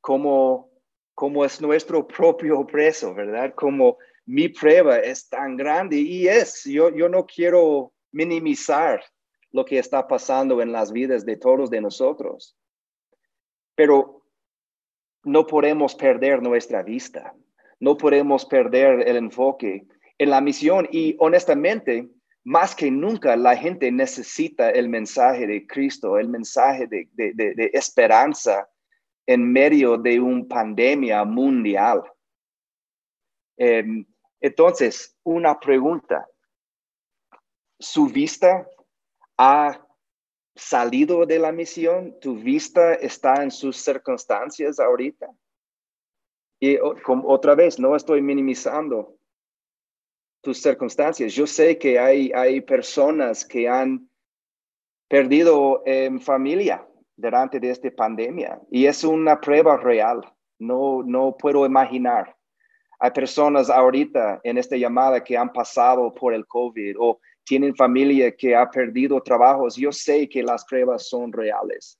como 0.00 0.73
como 1.14 1.44
es 1.44 1.60
nuestro 1.60 2.06
propio 2.06 2.66
preso, 2.66 3.14
¿verdad? 3.14 3.54
Como 3.54 3.98
mi 4.26 4.48
prueba 4.48 4.98
es 4.98 5.28
tan 5.28 5.56
grande 5.56 5.96
y 5.96 6.28
es, 6.28 6.64
yo, 6.64 6.90
yo 6.94 7.08
no 7.08 7.26
quiero 7.26 7.92
minimizar 8.12 9.04
lo 9.52 9.64
que 9.64 9.78
está 9.78 10.06
pasando 10.06 10.60
en 10.62 10.72
las 10.72 10.92
vidas 10.92 11.24
de 11.24 11.36
todos 11.36 11.70
de 11.70 11.80
nosotros, 11.80 12.56
pero 13.74 14.22
no 15.24 15.46
podemos 15.46 15.94
perder 15.94 16.42
nuestra 16.42 16.82
vista, 16.82 17.34
no 17.78 17.96
podemos 17.96 18.46
perder 18.46 19.06
el 19.06 19.16
enfoque 19.16 19.86
en 20.18 20.30
la 20.30 20.40
misión 20.40 20.88
y 20.90 21.16
honestamente, 21.18 22.08
más 22.44 22.74
que 22.74 22.90
nunca 22.90 23.36
la 23.36 23.56
gente 23.56 23.90
necesita 23.90 24.70
el 24.70 24.88
mensaje 24.88 25.46
de 25.46 25.66
Cristo, 25.66 26.18
el 26.18 26.28
mensaje 26.28 26.86
de, 26.86 27.08
de, 27.12 27.32
de 27.32 27.70
esperanza 27.72 28.68
en 29.26 29.52
medio 29.52 29.96
de 29.96 30.20
una 30.20 30.46
pandemia 30.46 31.24
mundial. 31.24 32.02
Em, 33.56 34.04
entonces, 34.40 35.16
una 35.22 35.58
pregunta. 35.58 36.28
¿Su 37.78 38.06
vista 38.06 38.68
ha 39.38 39.80
salido 40.54 41.26
de 41.26 41.38
la 41.38 41.52
misión? 41.52 42.18
¿Tu 42.20 42.36
vista 42.36 42.94
está 42.94 43.42
en 43.42 43.50
sus 43.50 43.76
circunstancias 43.76 44.78
ahorita? 44.78 45.28
Y 46.60 46.78
otra 46.78 47.54
vez, 47.54 47.78
no 47.78 47.96
estoy 47.96 48.22
minimizando 48.22 49.16
tus 50.42 50.60
circunstancias. 50.62 51.32
Yo 51.32 51.46
sé 51.46 51.78
que 51.78 51.98
hay, 51.98 52.30
hay 52.34 52.60
personas 52.60 53.44
que 53.44 53.68
han 53.68 54.08
perdido 55.08 55.82
en 55.84 56.20
familia 56.20 56.86
durante 57.16 57.60
de 57.60 57.70
esta 57.70 57.90
pandemia 57.90 58.60
y 58.70 58.86
es 58.86 59.04
una 59.04 59.40
prueba 59.40 59.76
real. 59.76 60.20
No, 60.58 61.02
no 61.02 61.36
puedo 61.36 61.66
imaginar. 61.66 62.36
Hay 62.98 63.10
personas 63.10 63.68
ahorita 63.70 64.40
en 64.44 64.58
esta 64.58 64.76
llamada 64.76 65.22
que 65.22 65.36
han 65.36 65.52
pasado 65.52 66.14
por 66.14 66.32
el 66.32 66.46
COVID 66.46 66.96
o 66.98 67.20
tienen 67.44 67.74
familia 67.74 68.34
que 68.34 68.54
ha 68.54 68.70
perdido 68.70 69.20
trabajos. 69.22 69.76
Yo 69.76 69.92
sé 69.92 70.28
que 70.28 70.42
las 70.42 70.64
pruebas 70.64 71.08
son 71.08 71.32
reales. 71.32 71.98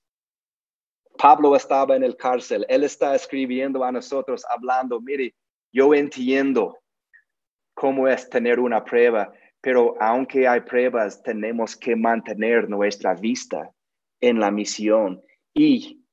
Pablo 1.17 1.55
estaba 1.55 1.95
en 1.95 2.03
el 2.03 2.17
cárcel. 2.17 2.65
Él 2.67 2.83
está 2.83 3.15
escribiendo 3.15 3.83
a 3.83 3.91
nosotros, 3.91 4.43
hablando, 4.49 4.99
mire, 4.99 5.33
yo 5.71 5.93
entiendo 5.93 6.77
cómo 7.73 8.07
es 8.07 8.29
tener 8.29 8.59
una 8.59 8.83
prueba, 8.83 9.31
pero 9.61 9.95
aunque 9.99 10.47
hay 10.47 10.61
pruebas, 10.61 11.21
tenemos 11.21 11.75
que 11.75 11.95
mantener 11.95 12.69
nuestra 12.69 13.13
vista 13.13 13.71
en 14.27 14.39
la 14.39 14.51
misión 14.51 15.23
y 15.53 16.03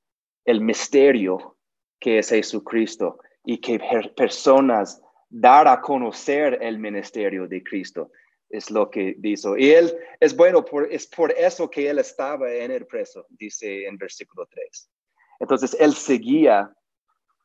el 0.45 0.61
misterio 0.61 1.57
que 1.99 2.19
es 2.19 2.29
Jesucristo 2.29 3.17
y 3.43 3.57
que 3.59 3.79
personas 4.15 5.01
dar 5.29 5.67
a 5.67 5.81
conocer 5.81 6.59
el 6.61 6.77
ministerio 6.77 7.47
de 7.47 7.63
Cristo. 7.63 8.11
es 8.49 8.69
lo 8.69 8.91
que 8.91 9.15
dice. 9.17 9.49
Y 9.57 9.71
él 9.71 9.91
es 10.19 10.35
bueno, 10.35 10.63
por, 10.63 10.91
es 10.93 11.07
por 11.07 11.31
eso 11.31 11.67
que 11.71 11.89
él 11.89 11.97
estaba 11.97 12.51
en 12.51 12.69
el 12.69 12.85
preso, 12.85 13.25
dice 13.29 13.87
en 13.87 13.97
versículo 13.97 14.45
3. 14.45 14.91
Entonces, 15.39 15.75
él 15.79 15.93
seguía 15.95 16.71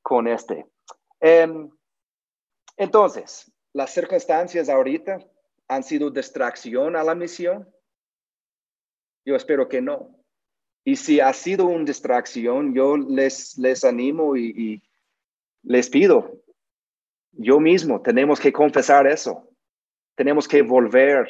con 0.02 0.28
este. 0.28 0.66
Em, 1.18 1.70
entonces, 2.76 3.50
las 3.72 3.94
circunstancias 3.94 4.68
ahorita 4.68 5.18
han 5.68 5.82
sido 5.82 6.10
distracción 6.10 6.94
a 6.94 7.02
la 7.02 7.14
misión. 7.14 7.66
Yo 9.24 9.34
espero 9.34 9.66
que 9.66 9.80
no. 9.80 10.17
Y 10.88 10.96
si 10.96 11.20
ha 11.20 11.34
sido 11.34 11.66
una 11.66 11.84
distracción, 11.84 12.72
yo 12.72 12.96
les, 12.96 13.58
les 13.58 13.84
animo 13.84 14.36
y, 14.36 14.46
y 14.56 14.82
les 15.62 15.90
pido, 15.90 16.40
yo 17.32 17.60
mismo, 17.60 18.00
tenemos 18.00 18.40
que 18.40 18.50
confesar 18.50 19.06
eso. 19.06 19.50
Tenemos 20.14 20.48
que 20.48 20.62
volver 20.62 21.28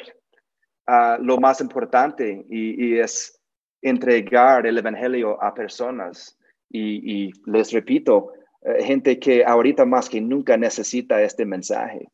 a 0.87 1.17
lo 1.19 1.39
más 1.39 1.59
importante 1.59 2.45
y, 2.49 2.99
es 2.99 3.37
entregar 3.81 4.65
el 4.65 4.77
Evangelio 4.77 5.43
a 5.43 5.53
personas. 5.53 6.39
Y, 6.69 7.29
les 7.45 7.73
repito, 7.73 8.31
eh, 8.61 8.81
gente 8.85 9.19
que 9.19 9.43
ahorita 9.43 9.83
más 9.83 10.07
que 10.07 10.21
nunca 10.21 10.55
necesita 10.55 11.21
este 11.21 11.45
mensaje. 11.45 12.07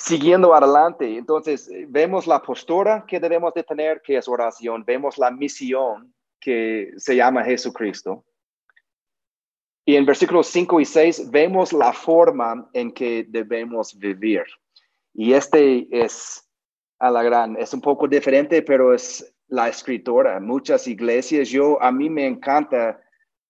Siguiendo 0.00 0.54
adelante, 0.54 1.18
entonces 1.18 1.70
vemos 1.88 2.26
la 2.26 2.40
postura 2.40 3.04
que 3.06 3.20
debemos 3.20 3.52
de 3.52 3.62
tener, 3.62 4.00
que 4.00 4.16
es 4.16 4.26
oración, 4.28 4.82
vemos 4.82 5.18
la 5.18 5.30
misión 5.30 6.14
que 6.40 6.90
se 6.96 7.16
llama 7.16 7.44
Jesucristo. 7.44 8.24
Y 9.84 9.96
en 9.96 10.06
versículos 10.06 10.46
5 10.46 10.80
y 10.80 10.86
6 10.86 11.30
vemos 11.30 11.74
la 11.74 11.92
forma 11.92 12.70
en 12.72 12.92
que 12.92 13.26
debemos 13.28 13.98
vivir. 13.98 14.44
Y 15.12 15.34
este 15.34 15.86
es 15.90 16.48
a 16.98 17.10
la 17.10 17.22
gran, 17.22 17.56
es 17.56 17.74
un 17.74 17.82
poco 17.82 18.08
diferente, 18.08 18.62
pero 18.62 18.94
es 18.94 19.34
la 19.48 19.68
escritora. 19.68 20.40
Muchas 20.40 20.88
iglesias, 20.88 21.50
yo, 21.50 21.80
a 21.82 21.92
mí 21.92 22.08
me 22.08 22.26
encanta 22.26 22.98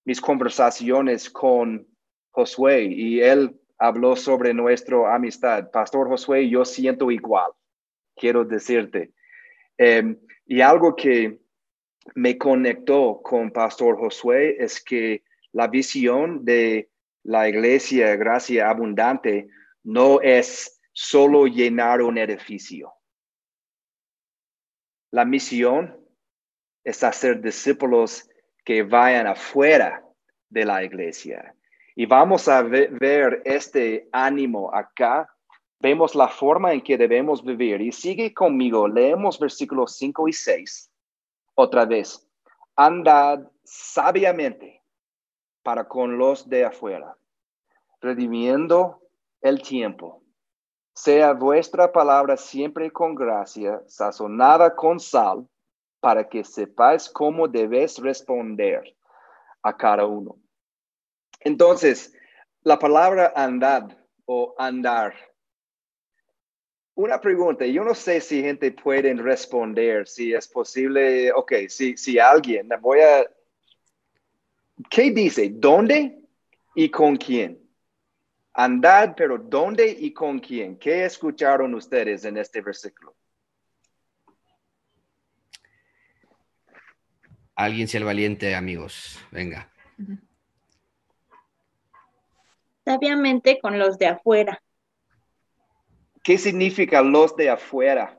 mis 0.04 0.20
conversaciones 0.20 1.30
con 1.30 1.86
Josué 2.32 2.86
y 2.86 3.20
él 3.20 3.59
habló 3.80 4.14
sobre 4.14 4.52
nuestra 4.54 5.14
amistad. 5.14 5.70
Pastor 5.70 6.06
Josué, 6.06 6.48
yo 6.48 6.64
siento 6.64 7.10
igual, 7.10 7.50
quiero 8.14 8.44
decirte. 8.44 9.12
Em, 9.78 10.18
y 10.46 10.60
algo 10.60 10.94
que 10.94 11.40
me 12.14 12.36
conectó 12.36 13.20
con 13.22 13.50
Pastor 13.50 13.96
Josué 13.98 14.56
es 14.62 14.84
que 14.84 15.24
la 15.52 15.66
visión 15.66 16.44
de 16.44 16.90
la 17.22 17.48
iglesia 17.48 18.16
Gracia 18.16 18.68
Abundante 18.68 19.48
no 19.82 20.20
es 20.20 20.80
solo 20.92 21.46
llenar 21.46 22.02
un 22.02 22.18
edificio. 22.18 22.92
La 25.10 25.24
misión 25.24 25.98
es 26.84 27.02
hacer 27.02 27.40
discípulos 27.40 28.28
que 28.64 28.82
vayan 28.82 29.26
afuera 29.26 30.04
de 30.50 30.64
la 30.64 30.84
iglesia, 30.84 31.54
y 32.00 32.06
vamos 32.06 32.48
a 32.48 32.62
ver 32.62 33.42
este 33.44 34.08
ánimo 34.10 34.74
acá. 34.74 35.28
Vemos 35.80 36.14
la 36.14 36.28
forma 36.28 36.72
en 36.72 36.80
que 36.80 36.96
debemos 36.96 37.44
vivir. 37.44 37.82
Y 37.82 37.92
sigue 37.92 38.32
conmigo, 38.32 38.88
leemos 38.88 39.38
versículos 39.38 39.96
5 39.96 40.28
y 40.28 40.32
6 40.32 40.90
otra 41.56 41.84
vez. 41.84 42.26
Andad 42.74 43.40
sabiamente 43.64 44.82
para 45.62 45.86
con 45.86 46.16
los 46.16 46.48
de 46.48 46.64
afuera, 46.64 47.18
redimiendo 48.00 49.02
el 49.42 49.60
tiempo. 49.60 50.22
Sea 50.94 51.34
vuestra 51.34 51.92
palabra 51.92 52.38
siempre 52.38 52.90
con 52.90 53.14
gracia, 53.14 53.82
sazonada 53.86 54.74
con 54.74 54.98
sal, 55.00 55.46
para 56.00 56.26
que 56.26 56.44
sepáis 56.44 57.10
cómo 57.10 57.46
debes 57.46 57.98
responder 57.98 58.96
a 59.62 59.76
cada 59.76 60.06
uno. 60.06 60.39
Entonces, 61.40 62.12
la 62.62 62.78
palabra 62.78 63.32
andad 63.34 63.96
o 64.26 64.54
andar. 64.58 65.14
Una 66.94 67.18
pregunta, 67.20 67.64
yo 67.64 67.82
no 67.82 67.94
sé 67.94 68.20
si 68.20 68.42
gente 68.42 68.70
puede 68.72 69.14
responder, 69.14 70.06
si 70.06 70.34
es 70.34 70.46
posible, 70.46 71.32
ok, 71.32 71.52
si, 71.68 71.96
si 71.96 72.18
alguien, 72.18 72.68
voy 72.80 73.00
a, 73.00 73.26
¿qué 74.90 75.10
dice? 75.10 75.50
¿Dónde 75.50 76.20
y 76.74 76.90
con 76.90 77.16
quién? 77.16 77.58
Andad, 78.52 79.14
pero 79.16 79.38
¿dónde 79.38 79.88
y 79.88 80.12
con 80.12 80.40
quién? 80.40 80.76
¿Qué 80.76 81.06
escucharon 81.06 81.74
ustedes 81.74 82.24
en 82.26 82.36
este 82.36 82.60
versículo? 82.60 83.14
Alguien 87.54 87.88
sea 87.88 88.00
el 88.00 88.04
valiente, 88.04 88.54
amigos. 88.54 89.18
Venga 89.30 89.70
sabiamente 92.90 93.60
con 93.60 93.78
los 93.78 93.98
de 93.98 94.06
afuera. 94.06 94.62
¿Qué 96.22 96.36
significa 96.38 97.02
los 97.02 97.36
de 97.36 97.50
afuera? 97.50 98.18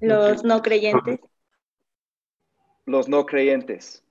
Los 0.00 0.42
no 0.42 0.62
creyentes. 0.62 1.20
Los 2.86 3.08
no 3.08 3.26
creyentes. 3.26 4.02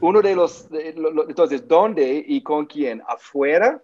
Uno 0.00 0.20
de 0.22 0.34
los, 0.34 0.68
entonces, 0.72 1.68
¿dónde 1.68 2.24
y 2.26 2.42
con 2.42 2.66
quién? 2.66 3.02
¿Afuera? 3.06 3.80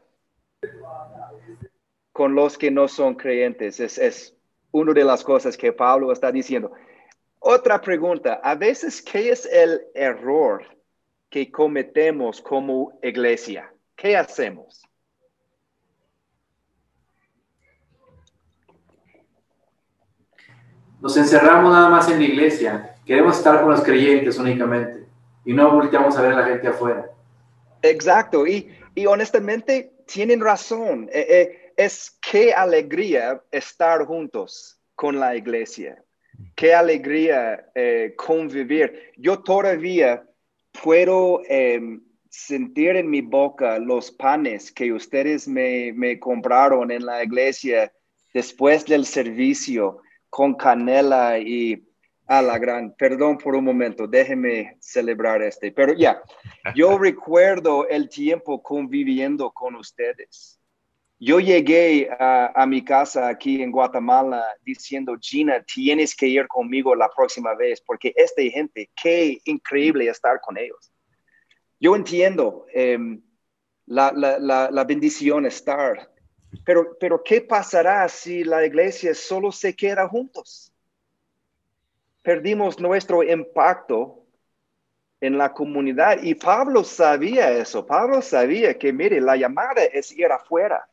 Con 2.12 2.34
los 2.34 2.58
que 2.58 2.70
no 2.70 2.88
son 2.88 3.14
creyentes. 3.14 3.78
Es, 3.78 3.96
es 3.98 4.36
una 4.72 4.92
de 4.92 5.04
las 5.04 5.22
cosas 5.22 5.56
que 5.56 5.72
Pablo 5.72 6.10
está 6.10 6.32
diciendo. 6.32 6.72
Otra 7.38 7.80
pregunta, 7.80 8.40
a 8.42 8.56
veces, 8.56 9.00
¿qué 9.00 9.30
es 9.30 9.46
el 9.46 9.86
error 9.94 10.64
que 11.30 11.50
cometemos 11.52 12.40
como 12.42 12.98
iglesia? 13.02 13.72
¿Qué 13.98 14.16
hacemos? 14.16 14.82
Nos 21.00 21.16
encerramos 21.16 21.72
nada 21.72 21.88
más 21.88 22.08
en 22.08 22.18
la 22.18 22.24
iglesia. 22.24 22.96
Queremos 23.04 23.36
estar 23.36 23.60
con 23.60 23.70
los 23.70 23.82
creyentes 23.82 24.38
únicamente 24.38 25.06
y 25.44 25.52
no 25.52 25.70
volteamos 25.72 26.16
a 26.16 26.22
ver 26.22 26.32
a 26.32 26.40
la 26.40 26.46
gente 26.46 26.68
afuera. 26.68 27.10
Exacto, 27.82 28.46
y, 28.46 28.72
honestamente 29.06 29.92
tienen 30.06 30.40
razón. 30.40 31.08
Eh, 31.12 31.26
eh, 31.28 31.72
es 31.76 32.18
qué 32.20 32.52
alegría 32.52 33.40
estar 33.50 34.04
juntos 34.04 34.80
con 34.94 35.20
la 35.20 35.36
iglesia. 35.36 36.02
Qué 36.56 36.74
alegría 36.74 37.70
eh, 37.74 38.14
convivir. 38.16 39.12
Yo 39.16 39.40
todavía 39.40 40.24
puedo 40.82 41.42
em, 41.48 42.02
sentir 42.30 42.96
en 42.96 43.08
mi 43.08 43.20
boca 43.20 43.78
los 43.78 44.10
panes 44.10 44.72
que 44.72 44.92
ustedes 44.92 45.48
me, 45.48 45.92
me 45.92 46.18
compraron 46.18 46.90
en 46.90 47.04
la 47.04 47.22
iglesia 47.22 47.92
después 48.32 48.84
del 48.84 49.06
servicio 49.06 50.00
con 50.30 50.54
canela 50.54 51.38
y 51.38 51.82
a 52.26 52.42
la 52.42 52.58
gran, 52.58 52.94
perdón 52.94 53.38
por 53.38 53.54
un 53.54 53.64
momento, 53.64 54.06
déjeme 54.06 54.76
celebrar 54.80 55.40
este, 55.42 55.72
pero 55.72 55.94
ya, 55.94 56.22
yo 56.74 56.98
recuerdo 56.98 57.88
el 57.88 58.08
tiempo 58.08 58.62
conviviendo 58.62 59.50
con 59.50 59.74
ustedes. 59.76 60.60
Yo 61.20 61.40
llegué 61.40 62.08
a, 62.20 62.52
a, 62.54 62.66
mi 62.66 62.84
casa 62.84 63.28
aquí 63.28 63.60
en 63.60 63.72
Guatemala 63.72 64.44
diciendo, 64.62 65.16
Gina, 65.20 65.64
tienes 65.64 66.14
que 66.14 66.28
ir 66.28 66.46
conmigo 66.46 66.94
la 66.94 67.08
próxima 67.08 67.54
vez 67.54 67.80
porque 67.80 68.12
esta 68.14 68.42
gente, 68.42 68.88
qué 68.94 69.38
increíble 69.46 70.06
estar 70.08 70.38
con 70.40 70.56
ellos 70.58 70.92
yo 71.80 71.94
entiendo 71.94 72.66
em, 72.72 73.22
la, 73.86 74.12
la, 74.12 74.84
bendición 74.84 75.46
estar, 75.46 76.10
pero, 76.64 76.96
pero 76.98 77.22
¿qué 77.22 77.40
pasará 77.40 78.08
si 78.08 78.44
la 78.44 78.64
iglesia 78.64 79.14
solo 79.14 79.52
se 79.52 79.74
queda 79.74 80.08
juntos? 80.08 80.72
Perdimos 82.22 82.78
nuestro 82.78 83.22
impacto 83.22 84.24
en 85.20 85.38
la 85.38 85.52
comunidad 85.52 86.22
y 86.22 86.34
Pablo 86.34 86.84
sabía 86.84 87.50
eso. 87.50 87.86
Pablo 87.86 88.22
sabía 88.22 88.78
que, 88.78 88.92
mire, 88.92 89.20
la 89.20 89.36
llamada 89.36 89.84
es 89.84 90.12
ir 90.12 90.26
afuera. 90.26 90.88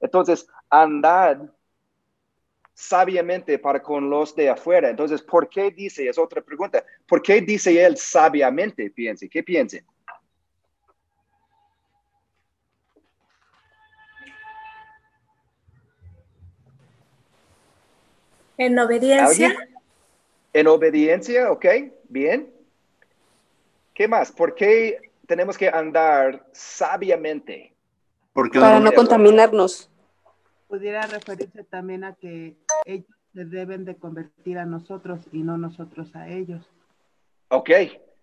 Entonces, 0.00 0.46
andad 0.70 1.38
sabiamente 2.72 3.58
para 3.58 3.82
con 3.82 4.10
los 4.10 4.36
de 4.36 4.50
afuera. 4.50 4.90
Entonces, 4.90 5.22
¿por 5.22 5.48
qué 5.48 5.70
dice? 5.70 6.08
Es 6.08 6.18
otra 6.18 6.42
pregunta. 6.42 6.84
¿Por 7.08 7.22
qué 7.22 7.40
dice 7.40 7.84
él 7.84 7.96
sabiamente? 7.96 8.90
Piense, 8.90 9.28
¿qué 9.28 9.42
piensen? 9.42 9.84
En 18.58 18.78
obediencia. 18.78 19.54
En 20.52 20.66
obediencia, 20.66 21.50
ok, 21.50 21.66
bien. 22.08 22.52
¿Qué 23.92 24.08
más? 24.08 24.32
¿Por 24.32 24.54
qué 24.54 25.10
tenemos 25.26 25.58
que 25.58 25.68
andar 25.68 26.46
sabiamente? 26.52 27.74
Porque 28.32 28.58
Para 28.60 28.80
no 28.80 28.92
contaminarnos. 28.92 29.90
pudiera 30.68 31.06
referirse 31.06 31.64
también 31.64 32.04
a 32.04 32.14
que 32.14 32.56
ellos 32.84 33.06
se 33.34 33.44
deben 33.44 33.84
de 33.84 33.96
convertir 33.96 34.58
a 34.58 34.64
nosotros 34.64 35.20
y 35.32 35.38
no 35.38 35.56
nosotros 35.58 36.14
a 36.16 36.28
ellos. 36.28 36.66
Ok, 37.48 37.70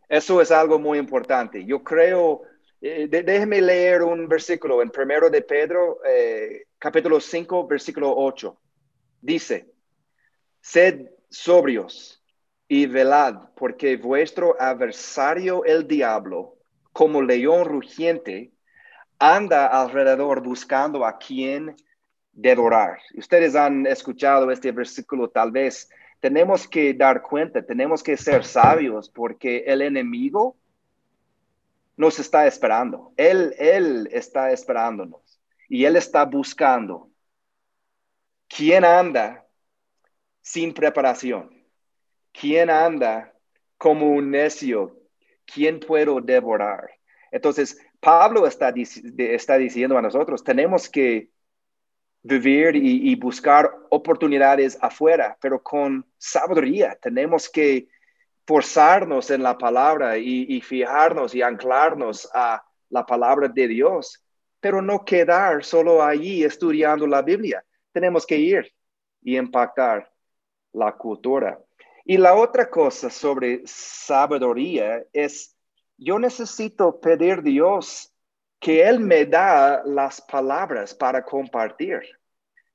eso 0.09 0.41
es 0.41 0.51
algo 0.51 0.77
muy 0.79 0.97
importante. 0.99 1.63
Yo 1.65 1.83
creo, 1.83 2.41
eh, 2.81 3.07
déjeme 3.07 3.61
leer 3.61 4.03
un 4.03 4.27
versículo 4.27 4.81
en 4.81 4.89
primero 4.89 5.29
de 5.29 5.41
Pedro, 5.41 5.99
eh, 6.05 6.65
capítulo 6.77 7.19
5, 7.19 7.65
versículo 7.67 8.13
8. 8.15 8.57
Dice, 9.21 9.72
sed 10.63 11.09
sobrios 11.29 12.23
y 12.69 12.85
velad, 12.85 13.35
porque 13.55 13.97
vuestro 13.97 14.55
adversario 14.59 15.65
el 15.65 15.87
diablo, 15.87 16.55
como 16.93 17.21
león 17.21 17.65
rugiente, 17.65 18.53
anda 19.19 19.67
alrededor 19.67 20.41
buscando 20.41 21.05
a 21.05 21.17
quien 21.17 21.75
devorar. 22.31 22.97
Ustedes 23.15 23.55
han 23.55 23.85
escuchado 23.85 24.49
este 24.51 24.71
versículo 24.71 25.29
tal 25.29 25.51
vez. 25.51 25.89
Tenemos 26.21 26.67
que 26.67 26.93
dar 26.93 27.21
cuenta, 27.21 27.61
tenemos 27.61 28.01
que 28.01 28.15
ser 28.15 28.45
sabios 28.45 29.09
porque 29.09 29.65
el 29.67 29.81
enemigo 29.81 30.55
nos 31.97 32.19
está 32.19 32.47
esperando. 32.47 33.11
Él, 33.17 33.53
él 33.59 34.07
está 34.11 34.51
esperándonos 34.51 35.41
y 35.67 35.83
él 35.83 35.97
está 35.97 36.23
buscando. 36.23 37.09
¿Quién 38.47 38.85
anda 38.85 39.42
sin 40.43 40.73
preparación? 40.73 41.49
¿Quién 42.31 42.69
anda 42.69 43.33
como 43.77 44.11
un 44.11 44.29
necio? 44.29 44.99
¿Quién 45.45 45.79
puedo 45.79 46.21
devorar? 46.21 46.91
Entonces, 47.31 47.79
Pablo 47.99 48.45
está, 48.45 48.71
diciendo 48.71 49.97
a 49.97 50.01
nosotros, 50.01 50.43
tenemos 50.43 50.87
que 50.89 51.29
vivir 52.21 52.75
y, 52.75 53.15
buscar 53.15 53.71
oportunidades 53.89 54.77
afuera, 54.81 55.37
pero 55.41 55.63
con 55.63 56.05
sabiduría. 56.17 56.97
Tenemos 57.01 57.49
que 57.49 57.87
forzarnos 58.45 59.31
en 59.31 59.41
la 59.41 59.57
palabra 59.57 60.17
y, 60.17 60.45
y, 60.49 60.61
fijarnos 60.61 61.33
y 61.33 61.41
anclarnos 61.41 62.29
a 62.33 62.63
la 62.89 63.05
palabra 63.05 63.47
de 63.47 63.67
Dios, 63.67 64.23
pero 64.59 64.81
no 64.81 65.03
quedar 65.03 65.63
solo 65.63 66.03
allí 66.03 66.43
estudiando 66.43 67.07
la 67.07 67.21
Biblia. 67.21 67.65
Tenemos 67.91 68.25
que 68.25 68.37
ir 68.37 68.73
y 69.21 69.37
impactar 69.37 70.12
la 70.73 70.91
cultura. 70.93 71.59
Y 72.05 72.17
la 72.17 72.35
otra 72.35 72.69
cosa 72.69 73.09
sobre 73.09 73.61
sabiduría 73.65 75.03
es, 75.13 75.55
yo 75.97 76.19
necesito 76.19 76.99
pedir 76.99 77.39
a 77.39 77.41
Dios 77.41 78.13
que 78.59 78.83
Él 78.83 78.99
me 78.99 79.25
da 79.25 79.83
las 79.85 80.21
palabras 80.21 80.93
para 80.93 81.23
compartir. 81.23 82.01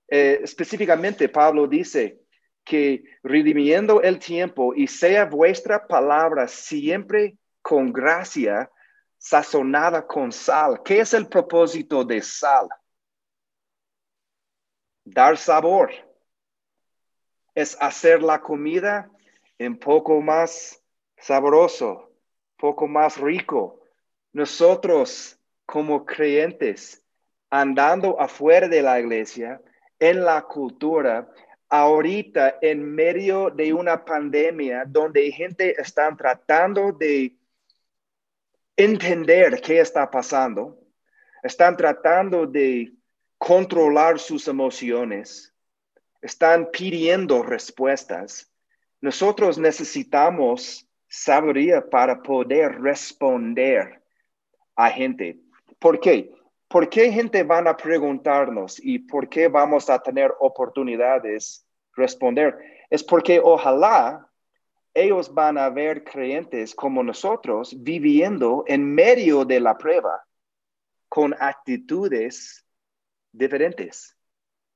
Eh, 0.09 0.40
específicamente, 0.42 1.28
Pablo 1.28 1.66
dice 1.66 2.20
que 2.64 3.05
redimiendo 3.22 4.03
el 4.03 4.18
tiempo 4.18 4.74
y 4.74 4.86
sea 4.86 5.24
vuestra 5.24 5.86
palabra 5.86 6.49
siempre 6.49 7.36
con 7.62 7.92
gracia, 7.92 8.70
sazonada 9.18 10.07
con 10.07 10.32
sal. 10.32 10.82
¿Qué 10.84 11.01
es 11.01 11.12
el 11.12 11.26
propósito 11.28 12.05
de 12.05 12.22
sal? 12.22 12.68
Dar 15.05 15.36
sabor. 15.36 15.90
Es 17.59 17.76
hacer 17.80 18.22
la 18.22 18.40
comida 18.40 19.11
un 19.59 19.76
poco 19.80 20.20
más 20.20 20.80
sabroso, 21.16 22.12
poco 22.56 22.86
más 22.86 23.16
rico. 23.16 23.80
Nosotros 24.32 25.40
como 25.66 26.06
creyentes, 26.06 27.02
andando 27.50 28.20
afuera 28.20 28.68
de 28.68 28.80
la 28.80 29.00
iglesia, 29.00 29.61
en 29.98 30.24
la 30.24 30.42
cultura, 30.42 31.28
ahorita 31.68 32.59
en 32.62 32.94
medio 32.94 33.50
de 33.50 33.72
una 33.72 34.04
pandemia 34.04 34.84
donde 34.86 35.32
gente 35.32 35.74
está 35.80 36.14
tratando 36.16 36.92
de 36.92 37.36
entender 38.76 39.61
qué 39.61 39.80
está 39.80 40.09
pasando, 40.09 40.78
están 41.42 41.76
tratando 41.76 42.46
de 42.46 42.92
controlar 43.36 44.20
sus 44.20 44.46
emociones, 44.46 45.52
están 46.20 46.70
pidiendo 46.72 47.42
respuestas. 47.42 48.50
Nosotros 49.00 49.58
necesitamos 49.58 50.88
sabiduría 51.08 51.88
para 51.88 52.22
poder 52.22 52.80
responder 52.80 54.02
a 54.76 54.90
gente. 54.90 55.38
¿Por 55.78 56.00
qué? 56.00 56.32
¿Por 56.68 56.90
qué 56.90 57.10
gente 57.10 57.42
van 57.44 57.66
a 57.66 57.76
preguntarnos 57.76 58.78
y 58.82 58.98
por 58.98 59.28
qué 59.28 59.48
vamos 59.48 59.88
a 59.88 59.98
tener 60.00 60.32
oportunidades 60.38 61.66
responder? 61.94 62.58
Es 62.90 63.02
porque 63.02 63.40
ojalá 63.42 64.28
ellos 64.92 65.32
van 65.32 65.56
a 65.56 65.70
ver 65.70 66.04
creyentes 66.04 66.74
como 66.74 67.02
nosotros 67.02 67.74
viviendo 67.82 68.64
en 68.66 68.94
medio 68.94 69.44
de 69.44 69.60
la 69.60 69.78
prueba 69.78 70.24
con 71.08 71.34
actitudes 71.38 72.66
diferentes. 73.32 74.17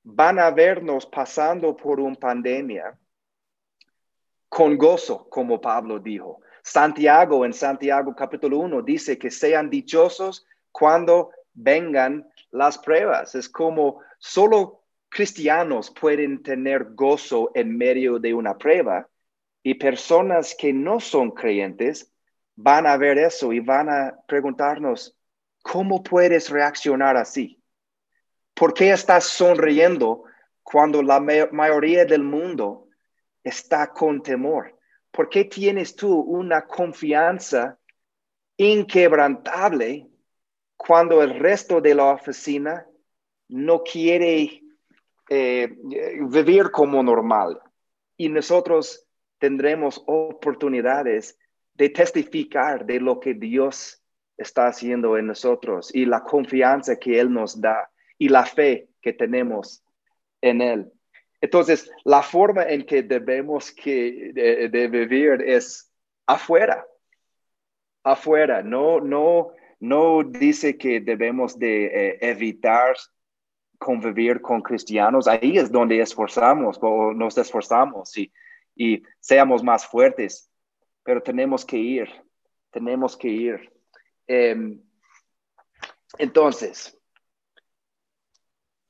Van 0.04 0.38
a 0.38 0.50
vernos 0.50 1.06
pasando 1.06 1.76
por 1.76 2.00
una 2.00 2.16
pandemia 2.16 2.98
con 4.48 4.76
gozo, 4.76 5.28
como 5.30 5.60
Pablo 5.60 5.98
dijo. 5.98 6.40
Santiago 6.62 7.44
en 7.44 7.52
Santiago 7.52 8.14
capítulo 8.14 8.58
1 8.58 8.82
dice 8.82 9.18
que 9.18 9.30
sean 9.30 9.70
dichosos 9.70 10.46
cuando 10.70 11.30
vengan 11.54 12.28
las 12.50 12.78
pruebas. 12.78 13.34
Es 13.34 13.48
como 13.48 14.00
solo 14.18 14.82
cristianos 15.08 15.90
pueden 15.90 16.42
tener 16.42 16.94
gozo 16.94 17.50
en 17.54 17.76
medio 17.76 18.18
de 18.18 18.34
una 18.34 18.56
prueba 18.56 19.08
y 19.62 19.74
personas 19.74 20.54
que 20.58 20.72
no 20.72 21.00
son 21.00 21.30
creyentes 21.30 22.12
van 22.56 22.86
a 22.86 22.96
ver 22.96 23.18
eso 23.18 23.52
y 23.52 23.60
van 23.60 23.88
a 23.88 24.14
preguntarnos, 24.26 25.16
¿cómo 25.62 26.02
puedes 26.02 26.50
reaccionar 26.50 27.16
así? 27.16 27.61
¿Por 28.54 28.74
qué 28.74 28.92
estás 28.92 29.24
sonriendo 29.24 30.24
cuando 30.62 31.02
la 31.02 31.20
mayoría 31.20 32.04
del 32.04 32.22
mundo 32.22 32.88
está 33.42 33.92
con 33.92 34.22
temor? 34.22 34.78
¿Por 35.10 35.28
qué 35.28 35.44
tienes 35.44 35.94
tú 35.94 36.20
una 36.20 36.66
confianza 36.66 37.78
inquebrantable 38.56 40.08
cuando 40.76 41.22
el 41.22 41.38
resto 41.38 41.80
de 41.80 41.94
la 41.94 42.06
oficina 42.06 42.86
no 43.48 43.82
quiere 43.82 44.62
eh, 45.28 45.74
vivir 46.28 46.70
como 46.70 47.02
normal. 47.02 47.60
Y 48.16 48.28
nosotros 48.28 49.06
tendremos 49.38 50.02
oportunidades 50.06 51.38
de 51.74 51.90
testificar 51.90 52.84
de 52.84 53.00
lo 53.00 53.20
que 53.20 53.34
Dios 53.34 54.02
está 54.36 54.66
haciendo 54.66 55.16
en 55.16 55.28
nosotros 55.28 55.94
y 55.94 56.04
la 56.04 56.22
confianza 56.22 56.96
que 56.96 57.20
Él 57.20 57.32
nos 57.32 57.60
da 57.60 57.90
y 58.22 58.28
la 58.28 58.46
fe 58.46 58.88
que 59.00 59.12
tenemos 59.12 59.82
en 60.40 60.60
Él. 60.60 60.92
Entonces, 61.40 61.90
la 62.04 62.22
forma 62.22 62.62
en 62.62 62.86
que 62.86 63.02
debemos 63.02 63.72
que, 63.72 64.30
de, 64.32 64.86
vivir 64.86 65.42
es 65.44 65.90
afuera, 66.24 66.86
afuera, 68.04 68.62
no, 68.62 69.00
no, 69.00 69.50
no 69.80 70.22
dice 70.22 70.78
que 70.78 71.00
debemos 71.00 71.58
de 71.58 71.86
eh, 71.86 72.18
evitar 72.20 72.94
convivir 73.76 74.40
con 74.40 74.62
cristianos. 74.62 75.26
Ahí 75.26 75.58
es 75.58 75.72
donde 75.72 76.00
esforzamos 76.00 76.78
o 76.80 77.12
nos 77.12 77.36
esforzamos 77.38 78.16
y, 78.16 78.32
y 78.76 79.02
seamos 79.18 79.64
más 79.64 79.84
fuertes. 79.84 80.48
Pero 81.02 81.20
tenemos 81.20 81.64
que 81.64 81.76
ir, 81.76 82.08
tenemos 82.70 83.16
que 83.16 83.26
ir. 83.26 83.72
Em, 84.28 84.80
entonces, 86.18 86.96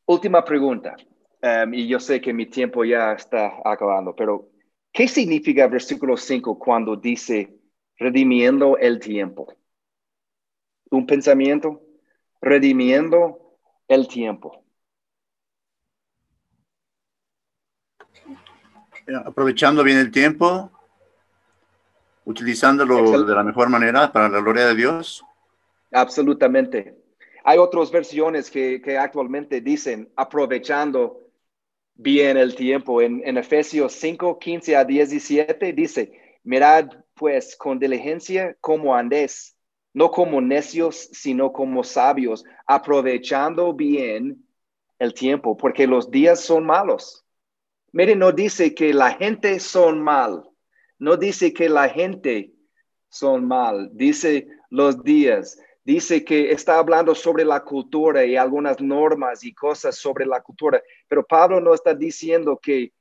última 0.07 0.45
pregunta. 0.45 0.97
Em, 1.41 1.75
y 1.75 1.89
yo 1.89 1.99
sé 1.99 2.21
que 2.21 2.33
mi 2.33 2.47
tiempo 2.47 2.85
ya 2.85 3.13
está 3.13 3.61
acabando, 3.65 4.15
pero 4.15 4.49
¿qué 4.93 5.09
significa 5.09 5.67
versículo 5.67 6.17
5 6.17 6.59
cuando 6.59 6.97
dice 6.97 7.57
redimiendo 7.99 8.77
el 8.79 9.01
tiempo? 9.01 9.55
un 10.93 11.07
pensamiento, 11.07 11.83
redimiendo 12.41 13.59
el 13.89 14.07
tiempo. 14.09 14.63
Aprovechando 19.25 19.83
bien 19.83 19.99
el 19.99 20.11
tiempo, 20.11 20.71
utilizándolo 22.25 23.25
de 23.25 23.35
la 23.35 23.43
mejor 23.43 23.69
manera 23.69 24.13
para 24.13 24.29
la 24.29 24.41
gloria 24.41 24.67
de 24.67 24.75
Dios. 24.75 25.25
Absolutamente. 25.91 27.02
Hay 27.45 27.59
otras 27.59 27.91
versiones 27.91 28.51
que, 28.51 28.81
actualmente 28.99 29.61
dicen 29.61 30.11
aprovechando 30.17 31.21
bien 31.95 32.37
el 32.37 32.55
tiempo. 32.55 33.03
En, 33.03 33.23
en 33.25 33.39
Efesios 33.39 33.93
5, 33.93 34.39
15 34.39 34.77
a 34.77 34.85
17 34.85 35.73
dice, 35.73 36.13
mirad 36.45 36.89
pues 37.15 37.57
con 37.57 37.79
diligencia 37.79 38.57
cómo 38.61 38.95
andés 38.95 39.57
no 39.95 40.11
como 40.11 40.41
necios, 40.41 41.09
sino 41.13 41.53
como 41.53 41.85
sabios, 41.85 42.45
aprovechando 42.67 43.73
bien 43.75 44.47
el 44.99 45.15
tiempo, 45.15 45.57
porque 45.57 45.87
los 45.87 46.11
días 46.11 46.41
son 46.41 46.65
malos. 46.65 47.25
Mire, 47.93 48.17
no 48.17 48.33
dice 48.33 48.75
que 48.75 48.95
la 48.95 49.13
gente 49.13 49.61
son 49.61 50.03
mal, 50.03 50.49
no 50.99 51.17
dice 51.17 51.53
que 51.53 51.69
la 51.69 51.89
gente 51.89 52.53
son 53.11 53.47
mal, 53.47 53.91
dice 53.93 54.49
los 54.71 55.03
días, 55.05 55.59
dice 55.85 56.25
que 56.25 56.53
está 56.53 56.79
hablando 56.79 57.15
sobre 57.15 57.45
la 57.45 57.61
cultura 57.65 58.25
y 58.25 58.37
algunas 58.37 58.81
normas 58.81 59.45
y 59.45 59.53
cosas 59.53 59.97
sobre 59.97 60.27
la 60.27 60.41
cultura, 60.43 60.83
pero 61.09 61.27
Pablo 61.27 61.61
no 61.61 61.75
está 61.75 61.95
diciendo 61.95 62.59
que 62.63 62.93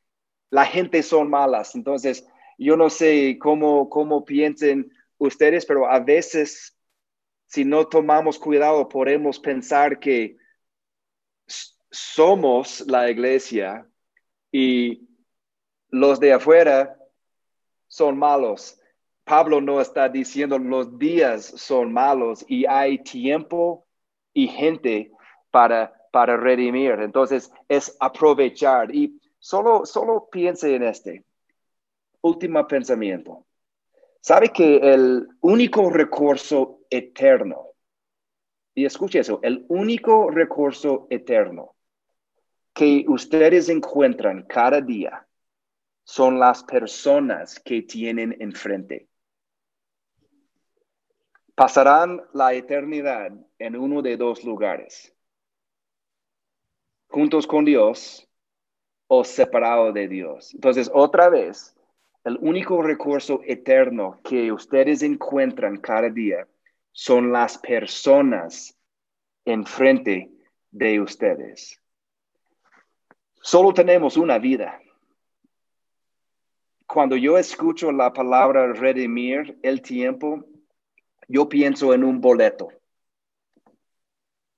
la 0.49 0.65
gente 0.65 1.03
son 1.03 1.29
malas. 1.29 1.75
Entonces, 1.75 2.27
yo 2.57 2.75
no 2.77 2.89
sé 2.89 3.37
cómo, 3.39 3.89
cómo 3.89 4.25
piensen 4.25 4.91
ustedes, 5.17 5.65
pero 5.65 5.89
a 5.89 5.99
veces, 5.99 6.77
si 7.47 7.65
no 7.65 7.87
tomamos 7.87 8.37
cuidado, 8.37 8.87
podemos 8.87 9.39
pensar 9.39 9.99
que 9.99 10.37
somos 11.91 12.81
la 12.87 13.09
iglesia 13.09 13.87
y 14.51 15.07
los 15.89 16.19
de 16.19 16.33
afuera 16.33 16.97
son 17.87 18.17
malos. 18.17 18.80
Pablo 19.23 19.61
no 19.61 19.79
está 19.79 20.09
diciendo 20.09 20.57
los 20.57 20.97
días 20.97 21.45
son 21.45 21.93
malos 21.93 22.43
y 22.47 22.65
hay 22.65 22.99
tiempo 22.99 23.85
y 24.33 24.47
gente 24.47 25.11
para, 25.51 25.93
para 26.11 26.37
redimir. 26.37 26.93
Entonces 26.99 27.51
es 27.67 27.95
aprovechar 27.99 28.93
y 28.93 29.21
solo, 29.39 29.85
solo 29.85 30.27
piense 30.31 30.75
en 30.75 30.83
este 30.83 31.25
último 32.21 32.67
pensamiento. 32.67 33.45
Sabe 34.19 34.49
que 34.49 34.77
el 34.77 35.27
único 35.41 35.89
recurso 35.89 36.81
eterno, 36.89 37.69
y 38.75 38.85
escuche 38.85 39.19
eso, 39.19 39.39
el 39.41 39.65
único 39.67 40.29
recurso 40.29 41.07
eterno 41.09 41.75
que 42.73 43.03
ustedes 43.07 43.69
encuentran 43.69 44.43
cada 44.43 44.79
día 44.79 45.27
son 46.03 46.39
las 46.39 46.63
personas 46.63 47.59
que 47.59 47.81
tienen 47.81 48.35
enfrente. 48.39 49.07
Pasarán 51.55 52.21
la 52.33 52.53
eternidad 52.53 53.31
en 53.59 53.75
uno 53.75 54.01
de 54.01 54.17
dos 54.17 54.43
lugares, 54.43 55.13
juntos 57.07 57.45
con 57.45 57.65
Dios 57.65 58.27
o 59.07 59.23
separados 59.23 59.93
de 59.93 60.07
Dios. 60.07 60.53
Entonces, 60.53 60.89
otra 60.93 61.29
vez, 61.29 61.75
el 62.23 62.37
único 62.41 62.81
recurso 62.81 63.41
eterno 63.45 64.21
que 64.23 64.51
ustedes 64.51 65.01
encuentran 65.01 65.77
cada 65.77 66.09
día 66.09 66.47
son 66.91 67.31
las 67.31 67.57
personas 67.57 68.77
enfrente 69.45 70.31
de 70.69 71.01
ustedes. 71.01 71.81
Solo 73.41 73.73
tenemos 73.73 74.17
una 74.17 74.37
vida. 74.37 74.79
Cuando 76.85 77.15
yo 77.15 77.37
escucho 77.37 77.91
la 77.91 78.13
palabra 78.13 78.71
redimir 78.73 79.57
el 79.63 79.81
tiempo, 79.81 80.45
yo 81.31 81.47
pienso 81.47 81.93
en 81.93 82.03
un 82.03 82.19
boleto. 82.19 82.67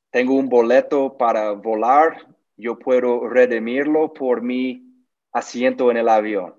Tengo 0.09 0.33
un 0.33 0.49
boleto 0.49 1.15
para 1.17 1.51
volar, 1.51 2.27
yo 2.57 2.77
puedo 2.77 3.27
redimirlo 3.29 4.11
por 4.11 4.41
mi 4.41 4.83
asiento 5.31 5.91
en 5.91 5.97
el 5.97 6.09
avión. 6.09 6.55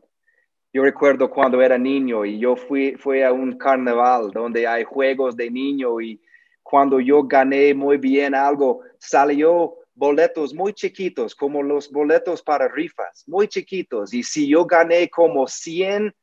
Yo 0.72 0.82
recuerdo 0.82 1.30
cuando 1.30 1.60
era 1.62 1.78
niño 1.78 2.24
y 2.24 2.38
yo 2.38 2.56
fui, 2.56 2.94
fui 2.96 3.22
a 3.22 3.32
un 3.32 3.56
carnaval 3.56 4.30
donde 4.30 4.66
hay 4.66 4.84
juegos 4.84 5.36
de 5.36 5.50
niño 5.50 6.00
y 6.00 6.20
cuando 6.62 7.00
yo 7.00 7.24
gané 7.24 7.74
muy 7.74 7.96
bien 7.96 8.34
algo, 8.34 8.80
salió 8.98 9.76
boletos 9.94 10.54
muy 10.54 10.72
chiquitos, 10.72 11.34
como 11.34 11.62
los 11.62 11.90
boletos 11.90 12.42
para 12.42 12.68
rifas, 12.68 13.24
muy 13.26 13.48
chiquitos. 13.48 14.14
Y 14.14 14.22
si 14.22 14.48
yo 14.48 14.64
gané 14.64 15.08
como 15.08 15.46
100 15.46 16.14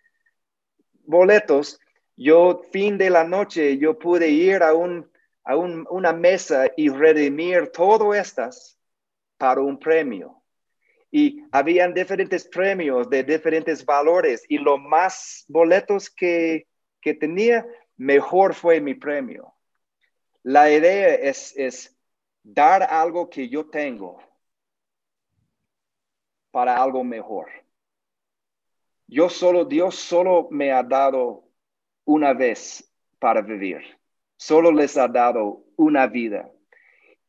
boletos, 1.06 1.80
yo 2.24 2.62
fin 2.72 2.98
de 2.98 3.10
la 3.10 3.24
noche, 3.24 3.78
yo 3.78 3.98
pude 3.98 4.30
ir 4.30 4.62
a, 4.62 4.74
un, 4.74 5.10
a 5.44 5.56
una 5.56 6.14
mesa 6.14 6.72
y 6.78 6.90
redimir 6.90 7.72
todas 7.72 8.18
estas 8.20 8.78
para 9.38 9.62
un 9.62 9.80
premio 9.80 10.42
y 11.12 11.44
habían 11.52 11.94
diferentes 11.94 12.48
premios 12.48 13.10
de 13.10 13.24
diferentes 13.24 13.86
valores 13.86 14.46
y 14.48 14.58
lo 14.58 14.78
más 14.78 15.44
boletos 15.50 16.10
que, 16.10 16.68
que 17.02 17.14
tenía, 17.14 17.66
mejor 17.98 18.54
fue 18.54 18.80
mi 18.80 18.94
premio. 18.94 19.54
La 20.44 20.72
idea 20.72 21.16
es, 21.16 21.56
es 21.58 21.98
dar 22.42 22.84
algo 22.84 23.30
que 23.30 23.50
yo 23.50 23.70
tengo 23.70 24.20
para 26.50 26.82
algo 26.82 27.04
mejor. 27.04 27.50
Yo 29.08 29.30
solo, 29.30 29.66
Dios 29.66 29.96
solo 29.96 30.48
me 30.50 30.72
ha 30.72 30.82
dado 30.82 31.51
una 32.06 32.34
vez 32.34 32.92
para 33.20 33.42
vivir. 33.42 33.82
Solo 34.38 34.72
les 34.72 34.98
ha 34.98 35.08
dado 35.08 35.64
una 35.76 36.08
vida. 36.08 36.50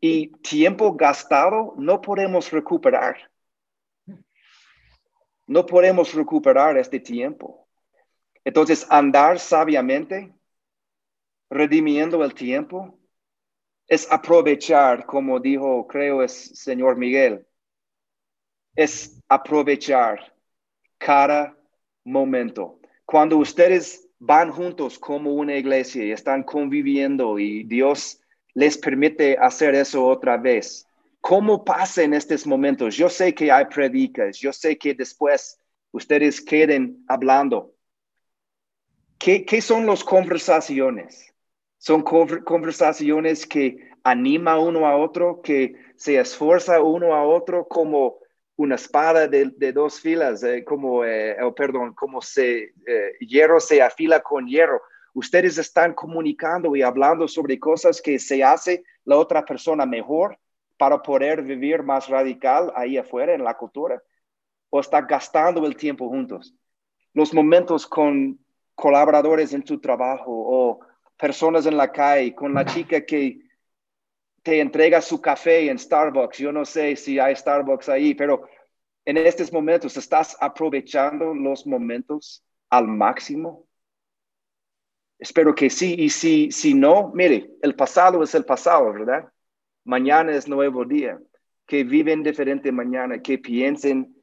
Y 0.01 0.29
tiempo 0.43 0.95
gastado 0.95 1.75
no 1.77 2.01
podemos 2.01 2.51
recuperar. 2.51 3.31
No 5.47 5.67
podemos 5.67 6.15
recuperar 6.15 6.77
este 6.79 6.99
tiempo. 6.99 7.69
Entonces, 8.45 8.87
andar 8.91 9.39
sabiamente, 9.39 10.33
redimiendo 11.51 12.25
el 12.25 12.35
tiempo, 12.35 12.99
es 13.87 14.11
aprovechar, 14.11 15.05
como 15.07 15.39
dijo, 15.39 15.87
creo 15.87 16.23
es 16.23 16.33
señor 16.59 16.97
Miguel, 16.97 17.47
es 18.75 19.21
aprovechar 19.29 20.35
cada 20.99 21.57
momento. 22.05 22.81
Cuando 23.05 23.37
ustedes 23.37 24.02
van 24.25 24.51
juntos 24.53 24.99
como 24.99 25.35
una 25.35 25.57
iglesia 25.57 26.05
y 26.05 26.13
están 26.13 26.43
conviviendo 26.45 27.39
y 27.39 27.65
Dios 27.65 28.21
les 28.55 28.79
permite 28.79 29.37
hacer 29.39 29.75
eso 29.75 30.07
otra 30.07 30.37
vez, 30.37 30.87
¿Cómo 31.23 31.65
pasa 31.65 32.03
en 32.03 32.15
estos 32.15 32.49
momentos? 32.49 32.97
Yo 32.97 33.09
sé 33.09 33.33
que 33.33 33.53
hay 33.53 33.67
predicas, 33.67 34.39
yo 34.39 34.53
sé 34.53 34.77
que 34.77 34.93
después 34.93 35.57
ustedes 35.93 36.41
queden 36.41 37.05
hablando. 37.07 37.77
¿Qué, 39.19 39.45
qué 39.45 39.61
son 39.63 39.87
las 39.87 40.03
conversaciones? 40.03 41.33
Son 41.79 42.03
conversaciones 42.03 43.47
que 43.47 43.89
anima 44.03 44.59
uno 44.59 44.85
a 44.85 44.97
otro, 44.97 45.41
que 45.43 45.77
se 45.95 46.19
esfuerza 46.19 46.83
uno 46.83 47.15
a 47.15 47.25
otro 47.25 47.69
como 47.69 48.17
una 48.57 48.75
espada 48.75 49.29
de, 49.29 49.73
dos 49.73 50.01
filas, 50.01 50.43
eh, 50.43 50.65
como, 50.65 51.05
eh, 51.05 51.37
perdón, 51.57 51.95
como 51.95 52.21
se, 52.21 52.75
eh, 52.87 53.13
hierro 53.21 53.61
se 53.61 53.83
afila 53.83 54.21
con 54.21 54.47
hierro. 54.47 54.81
Ustedes 55.15 55.59
están 55.59 55.95
comunicando 55.95 56.75
y 56.77 56.83
hablando 56.83 57.29
sobre 57.29 57.59
cosas 57.59 58.01
que 58.01 58.19
se 58.19 58.43
hace 58.43 58.85
la 59.05 59.17
otra 59.17 59.45
persona 59.45 59.87
mejor 59.87 60.39
para 60.77 61.01
poder 61.01 61.43
vivir 61.43 61.83
más 61.83 62.09
radical 62.09 62.73
ahí 62.75 62.97
afuera 62.99 63.35
en 63.35 63.45
la 63.45 63.57
cultura? 63.57 64.03
¿O 64.71 64.81
está 64.81 65.03
gastando 65.03 65.65
el 65.67 65.77
tiempo 65.77 66.09
juntos? 66.09 66.55
Los 67.15 67.33
momentos 67.33 67.87
con 67.87 68.39
colaboradores 68.75 69.53
en 69.53 69.63
tu 69.63 69.81
trabajo 69.81 70.31
o 70.31 70.81
personas 71.17 71.67
en 71.67 71.77
la 71.77 71.93
calle, 71.93 72.35
con 72.35 72.55
la 72.55 72.65
chica 72.65 73.05
que 73.05 73.39
te 74.43 74.61
entrega 74.61 75.01
su 75.01 75.21
café 75.21 75.69
en 75.69 75.79
Starbucks. 75.79 76.39
Yo 76.39 76.53
no 76.53 76.65
sé 76.65 76.97
si 76.97 77.19
hay 77.19 77.37
Starbucks 77.37 77.89
ahí, 77.89 78.15
pero 78.15 78.49
en 79.05 79.17
estos 79.17 79.53
momentos 79.53 79.97
estás 79.97 80.37
aprovechando 80.41 81.35
los 81.35 81.67
momentos 81.67 82.45
al 82.71 82.89
máximo. 82.89 83.67
Espero 85.19 85.55
que 85.55 85.71
sí. 85.71 85.95
Y 85.99 86.11
si, 86.11 86.51
si 86.51 86.75
no, 86.75 87.13
mire, 87.15 87.51
el 87.63 87.75
pasado 87.75 88.23
es 88.23 88.35
el 88.35 88.45
pasado, 88.45 88.93
¿verdad? 88.93 89.33
mañana 89.85 90.33
es 90.33 90.49
nuevo 90.49 90.85
día, 90.85 91.19
que 91.67 91.85
viven 91.85 92.23
diferente 92.23 92.71
mañana, 92.73 93.21
que 93.21 93.39
piensen 93.39 94.15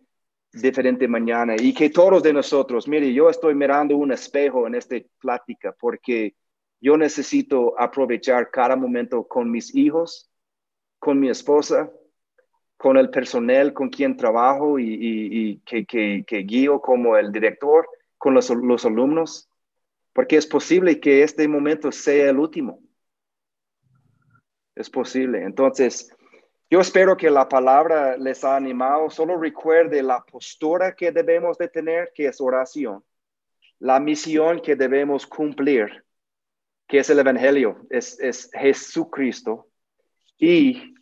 diferente 0.51 1.07
mañana 1.07 1.55
y 1.59 1.73
que 1.73 1.89
todos 1.89 2.23
de 2.23 2.33
nosotros, 2.33 2.87
mire, 2.87 3.13
yo 3.13 3.29
estoy 3.29 3.53
mirando 3.55 3.97
un 3.97 4.11
espejo 4.11 4.65
en 4.67 4.75
esta 4.75 4.95
plática 5.19 5.75
porque 5.79 6.35
yo 6.81 6.97
necesito 6.97 7.79
aprovechar 7.79 8.51
cada 8.51 8.75
momento 8.75 9.27
con 9.27 9.51
mis 9.51 9.75
hijos, 9.75 10.29
con 10.99 11.19
mi 11.19 11.29
esposa, 11.29 11.91
con 12.77 12.97
el 12.97 13.09
personal 13.09 13.73
con 13.73 13.89
quien 13.89 14.15
trabajo 14.15 14.79
y, 14.79 15.61
que, 15.65 15.85
que, 15.85 16.37
guío 16.43 16.81
como 16.81 17.17
el 17.17 17.31
director, 17.31 17.87
con 18.17 18.33
los, 18.33 18.49
los 18.49 18.85
alumnos, 18.85 19.49
porque 20.13 20.37
es 20.37 20.47
posible 20.47 20.99
que 20.99 21.23
este 21.23 21.47
momento 21.47 21.91
sea 21.91 22.29
el 22.29 22.39
último 22.39 22.79
es 24.79 24.89
posible. 24.89 25.43
Entonces, 25.43 26.09
yo 26.69 26.79
espero 26.79 27.17
que 27.17 27.29
la 27.29 27.47
palabra 27.49 28.17
les 28.17 28.43
ha 28.43 28.55
animado. 28.55 29.09
Solo 29.09 29.37
recuerde 29.37 30.01
la 30.01 30.23
postura 30.23 30.95
que 30.95 31.11
debemos 31.11 31.57
de 31.57 31.67
tener, 31.67 32.11
que 32.15 32.27
es 32.27 32.39
oración. 32.39 33.03
La 33.79 33.99
misión 33.99 34.61
que 34.61 34.75
debemos 34.75 35.27
cumplir, 35.27 36.05
que 36.89 36.97
es 36.97 37.09
el 37.11 37.19
Evangelio, 37.19 37.77
es, 37.91 38.19
es 38.19 38.49
Jesucristo. 38.51 39.67
Y 40.39 40.95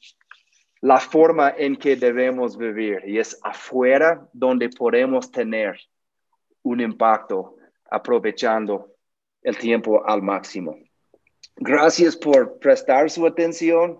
la 0.81 0.99
forma 0.99 1.55
en 1.57 1.77
que 1.77 1.95
debemos 1.95 2.57
vivir 2.57 3.01
y 3.07 3.19
es 3.19 3.39
afuera 3.41 4.27
donde 4.33 4.69
podemos 4.69 5.31
tener 5.31 5.79
un 6.61 6.81
impacto 6.81 7.55
aprovechando 7.89 8.93
el 9.41 9.57
tiempo 9.57 10.05
al 10.05 10.21
máximo. 10.21 10.77
Gracias 11.55 12.17
por 12.17 12.59
prestar 12.59 13.09
su 13.09 13.25
atención. 13.25 13.99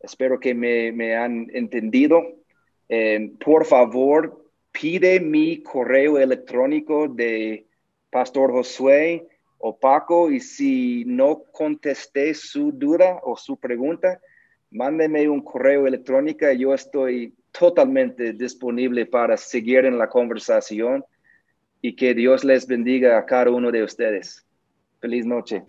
Espero 0.00 0.40
que 0.40 0.54
me, 0.54 1.14
han 1.14 1.48
entendido. 1.52 2.22
Eh, 2.88 3.32
por 3.44 3.66
favor, 3.66 4.50
pide 4.72 5.20
mi 5.20 5.62
correo 5.62 6.18
electrónico 6.18 7.06
de 7.06 7.66
Pastor 8.10 8.50
Josué 8.50 9.28
o 9.58 9.76
Paco 9.78 10.30
y 10.30 10.40
si 10.40 11.04
no 11.04 11.42
contesté 11.52 12.34
su 12.34 12.72
duda 12.72 13.20
o 13.22 13.36
su 13.36 13.56
pregunta, 13.56 14.20
mándeme 14.70 15.28
un 15.28 15.42
correo 15.42 15.86
electrónico. 15.86 16.50
Yo 16.52 16.74
estoy 16.74 17.34
totalmente 17.52 18.32
disponible 18.32 19.06
para 19.06 19.36
seguir 19.36 19.84
en 19.84 19.98
la 19.98 20.08
conversación 20.08 21.04
y 21.82 21.94
que 21.94 22.14
Dios 22.14 22.44
les 22.44 22.66
bendiga 22.66 23.18
a 23.18 23.26
cada 23.26 23.50
uno 23.50 23.70
de 23.70 23.82
ustedes. 23.82 24.46
Feliz 25.00 25.26
noche. 25.26 25.64